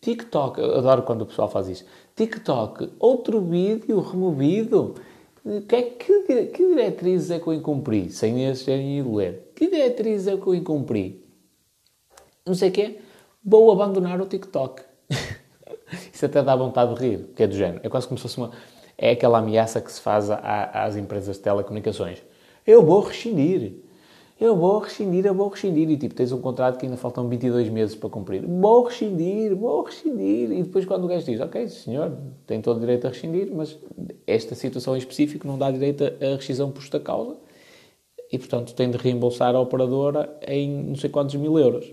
TikTok, 0.00 0.60
adoro 0.60 1.02
quando 1.02 1.22
o 1.22 1.26
pessoal 1.26 1.48
faz 1.48 1.68
isso. 1.68 1.84
TikTok, 2.16 2.92
outro 2.98 3.40
vídeo 3.40 4.00
removido. 4.00 4.94
Que, 5.68 5.82
que, 5.82 6.46
que 6.46 6.66
diretrizes 6.66 7.30
é 7.30 7.38
que 7.38 7.46
eu 7.46 7.54
incumpri? 7.54 8.10
Sem 8.10 8.44
eles 8.44 8.64
terem 8.64 8.98
ido 8.98 9.14
ler. 9.14 9.52
Que 9.54 9.70
diretrizes 9.70 10.26
é 10.26 10.36
que 10.36 10.46
eu 10.46 10.54
incumpri? 10.56 11.24
Não 12.44 12.54
sei 12.54 12.70
o 12.70 12.72
quê. 12.72 12.98
Vou 13.44 13.70
abandonar 13.70 14.20
o 14.20 14.26
TikTok. 14.26 14.82
isso 16.12 16.26
até 16.26 16.42
dá 16.42 16.56
vontade 16.56 16.94
de 16.94 17.00
rir, 17.00 17.30
que 17.36 17.44
é 17.44 17.46
do 17.46 17.54
género. 17.54 17.80
É 17.84 17.88
quase 17.88 18.08
como 18.08 18.18
se 18.18 18.22
fosse 18.22 18.38
uma... 18.38 18.50
É 18.98 19.10
aquela 19.10 19.38
ameaça 19.38 19.80
que 19.80 19.92
se 19.92 20.00
faz 20.00 20.28
às 20.30 20.96
empresas 20.96 21.36
de 21.36 21.42
telecomunicações. 21.42 22.22
Eu 22.66 22.84
vou 22.84 23.00
rescindir 23.00 23.74
eu 24.38 24.54
vou 24.54 24.78
rescindir, 24.80 25.24
eu 25.24 25.34
vou 25.34 25.48
rescindir. 25.48 25.88
E 25.90 25.96
tipo, 25.96 26.14
tens 26.14 26.30
um 26.30 26.40
contrato 26.40 26.78
que 26.78 26.84
ainda 26.84 26.98
faltam 26.98 27.26
22 27.28 27.70
meses 27.70 27.94
para 27.94 28.10
cumprir. 28.10 28.44
Vou 28.46 28.84
rescindir, 28.84 29.56
vou 29.56 29.82
rescindir. 29.82 30.52
E 30.52 30.62
depois 30.62 30.84
quando 30.84 31.04
o 31.04 31.08
gajo 31.08 31.24
diz, 31.24 31.40
ok, 31.40 31.68
senhor, 31.68 32.12
tem 32.46 32.60
todo 32.60 32.76
o 32.76 32.80
direito 32.80 33.06
a 33.06 33.10
rescindir, 33.10 33.50
mas 33.50 33.78
esta 34.26 34.54
situação 34.54 34.94
em 34.94 34.98
específico 34.98 35.46
não 35.46 35.56
dá 35.56 35.70
direito 35.70 36.04
a 36.04 36.36
rescisão 36.36 36.70
por 36.70 36.82
esta 36.82 37.00
causa. 37.00 37.36
E, 38.30 38.38
portanto, 38.38 38.74
tem 38.74 38.90
de 38.90 38.98
reembolsar 38.98 39.54
a 39.54 39.60
operadora 39.60 40.36
em 40.46 40.68
não 40.84 40.96
sei 40.96 41.08
quantos 41.08 41.34
mil 41.36 41.58
euros. 41.58 41.90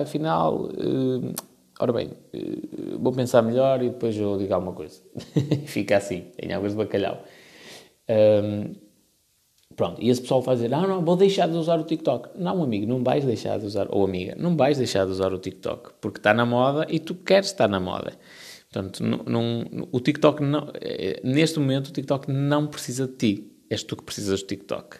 Afinal, 0.00 0.66
uh, 0.66 1.34
ora 1.82 1.92
bem, 1.92 2.08
uh, 2.08 2.98
vou 2.98 3.12
pensar 3.12 3.42
melhor 3.42 3.82
e 3.82 3.90
depois 3.90 4.16
eu 4.16 4.38
digo 4.38 4.54
alguma 4.54 4.72
coisa. 4.72 5.00
Fica 5.66 5.96
assim, 5.96 6.32
em 6.40 6.52
águas 6.52 6.72
de 6.72 6.78
bacalhau. 6.78 7.22
Um, 8.08 8.74
Pronto, 9.74 10.02
e 10.02 10.10
esse 10.10 10.20
pessoal 10.20 10.42
faz 10.42 10.60
dizer, 10.60 10.74
ah, 10.74 10.86
não, 10.86 11.04
vou 11.04 11.16
deixar 11.16 11.48
de 11.48 11.56
usar 11.56 11.78
o 11.78 11.84
TikTok. 11.84 12.38
Não, 12.38 12.62
amigo, 12.62 12.86
não 12.86 13.02
vais 13.02 13.24
deixar 13.24 13.58
de 13.58 13.66
usar, 13.66 13.86
ou 13.90 14.04
amiga, 14.04 14.34
não 14.38 14.56
vais 14.56 14.78
deixar 14.78 15.04
de 15.06 15.12
usar 15.12 15.32
o 15.32 15.38
TikTok, 15.38 15.92
porque 16.00 16.18
está 16.18 16.34
na 16.34 16.44
moda 16.44 16.86
e 16.88 16.98
tu 16.98 17.14
queres 17.14 17.46
estar 17.46 17.68
na 17.68 17.80
moda. 17.80 18.12
Portanto, 18.70 19.02
o 19.90 20.00
TikTok, 20.00 20.42
não, 20.42 20.68
eh, 20.80 21.20
neste 21.22 21.58
momento, 21.58 21.88
o 21.88 21.92
TikTok 21.92 22.30
não 22.30 22.66
precisa 22.66 23.06
de 23.06 23.14
ti. 23.14 23.52
És 23.68 23.82
tu 23.82 23.96
que 23.96 24.02
precisas 24.02 24.42
do 24.42 24.46
TikTok. 24.46 24.96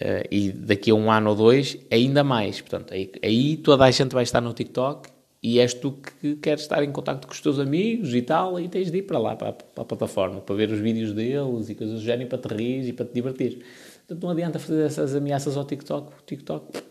Uh, 0.00 0.26
e 0.30 0.50
daqui 0.52 0.90
a 0.90 0.94
um 0.94 1.10
ano 1.10 1.30
ou 1.30 1.36
dois, 1.36 1.78
ainda 1.90 2.24
mais. 2.24 2.60
Portanto, 2.60 2.92
aí, 2.92 3.12
aí 3.22 3.56
toda 3.58 3.84
a 3.84 3.90
gente 3.90 4.12
vai 4.12 4.22
estar 4.22 4.40
no 4.40 4.52
TikTok 4.52 5.08
e 5.44 5.60
és 5.60 5.74
tu 5.74 5.92
que 5.92 6.36
queres 6.36 6.62
estar 6.62 6.82
em 6.82 6.90
contato 6.90 7.26
com 7.26 7.32
os 7.34 7.40
teus 7.42 7.58
amigos 7.58 8.14
e 8.14 8.22
tal, 8.22 8.58
e 8.58 8.66
tens 8.66 8.90
de 8.90 8.96
ir 8.96 9.02
para 9.02 9.18
lá, 9.18 9.36
para, 9.36 9.52
para 9.52 9.82
a 9.82 9.84
plataforma, 9.84 10.40
para 10.40 10.54
ver 10.54 10.70
os 10.70 10.78
vídeos 10.78 11.12
deles 11.12 11.68
e 11.68 11.74
coisas 11.74 12.00
do 12.00 12.02
género, 12.02 12.30
para 12.30 12.38
te 12.38 12.48
rir 12.48 12.88
e 12.88 12.94
para 12.94 13.04
te 13.04 13.12
divertir. 13.12 13.62
Portanto, 14.06 14.22
não 14.22 14.30
adianta 14.30 14.58
fazer 14.58 14.86
essas 14.86 15.14
ameaças 15.14 15.54
ao 15.58 15.66
TikTok. 15.66 16.14
O 16.18 16.24
TikTok 16.24 16.82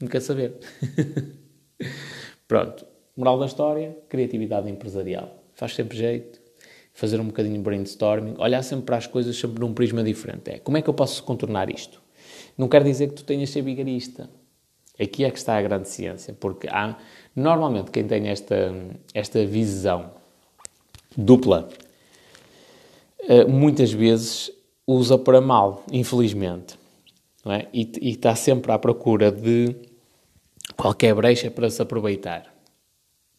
não 0.00 0.08
quer 0.08 0.18
saber. 0.18 0.58
Pronto. 2.48 2.84
Moral 3.16 3.38
da 3.38 3.46
história: 3.46 3.96
criatividade 4.08 4.68
empresarial. 4.68 5.44
Faz 5.54 5.72
sempre 5.76 5.96
jeito. 5.96 6.40
Fazer 6.92 7.20
um 7.20 7.26
bocadinho 7.26 7.58
de 7.58 7.62
brainstorming. 7.62 8.34
Olhar 8.38 8.62
sempre 8.64 8.86
para 8.86 8.96
as 8.96 9.06
coisas 9.06 9.36
sempre 9.36 9.60
num 9.60 9.72
prisma 9.72 10.02
diferente. 10.02 10.50
É, 10.50 10.58
como 10.58 10.76
é 10.76 10.82
que 10.82 10.90
eu 10.90 10.94
posso 10.94 11.22
contornar 11.22 11.70
isto? 11.70 12.02
Não 12.58 12.68
quer 12.68 12.82
dizer 12.82 13.06
que 13.06 13.14
tu 13.14 13.24
tenhas 13.24 13.50
ser 13.50 13.62
vigarista. 13.62 14.28
Aqui 15.00 15.24
é 15.24 15.30
que 15.30 15.38
está 15.38 15.56
a 15.56 15.62
grande 15.62 15.88
ciência. 15.88 16.34
Porque 16.38 16.68
há, 16.68 16.96
normalmente, 17.34 17.90
quem 17.90 18.06
tem 18.06 18.28
esta, 18.28 18.72
esta 19.12 19.44
visão 19.44 20.12
dupla, 21.16 21.68
eh, 23.20 23.44
muitas 23.44 23.92
vezes 23.92 24.50
usa 24.86 25.18
para 25.18 25.40
mal, 25.40 25.84
infelizmente. 25.90 26.78
É? 27.46 27.66
E, 27.72 27.90
e, 28.00 28.10
está 28.10 28.34
sempre 28.34 28.72
à 28.72 28.78
procura 28.78 29.30
de 29.30 29.76
qualquer 30.76 31.14
brecha 31.14 31.50
para 31.50 31.68
se 31.68 31.82
aproveitar. 31.82 32.54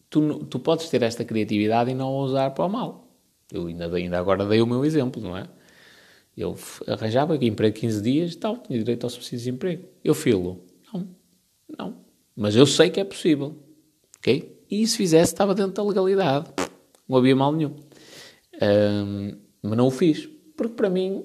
Tu, 0.09 0.45
tu 0.45 0.59
podes 0.59 0.89
ter 0.89 1.01
esta 1.01 1.25
criatividade 1.25 1.89
e 1.89 1.95
não 1.95 2.07
a 2.09 2.23
usar 2.23 2.51
para 2.51 2.65
o 2.65 2.69
mal. 2.69 3.07
Eu 3.51 3.65
ainda, 3.65 3.93
ainda 3.95 4.19
agora 4.19 4.45
dei 4.45 4.61
o 4.61 4.67
meu 4.67 4.85
exemplo, 4.85 5.21
não 5.21 5.35
é? 5.35 5.47
Eu 6.37 6.55
arranjava 6.87 7.35
emprego 7.35 7.75
15 7.75 8.01
dias 8.01 8.33
e 8.33 8.37
tal, 8.37 8.57
tinha 8.57 8.77
direito 8.77 9.05
ao 9.05 9.09
subsídio 9.09 9.37
de 9.37 9.45
desemprego. 9.45 9.87
Eu 10.03 10.13
filo. 10.13 10.63
Não, 10.93 11.07
não. 11.77 11.97
Mas 12.35 12.55
eu 12.55 12.67
sei 12.67 12.89
que 12.89 12.99
é 12.99 13.03
possível. 13.03 13.55
Ok? 14.25 14.57
E 14.71 14.87
se 14.87 14.97
fizesse, 14.97 15.33
estava 15.33 15.53
dentro 15.53 15.73
da 15.73 15.83
legalidade. 15.83 16.47
Não 17.07 17.17
havia 17.17 17.35
mal 17.35 17.51
nenhum. 17.51 17.75
Um, 18.59 19.37
mas 19.61 19.77
não 19.77 19.85
o 19.85 19.91
fiz. 19.91 20.27
Porque 20.57 20.73
para 20.73 20.89
mim 20.89 21.23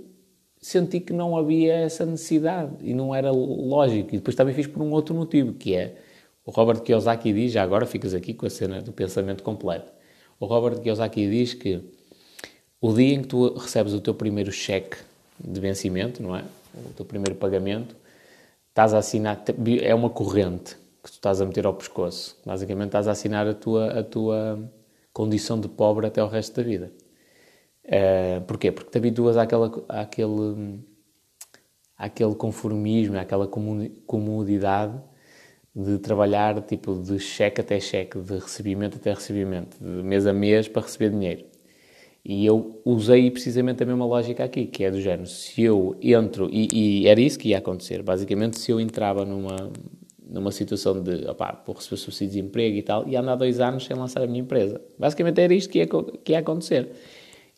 senti 0.60 1.00
que 1.00 1.14
não 1.14 1.34
havia 1.34 1.72
essa 1.72 2.04
necessidade 2.04 2.76
e 2.82 2.92
não 2.92 3.14
era 3.14 3.30
lógico. 3.30 4.14
E 4.14 4.18
depois 4.18 4.36
também 4.36 4.54
fiz 4.54 4.66
por 4.66 4.82
um 4.82 4.90
outro 4.90 5.14
motivo, 5.14 5.54
que 5.54 5.74
é 5.74 5.96
o 6.44 6.50
Robert 6.50 6.82
Kiyosaki 6.82 7.32
diz, 7.32 7.52
já 7.52 7.62
agora 7.62 7.86
ficas 7.86 8.12
aqui 8.12 8.34
com 8.34 8.44
a 8.44 8.50
cena 8.50 8.82
do 8.82 8.92
pensamento 8.92 9.42
completo. 9.42 9.90
O 10.38 10.44
Robert 10.44 10.80
Kiyosaki 10.80 11.26
diz 11.30 11.54
que 11.54 11.80
o 12.82 12.92
dia 12.92 13.14
em 13.14 13.22
que 13.22 13.28
tu 13.28 13.54
recebes 13.54 13.94
o 13.94 14.00
teu 14.00 14.12
primeiro 14.14 14.52
cheque 14.52 14.98
de 15.42 15.58
vencimento, 15.58 16.22
não 16.22 16.36
é? 16.36 16.44
O 16.74 16.92
teu 16.92 17.06
primeiro 17.06 17.36
pagamento, 17.36 17.96
estás 18.68 18.92
a 18.92 18.98
assinar, 18.98 19.42
é 19.80 19.94
uma 19.94 20.10
corrente 20.10 20.76
que 21.02 21.10
tu 21.10 21.14
estás 21.14 21.40
a 21.40 21.46
meter 21.46 21.66
ao 21.66 21.74
pescoço. 21.74 22.36
Basicamente 22.44 22.88
estás 22.88 23.08
a 23.08 23.12
assinar 23.12 23.46
a 23.46 23.54
tua, 23.54 24.00
a 24.00 24.02
tua 24.02 24.70
condição 25.12 25.58
de 25.60 25.68
pobre 25.68 26.06
até 26.06 26.22
o 26.22 26.28
resto 26.28 26.56
da 26.56 26.62
vida. 26.62 26.92
Uh, 27.84 28.40
porquê? 28.42 28.70
Porque 28.70 28.90
te 28.90 28.98
habituas 28.98 29.36
àquela, 29.36 29.70
àquele, 29.88 30.80
àquele 31.96 32.34
conformismo, 32.34 33.18
àquela 33.18 33.48
comodidade 33.48 35.00
de 35.74 35.98
trabalhar 35.98 36.60
tipo 36.62 36.94
de 36.94 37.18
cheque 37.18 37.60
até 37.60 37.80
cheque, 37.80 38.18
de 38.18 38.34
recebimento 38.34 38.96
até 38.96 39.12
recebimento, 39.12 39.76
de 39.78 40.02
mês 40.02 40.26
a 40.26 40.32
mês 40.32 40.68
para 40.68 40.82
receber 40.82 41.10
dinheiro. 41.10 41.44
E 42.24 42.44
eu 42.44 42.80
usei 42.84 43.30
precisamente 43.30 43.82
a 43.82 43.86
mesma 43.86 44.04
lógica 44.04 44.44
aqui, 44.44 44.66
que 44.66 44.84
é 44.84 44.90
do 44.90 45.00
género, 45.00 45.26
se 45.26 45.62
eu 45.62 45.96
entro, 46.02 46.50
e, 46.52 46.68
e 47.02 47.08
era 47.08 47.20
isso 47.20 47.38
que 47.38 47.48
ia 47.48 47.58
acontecer, 47.58 48.02
basicamente 48.02 48.58
se 48.58 48.70
eu 48.70 48.78
entrava 48.78 49.24
numa, 49.24 49.72
numa 50.30 50.52
situação 50.52 51.02
de, 51.02 51.28
opá, 51.28 51.62
vou 51.66 51.74
receber 51.74 51.96
subsídio 51.96 52.34
de 52.34 52.48
emprego 52.48 52.76
e 52.76 52.82
tal, 52.82 53.08
e 53.08 53.16
andar 53.16 53.36
dois 53.36 53.60
anos 53.60 53.84
sem 53.84 53.96
lançar 53.96 54.22
a 54.22 54.26
minha 54.26 54.40
empresa. 54.40 54.80
Basicamente 54.98 55.40
era 55.40 55.52
isto 55.52 55.70
que 55.70 55.78
ia, 55.78 55.86
que 55.86 56.32
ia 56.32 56.38
acontecer. 56.38 56.92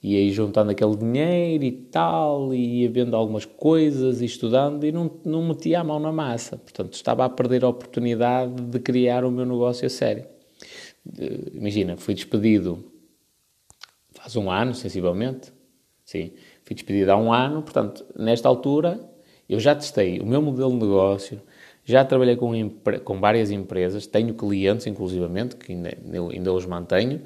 E 0.02 0.16
aí 0.16 0.32
juntando 0.32 0.72
aquele 0.72 0.96
dinheiro 0.96 1.62
e 1.62 1.70
tal, 1.70 2.52
e 2.52 2.82
ia 2.82 2.90
vendo 2.90 3.14
algumas 3.14 3.44
coisas 3.44 4.20
e 4.20 4.24
estudando, 4.24 4.84
e 4.84 4.90
não, 4.90 5.10
não 5.24 5.46
metia 5.46 5.80
a 5.80 5.84
mão 5.84 6.00
na 6.00 6.10
massa. 6.10 6.56
Portanto, 6.56 6.94
estava 6.94 7.24
a 7.24 7.28
perder 7.28 7.64
a 7.64 7.68
oportunidade 7.68 8.60
de 8.62 8.78
criar 8.80 9.24
o 9.24 9.30
meu 9.30 9.46
negócio 9.46 9.86
a 9.86 9.90
sério. 9.90 10.24
Imagina, 11.54 11.96
fui 11.96 12.14
despedido 12.14 12.84
faz 14.22 14.36
um 14.36 14.50
ano, 14.50 14.72
sensivelmente. 14.72 15.52
Sim, 16.04 16.32
fui 16.64 16.74
despedido 16.74 17.10
há 17.10 17.16
um 17.16 17.32
ano, 17.32 17.62
portanto, 17.62 18.04
nesta 18.16 18.48
altura, 18.48 19.00
Eu 19.48 19.60
já 19.60 19.74
testei 19.74 20.18
o 20.18 20.24
meu 20.24 20.40
modelo 20.40 20.70
de 20.70 20.78
negócio, 20.78 21.42
já 21.84 22.04
trabalhei 22.04 22.36
com, 22.36 22.52
com 23.04 23.20
várias 23.20 23.50
empresas, 23.50 24.06
tenho 24.06 24.34
clientes, 24.34 24.86
inclusivamente, 24.86 25.56
que 25.56 25.72
ainda, 25.72 25.96
ainda 26.30 26.52
os 26.52 26.64
mantenho. 26.64 27.22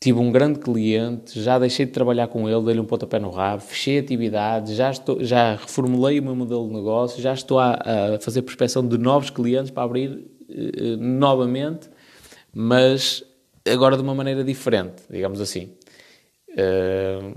Tive 0.00 0.18
um 0.18 0.30
grande 0.30 0.58
cliente, 0.58 1.40
já 1.40 1.58
deixei 1.58 1.86
de 1.86 1.92
trabalhar 1.92 2.28
com 2.28 2.48
ele, 2.48 2.62
dei-lhe 2.62 2.80
um 2.80 2.84
pontapé 2.84 3.18
no 3.18 3.30
rabo, 3.30 3.62
fechei 3.62 3.98
atividades, 3.98 4.76
já, 4.76 4.92
já 5.20 5.54
reformulei 5.56 6.20
o 6.20 6.22
meu 6.22 6.36
modelo 6.36 6.68
de 6.68 6.74
negócio, 6.74 7.22
já 7.22 7.32
estou 7.32 7.58
a, 7.58 7.74
a 8.14 8.20
fazer 8.20 8.42
prospecção 8.42 8.86
de 8.86 8.98
novos 8.98 9.30
clientes 9.30 9.70
para 9.70 9.82
abrir 9.82 10.10
uh, 10.10 10.96
novamente, 10.98 11.88
mas 12.52 13.24
agora 13.66 13.96
de 13.96 14.02
uma 14.02 14.14
maneira 14.14 14.44
diferente, 14.44 15.02
digamos 15.10 15.40
assim. 15.40 15.70
Uh, 16.50 17.34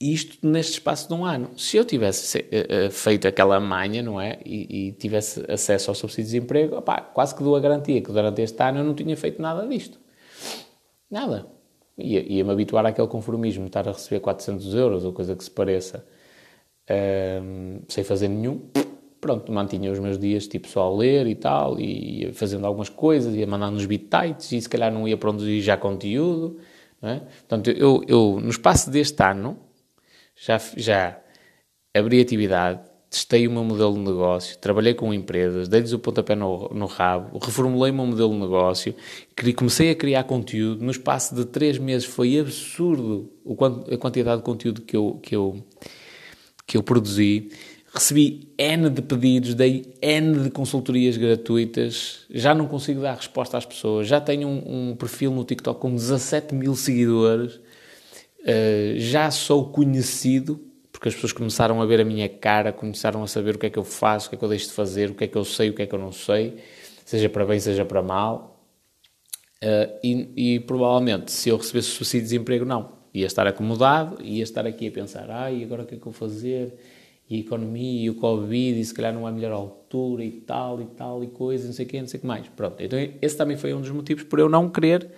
isto 0.00 0.46
neste 0.46 0.74
espaço 0.74 1.08
de 1.08 1.14
um 1.14 1.24
ano. 1.24 1.50
Se 1.56 1.76
eu 1.76 1.84
tivesse 1.84 2.38
uh, 2.38 2.90
feito 2.90 3.26
aquela 3.26 3.58
manha, 3.58 4.02
não 4.02 4.20
é? 4.20 4.38
E, 4.44 4.88
e, 4.88 4.92
tivesse 4.92 5.44
acesso 5.50 5.90
ao 5.90 5.94
subsídio 5.94 6.24
de 6.24 6.32
desemprego, 6.32 6.76
opá, 6.76 7.00
quase 7.00 7.34
que 7.34 7.42
dou 7.42 7.56
a 7.56 7.60
garantia 7.60 8.02
que 8.02 8.12
durante 8.12 8.42
este 8.42 8.62
ano 8.62 8.80
eu 8.80 8.84
não 8.84 8.94
tinha 8.94 9.16
feito 9.16 9.40
nada 9.40 9.66
disto. 9.66 9.98
Nada. 11.10 11.46
Ia-me 11.96 12.28
ia 12.28 12.52
habituar 12.52 12.84
àquele 12.84 13.08
conformismo 13.08 13.66
estar 13.66 13.88
a 13.88 13.92
receber 13.92 14.20
400 14.20 14.74
euros 14.74 15.04
ou 15.04 15.14
coisa 15.14 15.34
que 15.34 15.42
se 15.42 15.50
pareça 15.50 16.06
uh, 16.90 17.82
sem 17.88 18.04
fazer 18.04 18.28
nenhum. 18.28 18.60
Pronto, 19.18 19.50
mantinha 19.50 19.90
os 19.90 19.98
meus 19.98 20.18
dias 20.18 20.46
tipo 20.46 20.68
só 20.68 20.82
a 20.82 20.94
ler 20.94 21.26
e 21.26 21.34
tal, 21.34 21.80
e 21.80 22.20
ia 22.20 22.34
fazendo 22.34 22.66
algumas 22.66 22.90
coisas, 22.90 23.34
ia 23.34 23.46
mandando 23.46 23.78
uns 23.78 23.86
bitites 23.86 24.52
e 24.52 24.60
se 24.60 24.68
calhar 24.68 24.92
não 24.92 25.08
ia 25.08 25.16
produzir 25.16 25.62
já 25.62 25.74
conteúdo. 25.74 26.58
Não 27.00 27.08
é? 27.08 27.20
Portanto, 27.20 27.70
eu, 27.70 28.02
eu 28.06 28.38
no 28.42 28.50
espaço 28.50 28.90
deste 28.90 29.22
ano 29.22 29.65
já, 30.36 30.60
já 30.76 31.18
abri 31.94 32.20
atividade, 32.20 32.80
testei 33.10 33.46
o 33.48 33.50
meu 33.50 33.64
modelo 33.64 33.94
de 33.94 34.00
negócio, 34.00 34.58
trabalhei 34.58 34.92
com 34.92 35.12
empresas, 35.14 35.68
dei-lhes 35.68 35.92
o 35.92 35.98
pontapé 35.98 36.34
no, 36.34 36.68
no 36.68 36.86
rabo, 36.86 37.38
reformulei 37.38 37.90
o 37.90 37.94
meu 37.94 38.06
modelo 38.06 38.32
de 38.32 38.40
negócio, 38.40 38.94
comecei 39.56 39.90
a 39.90 39.94
criar 39.94 40.24
conteúdo. 40.24 40.84
No 40.84 40.90
espaço 40.90 41.34
de 41.34 41.46
três 41.46 41.78
meses 41.78 42.06
foi 42.06 42.38
absurdo 42.38 43.32
a 43.90 43.96
quantidade 43.96 44.38
de 44.38 44.44
conteúdo 44.44 44.82
que 44.82 44.96
eu, 44.96 45.18
que 45.22 45.34
eu, 45.34 45.64
que 46.66 46.76
eu 46.76 46.82
produzi. 46.82 47.48
Recebi 47.94 48.52
N 48.58 48.90
de 48.90 49.00
pedidos, 49.00 49.54
dei 49.54 49.94
N 50.02 50.42
de 50.42 50.50
consultorias 50.50 51.16
gratuitas, 51.16 52.26
já 52.28 52.54
não 52.54 52.66
consigo 52.66 53.00
dar 53.00 53.14
resposta 53.14 53.56
às 53.56 53.64
pessoas, 53.64 54.06
já 54.06 54.20
tenho 54.20 54.46
um, 54.46 54.90
um 54.90 54.96
perfil 54.96 55.30
no 55.30 55.44
TikTok 55.44 55.80
com 55.80 55.94
17 55.94 56.54
mil 56.54 56.74
seguidores 56.74 57.58
eh, 58.48 58.94
já 58.98 59.28
sou 59.28 59.72
conhecido, 59.72 60.60
porque 60.92 61.08
as 61.08 61.14
pessoas 61.14 61.32
começaram 61.32 61.82
a 61.82 61.86
ver 61.86 62.00
a 62.00 62.04
minha 62.04 62.28
cara, 62.28 62.72
começaram 62.72 63.20
a 63.24 63.26
saber 63.26 63.56
o 63.56 63.58
que 63.58 63.66
é 63.66 63.70
que 63.70 63.78
eu 63.78 63.82
faço, 63.82 64.28
o 64.28 64.30
que 64.30 64.36
é 64.36 64.38
que 64.38 64.44
eu 64.44 64.48
deixo 64.48 64.68
de 64.68 64.72
fazer, 64.72 65.10
o 65.10 65.14
que 65.14 65.24
é 65.24 65.26
que 65.26 65.36
eu 65.36 65.44
sei, 65.44 65.70
o 65.70 65.74
que 65.74 65.82
é 65.82 65.86
que 65.86 65.92
eu 65.92 65.98
não 65.98 66.12
sei, 66.12 66.58
seja 67.04 67.28
para 67.28 67.44
bem, 67.44 67.58
seja 67.58 67.84
para 67.84 68.00
mal. 68.02 68.64
Uh, 69.56 69.98
e, 70.04 70.54
e, 70.54 70.60
provavelmente, 70.60 71.32
se 71.32 71.48
eu 71.48 71.56
recebesse 71.56 71.88
subsídio 71.88 72.20
de 72.20 72.34
desemprego, 72.34 72.64
não. 72.64 72.94
Ia 73.12 73.26
estar 73.26 73.48
acomodado, 73.48 74.22
ia 74.22 74.44
estar 74.44 74.64
aqui 74.64 74.86
a 74.86 74.92
pensar, 74.92 75.28
ai, 75.28 75.64
agora 75.64 75.82
o 75.82 75.86
que 75.86 75.96
é 75.96 75.98
que 75.98 76.06
eu 76.06 76.12
vou 76.12 76.28
fazer? 76.28 76.72
E 77.28 77.36
a 77.36 77.40
economia, 77.40 78.04
e 78.04 78.10
o 78.10 78.14
Covid, 78.14 78.78
e 78.78 78.84
se 78.84 78.94
calhar 78.94 79.12
não 79.12 79.26
a 79.26 79.32
melhor 79.32 79.52
altura, 79.52 80.22
e 80.22 80.30
tal, 80.30 80.80
e 80.80 80.86
tal, 80.86 81.24
e 81.24 81.26
coisa, 81.26 81.66
não 81.66 81.72
sei 81.72 81.84
o 81.84 81.88
quê, 81.88 82.00
não 82.00 82.06
sei 82.06 82.18
o 82.18 82.20
que 82.20 82.26
mais. 82.26 82.46
Pronto, 82.54 82.80
então 82.80 82.96
esse 83.20 83.36
também 83.36 83.56
foi 83.56 83.74
um 83.74 83.80
dos 83.80 83.90
motivos 83.90 84.22
por 84.22 84.38
eu 84.38 84.48
não 84.48 84.70
querer 84.70 85.10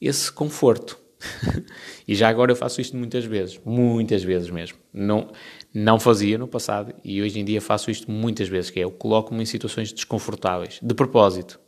esse 0.00 0.32
conforto. 0.32 1.03
e 2.06 2.14
já 2.14 2.28
agora 2.28 2.52
eu 2.52 2.56
faço 2.56 2.80
isto 2.80 2.96
muitas 2.96 3.24
vezes, 3.24 3.60
muitas 3.64 4.22
vezes 4.22 4.50
mesmo. 4.50 4.78
Não, 4.92 5.30
não 5.72 5.98
fazia 5.98 6.38
no 6.38 6.48
passado 6.48 6.94
e 7.04 7.22
hoje 7.22 7.38
em 7.38 7.44
dia 7.44 7.60
faço 7.60 7.90
isto 7.90 8.10
muitas 8.10 8.48
vezes, 8.48 8.70
que 8.70 8.80
é 8.80 8.84
eu 8.84 8.90
coloco-me 8.90 9.42
em 9.42 9.46
situações 9.46 9.92
desconfortáveis, 9.92 10.78
de 10.82 10.94
propósito. 10.94 11.60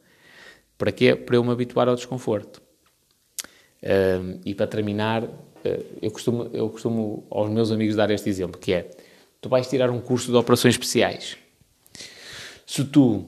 Para 0.76 0.92
quê? 0.92 1.14
Para 1.14 1.36
eu 1.36 1.44
me 1.44 1.50
habituar 1.50 1.88
ao 1.88 1.94
desconforto. 1.94 2.60
E 4.44 4.54
para 4.54 4.66
terminar, 4.66 5.22
uh, 5.22 5.28
eu, 6.02 6.10
costumo, 6.10 6.50
eu 6.52 6.68
costumo 6.68 7.26
aos 7.30 7.50
meus 7.50 7.70
amigos 7.70 7.94
dar 7.94 8.10
este 8.10 8.28
exemplo, 8.28 8.60
que 8.60 8.72
é, 8.72 8.90
tu 9.40 9.48
vais 9.48 9.68
tirar 9.68 9.90
um 9.90 10.00
curso 10.00 10.30
de 10.30 10.36
operações 10.36 10.74
especiais. 10.74 11.36
Se 12.66 12.84
tu, 12.84 13.26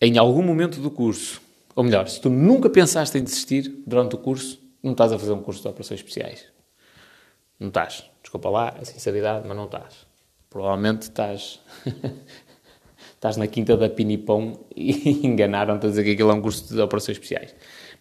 em 0.00 0.18
algum 0.18 0.42
momento 0.42 0.80
do 0.80 0.90
curso, 0.90 1.40
ou 1.74 1.84
melhor, 1.84 2.08
se 2.08 2.20
tu 2.20 2.28
nunca 2.28 2.68
pensaste 2.68 3.16
em 3.16 3.22
desistir 3.22 3.82
durante 3.86 4.16
o 4.16 4.18
curso, 4.18 4.60
não 4.82 4.92
estás 4.92 5.12
a 5.12 5.18
fazer 5.18 5.32
um 5.32 5.42
curso 5.42 5.62
de 5.62 5.68
operações 5.68 6.00
especiais. 6.00 6.46
Não 7.58 7.68
estás. 7.68 8.08
Desculpa 8.22 8.48
lá 8.48 8.68
a 8.80 8.84
sinceridade, 8.84 9.46
mas 9.46 9.56
não 9.56 9.64
estás. 9.64 10.06
Provavelmente 10.48 11.02
estás. 11.02 11.60
estás 13.14 13.36
na 13.36 13.46
quinta 13.46 13.76
da 13.76 13.88
Pinipão 13.88 14.60
e 14.74 15.20
enganaram-te 15.26 15.86
a 15.86 15.88
dizer 15.88 16.04
que 16.04 16.12
aquilo 16.12 16.30
é 16.30 16.34
um 16.34 16.42
curso 16.42 16.72
de 16.72 16.80
operações 16.80 17.16
especiais. 17.16 17.54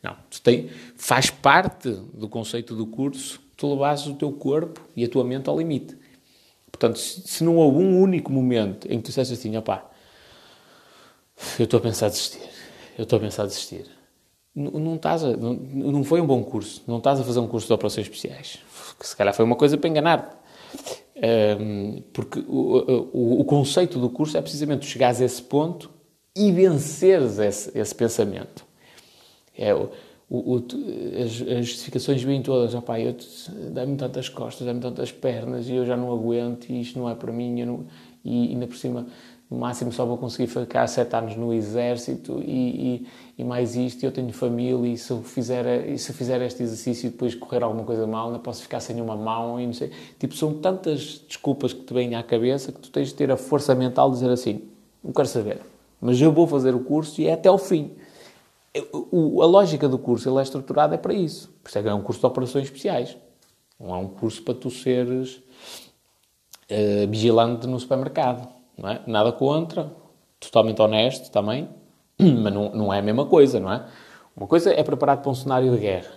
Não. 0.04 0.16
Tu 0.30 0.42
tem, 0.42 0.70
faz 0.96 1.30
parte 1.30 1.90
do 1.90 2.30
conceito 2.30 2.76
do 2.76 2.86
curso 2.86 3.48
tu 3.58 3.74
levas 3.74 4.06
o 4.06 4.14
teu 4.14 4.32
corpo 4.32 4.80
e 4.96 5.04
a 5.04 5.10
tua 5.10 5.24
mente 5.24 5.50
ao 5.50 5.58
limite. 5.58 5.98
Portanto, 6.72 7.00
se, 7.00 7.44
não 7.44 7.58
houve 7.58 7.80
um 7.80 8.00
único 8.00 8.32
momento 8.32 8.86
em 8.86 8.98
que 8.98 9.06
tu 9.06 9.08
disseste 9.08 9.34
assim, 9.34 9.58
opá, 9.58 9.90
eu 11.58 11.66
estou 11.66 11.80
a 11.80 11.82
pensar 11.82 12.10
desistir, 12.10 12.48
eu 12.98 13.04
estou 13.04 13.18
a 13.18 13.20
pensar 13.20 13.46
desistir, 13.48 13.86
não, 14.58 14.96
estás 14.96 15.24
a, 15.24 15.38
não, 15.38 15.54
não, 15.54 16.04
foi 16.04 16.20
um 16.20 16.26
bom 16.26 16.44
curso, 16.44 16.84
não 16.88 16.98
estás 16.98 17.20
a 17.20 17.24
fazer 17.24 17.40
um 17.40 17.48
curso 17.48 17.68
de 17.68 17.74
operações 17.74 18.08
especiais. 18.08 18.60
Se 19.00 19.16
calhar 19.16 19.34
foi 19.34 19.46
uma 19.46 19.56
coisa 19.56 19.78
para 19.78 19.90
enganar-te. 19.90 20.36
Um, 21.60 22.02
porque 22.14 22.40
o, 22.48 23.10
o, 23.14 23.42
o, 23.42 23.46
conceito 23.46 23.98
do 23.98 24.08
curso 24.10 24.38
é 24.38 24.42
precisamente 24.42 24.86
chegares 24.86 25.20
a 25.20 25.26
esse 25.26 25.42
ponto 25.42 25.90
e 26.36 26.52
venceres 26.52 27.40
esse, 27.40 27.78
esse 27.78 27.96
pensamento. 27.96 28.66
É, 29.58 29.74
o, 29.74 29.90
o, 30.30 30.64
as, 31.24 31.42
as, 31.42 31.66
justificações 31.66 32.22
vêm 32.22 32.42
todas, 32.42 32.76
pai, 32.84 33.16
dá-me 33.72 33.96
tantas 33.96 34.30
costas, 34.30 34.68
dá-me 34.68 34.80
tantas 34.80 35.12
pernas 35.12 35.68
e 35.68 35.74
eu 35.74 35.86
já 35.86 35.98
não 35.98 36.12
aguento 36.12 36.70
e 36.70 36.82
isto 36.82 37.00
não 37.00 37.10
é 37.10 37.16
para 37.16 37.32
mim 37.32 37.64
não, 37.64 37.86
e 38.24 38.50
ainda 38.50 38.68
por 38.68 38.76
cima 38.76 39.08
no 39.50 39.58
máximo 39.58 39.94
só 39.94 40.06
vou 40.06 40.18
conseguir 40.18 40.48
ficar 40.48 40.86
sete 40.88 41.16
anos 41.16 41.36
no 41.38 41.54
exército 41.54 42.42
e, 42.46 42.52
e, 42.52 43.08
e, 43.38 43.44
mais 43.46 43.78
isto, 43.78 44.04
eu 44.04 44.12
tenho 44.12 44.32
família 44.34 44.92
e 44.92 44.98
se 44.98 45.10
eu 45.10 45.22
fizer, 45.24 45.88
e 45.88 45.98
se 45.98 46.12
fizer 46.12 46.42
este 46.42 46.64
exercício 46.64 47.08
e 47.08 47.10
depois 47.10 47.34
correr 47.34 47.64
alguma 47.64 47.84
coisa 47.86 48.06
mal, 48.06 48.30
não 48.30 48.40
posso 48.40 48.62
ficar 48.62 48.82
sem 48.82 49.00
uma 49.00 49.16
mão 49.16 49.60
e 49.60 49.66
não 49.66 49.74
sei. 49.74 49.90
Tipo, 50.20 50.36
são 50.36 50.56
tantas 50.56 51.24
desculpas 51.26 51.72
que 51.72 51.82
te 51.82 51.94
vêm 51.94 52.14
à 52.16 52.24
cabeça 52.24 52.74
que 52.74 52.80
tu 52.80 52.92
tens 52.92 53.08
de 53.08 53.14
ter 53.14 53.32
a 53.32 53.38
força 53.38 53.74
mental 53.74 54.10
de 54.10 54.16
dizer 54.16 54.30
assim, 54.30 54.64
não 55.02 55.14
quero 55.14 55.28
saber, 55.30 55.62
mas 56.02 56.20
eu 56.20 56.32
vou 56.34 56.46
fazer 56.46 56.76
o 56.76 56.82
curso 56.82 57.22
e 57.22 57.28
é 57.28 57.34
até 57.34 57.50
o 57.50 57.58
fim. 57.58 57.92
O, 58.92 59.42
a 59.42 59.46
lógica 59.46 59.88
do 59.88 59.98
curso 59.98 60.30
ele 60.30 60.40
é 60.40 60.44
estruturada 60.44 60.94
é 60.94 60.98
para 60.98 61.14
isso. 61.14 61.50
Por 61.64 61.70
isso 61.70 61.80
é 61.80 61.82
que 61.82 61.88
é 61.88 61.94
um 61.94 62.02
curso 62.02 62.20
de 62.20 62.28
operações 62.28 62.66
especiais. 62.66 63.18
Não 63.80 63.96
é 63.96 63.98
um 63.98 64.08
curso 64.08 64.44
para 64.44 64.54
tu 64.54 64.70
seres 64.70 65.38
uh, 66.70 67.08
vigilante 67.10 67.66
no 67.66 67.80
supermercado 67.80 68.57
é? 68.86 69.02
Nada 69.08 69.32
contra, 69.32 69.92
totalmente 70.40 70.82
honesto 70.82 71.32
também, 71.32 71.70
mas 72.20 72.54
não, 72.54 72.70
não 72.72 72.94
é 72.94 73.00
a 73.00 73.02
mesma 73.02 73.26
coisa, 73.26 73.60
não 73.60 73.72
é? 73.72 73.86
Uma 74.36 74.48
coisa 74.48 74.72
é 74.72 74.84
preparar 74.84 75.18
para 75.18 75.32
um 75.32 75.36
cenário 75.36 75.72
de 75.72 75.78
guerra, 75.80 76.12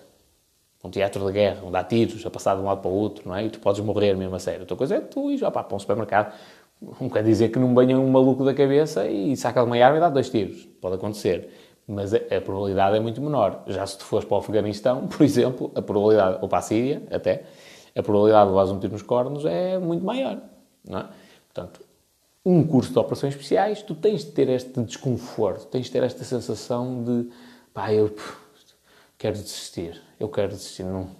um 0.85 0.91
teatro 0.91 1.25
de 1.27 1.33
guerra, 1.33 1.63
onde 1.65 1.77
há 1.77 1.85
tiros 1.85 2.25
a 2.27 2.31
passar 2.31 2.55
de 2.55 2.61
um 2.61 2.65
lado 2.67 2.83
para 2.83 2.91
o 2.91 2.95
outro, 2.95 3.29
não 3.29 3.35
é? 3.35 3.45
E 3.45 3.51
tu 3.51 3.61
podes 3.61 3.81
morrer 3.81 4.15
mesmo 4.15 4.35
a 4.35 4.39
sério. 4.39 4.61
Outra 4.61 4.77
coisa 4.77 4.97
é 4.97 5.01
tu 5.01 5.31
ires 5.31 5.41
para 5.49 5.75
um 5.75 5.79
supermercado, 5.79 6.35
não 7.01 7.09
quer 7.09 7.23
dizer 7.23 7.51
que 7.51 7.59
não 7.59 7.75
venha 7.75 7.99
um 7.99 8.11
maluco 8.11 8.45
da 8.45 8.55
cabeça 8.55 9.07
e 9.07 9.37
saca 9.37 9.63
uma 9.63 9.77
arma 9.77 9.99
e 9.99 10.01
dá 10.01 10.09
dois 10.09 10.29
tiros. 10.31 10.67
Pode 10.81 10.97
acontecer. 10.97 11.49
Mas 11.87 12.15
a, 12.15 12.19
a, 12.19 12.41
probabilidade 12.41 12.97
é 12.97 13.01
muito 13.01 13.21
menor. 13.21 13.63
Já 13.67 13.87
se 13.87 13.99
tu 13.99 14.05
fores 14.05 14.25
para 14.25 14.37
o 14.37 14.39
Afeganistão, 14.39 15.07
por 15.09 15.23
exemplo, 15.23 15.71
a 15.75 15.83
probabilidade, 15.83 16.39
ou 16.41 16.49
para 16.49 16.59
a 16.59 16.63
Síria 16.63 17.03
até, 17.11 17.45
a 17.97 18.03
probabilidade 18.03 18.45
de 18.45 18.51
levares 18.51 18.71
um 18.71 18.79
tiro 18.79 18.93
nos 18.93 19.03
cornos 19.03 19.45
é 19.45 19.79
muito 19.79 20.05
maior. 20.05 20.39
Não 20.89 21.01
é? 21.01 21.07
Portanto, 21.53 21.81
um 22.45 22.66
curso 22.66 22.93
de 22.93 22.99
operações 22.99 23.34
especiais, 23.34 23.82
tu 23.82 23.95
tens 23.95 24.24
de 24.24 24.30
ter 24.32 24.49
este 24.49 24.80
desconforto, 24.82 25.66
tens 25.66 25.86
de 25.86 25.93
ter 25.93 26.03
esta 26.03 26.24
sensação 26.24 27.05
de 27.05 27.28
pá, 27.74 27.93
eu 27.93 28.14
quero 29.18 29.36
desistir, 29.36 30.01
eu 30.18 30.28
quero 30.28 30.49
desistir, 30.49 30.84
não, 30.84 31.11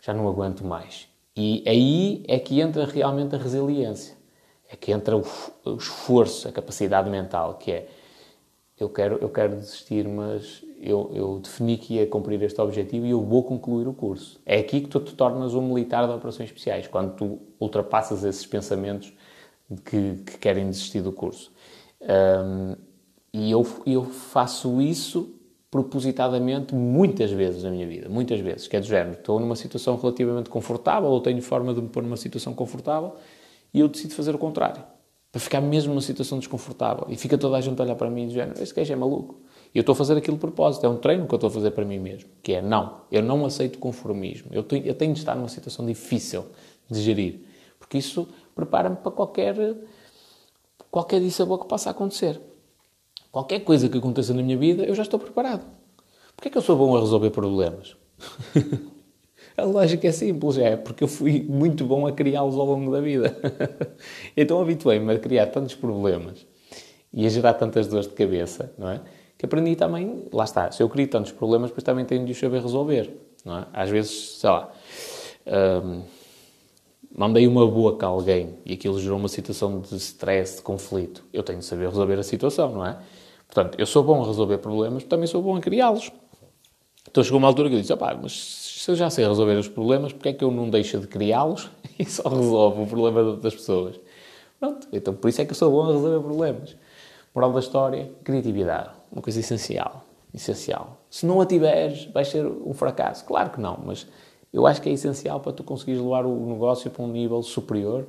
já 0.00 0.14
não 0.14 0.28
aguento 0.28 0.64
mais. 0.64 1.08
E 1.36 1.62
aí 1.66 2.24
é 2.28 2.38
que 2.38 2.60
entra 2.60 2.84
realmente 2.84 3.34
a 3.34 3.38
resiliência, 3.38 4.16
é 4.68 4.76
que 4.76 4.92
entra 4.92 5.16
o, 5.16 5.24
o 5.64 5.76
esforço, 5.76 6.48
a 6.48 6.52
capacidade 6.52 7.10
mental, 7.10 7.54
que 7.54 7.72
é 7.72 7.88
eu 8.78 8.88
quero, 8.88 9.16
eu 9.16 9.28
quero 9.28 9.56
desistir, 9.56 10.06
mas 10.06 10.64
eu, 10.80 11.10
eu, 11.12 11.40
defini 11.40 11.76
que 11.76 11.94
ia 11.94 12.06
cumprir 12.06 12.40
este 12.42 12.60
objetivo 12.60 13.06
e 13.06 13.10
eu 13.10 13.20
vou 13.20 13.42
concluir 13.42 13.88
o 13.88 13.92
curso. 13.92 14.40
É 14.46 14.58
aqui 14.58 14.80
que 14.80 14.88
tu 14.88 15.00
te 15.00 15.14
tornas 15.14 15.54
um 15.54 15.62
militar 15.62 16.06
de 16.06 16.12
operações 16.12 16.48
especiais, 16.48 16.86
quando 16.86 17.16
tu 17.16 17.40
ultrapassas 17.58 18.22
esses 18.22 18.46
pensamentos 18.46 19.12
que, 19.84 20.14
que 20.24 20.38
querem 20.38 20.68
desistir 20.68 21.02
do 21.02 21.12
curso. 21.12 21.52
Um, 22.00 22.76
e 23.32 23.50
eu, 23.50 23.66
eu 23.86 24.04
faço 24.04 24.80
isso 24.80 25.34
propositadamente 25.70 26.74
muitas 26.74 27.30
vezes 27.30 27.62
na 27.62 27.70
minha 27.70 27.86
vida, 27.86 28.08
muitas 28.08 28.40
vezes, 28.40 28.66
que 28.66 28.76
é 28.76 28.80
do 28.80 28.86
género, 28.86 29.12
estou 29.12 29.38
numa 29.38 29.54
situação 29.54 29.96
relativamente 29.96 30.48
confortável 30.48 31.10
ou 31.10 31.20
tenho 31.20 31.42
forma 31.42 31.74
de 31.74 31.82
me 31.82 31.88
pôr 31.88 32.02
numa 32.02 32.16
situação 32.16 32.54
confortável 32.54 33.16
e 33.72 33.80
eu 33.80 33.88
decido 33.88 34.14
fazer 34.14 34.34
o 34.34 34.38
contrário, 34.38 34.82
a 35.32 35.38
ficar 35.38 35.60
mesmo 35.60 35.92
numa 35.92 36.00
situação 36.00 36.38
desconfortável. 36.38 37.06
E 37.10 37.16
fica 37.16 37.36
toda 37.36 37.58
a 37.58 37.60
gente 37.60 37.78
a 37.80 37.84
olhar 37.84 37.96
para 37.96 38.08
mim 38.08 38.24
e 38.24 38.26
dizer, 38.28 38.50
este 38.62 38.74
gajo 38.74 38.92
é 38.92 38.96
maluco. 38.96 39.40
Eu 39.74 39.80
estou 39.80 39.92
a 39.92 39.96
fazer 39.96 40.16
aquilo 40.16 40.36
de 40.36 40.40
propósito, 40.40 40.86
é 40.86 40.88
um 40.88 40.96
treino 40.96 41.26
que 41.26 41.34
eu 41.34 41.36
estou 41.36 41.48
a 41.48 41.50
fazer 41.50 41.72
para 41.72 41.84
mim 41.84 41.98
mesmo, 41.98 42.30
que 42.42 42.54
é, 42.54 42.62
não, 42.62 43.02
eu 43.12 43.22
não 43.22 43.44
aceito 43.44 43.78
conformismo. 43.78 44.48
Eu 44.50 44.62
tenho, 44.62 44.86
eu 44.86 44.94
tenho 44.94 45.12
de 45.12 45.18
estar 45.18 45.34
numa 45.34 45.48
situação 45.48 45.84
difícil 45.84 46.46
de 46.90 47.02
gerir, 47.02 47.40
porque 47.78 47.98
isso 47.98 48.26
prepara-me 48.58 48.96
para 48.96 49.12
qualquer, 49.12 49.54
qualquer 50.90 51.20
dissabor 51.20 51.60
que 51.60 51.68
possa 51.68 51.90
acontecer. 51.90 52.40
Qualquer 53.30 53.60
coisa 53.60 53.88
que 53.88 53.96
aconteça 53.96 54.34
na 54.34 54.42
minha 54.42 54.58
vida, 54.58 54.82
eu 54.82 54.96
já 54.96 55.02
estou 55.02 55.20
preparado. 55.20 55.64
Porquê 56.34 56.48
é 56.48 56.50
que 56.50 56.58
eu 56.58 56.62
sou 56.62 56.76
bom 56.76 56.96
a 56.96 57.00
resolver 57.00 57.30
problemas? 57.30 57.96
A 59.56 59.64
lógica 59.64 60.06
é 60.06 60.12
simples, 60.12 60.56
é 60.56 60.76
porque 60.76 61.02
eu 61.02 61.08
fui 61.08 61.44
muito 61.48 61.84
bom 61.84 62.06
a 62.06 62.12
criá-los 62.12 62.54
ao 62.54 62.64
longo 62.64 62.92
da 62.92 63.00
vida. 63.00 63.36
então 64.36 64.60
habituei-me 64.60 65.12
a 65.12 65.18
criar 65.18 65.46
tantos 65.48 65.74
problemas 65.74 66.46
e 67.12 67.26
a 67.26 67.28
gerar 67.28 67.54
tantas 67.54 67.88
dores 67.88 68.06
de 68.06 68.14
cabeça, 68.14 68.72
não 68.78 68.88
é? 68.88 69.00
Que 69.36 69.46
aprendi 69.46 69.74
também, 69.74 70.26
lá 70.32 70.44
está, 70.44 70.70
se 70.70 70.80
eu 70.80 70.88
crio 70.88 71.08
tantos 71.08 71.32
problemas, 71.32 71.70
depois 71.70 71.82
também 71.82 72.04
tenho 72.04 72.24
de 72.24 72.30
os 72.30 72.38
saber 72.38 72.62
resolver, 72.62 73.12
não 73.44 73.58
é? 73.58 73.66
Às 73.72 73.90
vezes, 73.90 74.38
sei 74.38 74.48
lá, 74.48 74.70
hum, 75.84 76.02
mandei 77.18 77.48
uma 77.48 77.66
boa 77.66 77.98
a 78.00 78.06
alguém 78.06 78.54
e 78.64 78.74
aquilo 78.74 78.98
gerou 79.00 79.18
uma 79.18 79.28
situação 79.28 79.80
de 79.80 79.96
stress, 79.96 80.58
de 80.58 80.62
conflito. 80.62 81.24
Eu 81.32 81.42
tenho 81.42 81.58
de 81.58 81.64
saber 81.64 81.88
resolver 81.88 82.16
a 82.16 82.22
situação, 82.22 82.72
não 82.72 82.86
é? 82.86 82.96
Portanto, 83.48 83.76
eu 83.76 83.86
sou 83.86 84.04
bom 84.04 84.22
a 84.22 84.26
resolver 84.26 84.58
problemas, 84.58 85.02
também 85.02 85.26
sou 85.26 85.42
bom 85.42 85.56
a 85.56 85.60
criá-los. 85.60 86.12
Então 87.10 87.24
chegou 87.24 87.38
uma 87.38 87.48
altura 87.48 87.68
que 87.70 87.74
eu 87.74 87.80
disse, 87.80 87.92
opá, 87.92 88.16
mas 88.22 88.32
se 88.32 88.88
eu 88.88 88.94
já 88.94 89.10
sei 89.10 89.26
resolver 89.26 89.54
os 89.54 89.66
problemas, 89.66 90.12
porque 90.12 90.28
é 90.28 90.32
que 90.32 90.44
eu 90.44 90.52
não 90.52 90.70
deixo 90.70 91.00
de 91.00 91.08
criá-los 91.08 91.68
e 91.98 92.04
só 92.04 92.28
resolvo 92.28 92.84
o 92.84 92.86
problema 92.86 93.20
de 93.22 93.28
outras 93.30 93.54
pessoas? 93.54 93.98
Pronto, 94.60 94.86
então 94.92 95.12
por 95.12 95.28
isso 95.28 95.42
é 95.42 95.44
que 95.44 95.50
eu 95.50 95.56
sou 95.56 95.72
bom 95.72 95.82
a 95.82 95.92
resolver 95.92 96.20
problemas. 96.20 96.76
Moral 97.34 97.52
da 97.52 97.58
história, 97.58 98.12
criatividade. 98.22 98.90
Uma 99.10 99.22
coisa 99.22 99.40
essencial. 99.40 100.04
Essencial. 100.32 101.00
Se 101.10 101.26
não 101.26 101.40
a 101.40 101.46
tiveres, 101.46 102.04
vai 102.12 102.24
ser 102.24 102.46
um 102.46 102.74
fracasso. 102.74 103.24
Claro 103.24 103.50
que 103.50 103.60
não, 103.60 103.76
mas 103.84 104.06
eu 104.52 104.66
acho 104.66 104.80
que 104.80 104.88
é 104.88 104.92
essencial 104.92 105.40
para 105.40 105.52
tu 105.52 105.62
conseguires 105.62 106.00
levar 106.00 106.24
o 106.24 106.46
negócio 106.46 106.90
para 106.90 107.02
um 107.02 107.08
nível 107.08 107.42
superior 107.42 108.06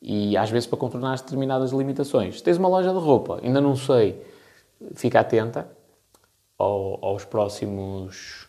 e 0.00 0.36
às 0.36 0.50
vezes 0.50 0.66
para 0.66 0.78
contornar 0.78 1.16
determinadas 1.16 1.72
limitações. 1.72 2.40
Tens 2.40 2.56
uma 2.56 2.68
loja 2.68 2.92
de 2.92 2.98
roupa, 2.98 3.40
ainda 3.42 3.60
não 3.60 3.74
sei, 3.74 4.22
fica 4.94 5.20
atenta 5.20 5.68
aos 6.58 7.24
próximos 7.24 8.48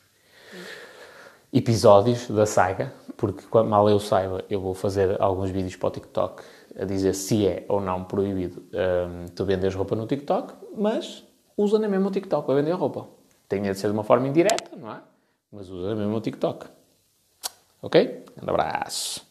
episódios 1.51 2.27
da 2.29 2.45
saga, 2.45 2.93
porque 3.17 3.43
mal 3.63 3.89
eu 3.89 3.99
saiba, 3.99 4.43
eu 4.49 4.61
vou 4.61 4.73
fazer 4.73 5.19
alguns 5.21 5.49
vídeos 5.49 5.75
para 5.75 5.87
o 5.87 5.91
TikTok 5.91 6.43
a 6.79 6.85
dizer 6.85 7.13
se 7.13 7.47
é 7.47 7.65
ou 7.67 7.81
não 7.81 8.03
proibido 8.03 8.63
um, 8.73 9.25
tu 9.35 9.45
venderes 9.45 9.75
roupa 9.75 9.95
no 9.95 10.05
TikTok, 10.05 10.53
mas 10.77 11.23
usa 11.57 11.79
na 11.79 11.87
mesma 11.87 12.07
o 12.07 12.11
TikTok 12.11 12.45
para 12.45 12.55
vender 12.55 12.71
roupa. 12.71 13.07
Tem 13.47 13.61
de 13.61 13.73
ser 13.73 13.87
de 13.87 13.93
uma 13.93 14.03
forma 14.03 14.27
indireta, 14.27 14.75
não 14.77 14.91
é? 14.91 15.01
Mas 15.51 15.69
usa 15.69 15.89
na 15.89 15.95
mesma 15.95 16.15
o 16.15 16.21
TikTok. 16.21 16.67
Ok? 17.81 18.25
Um 18.41 18.49
abraço. 18.49 19.28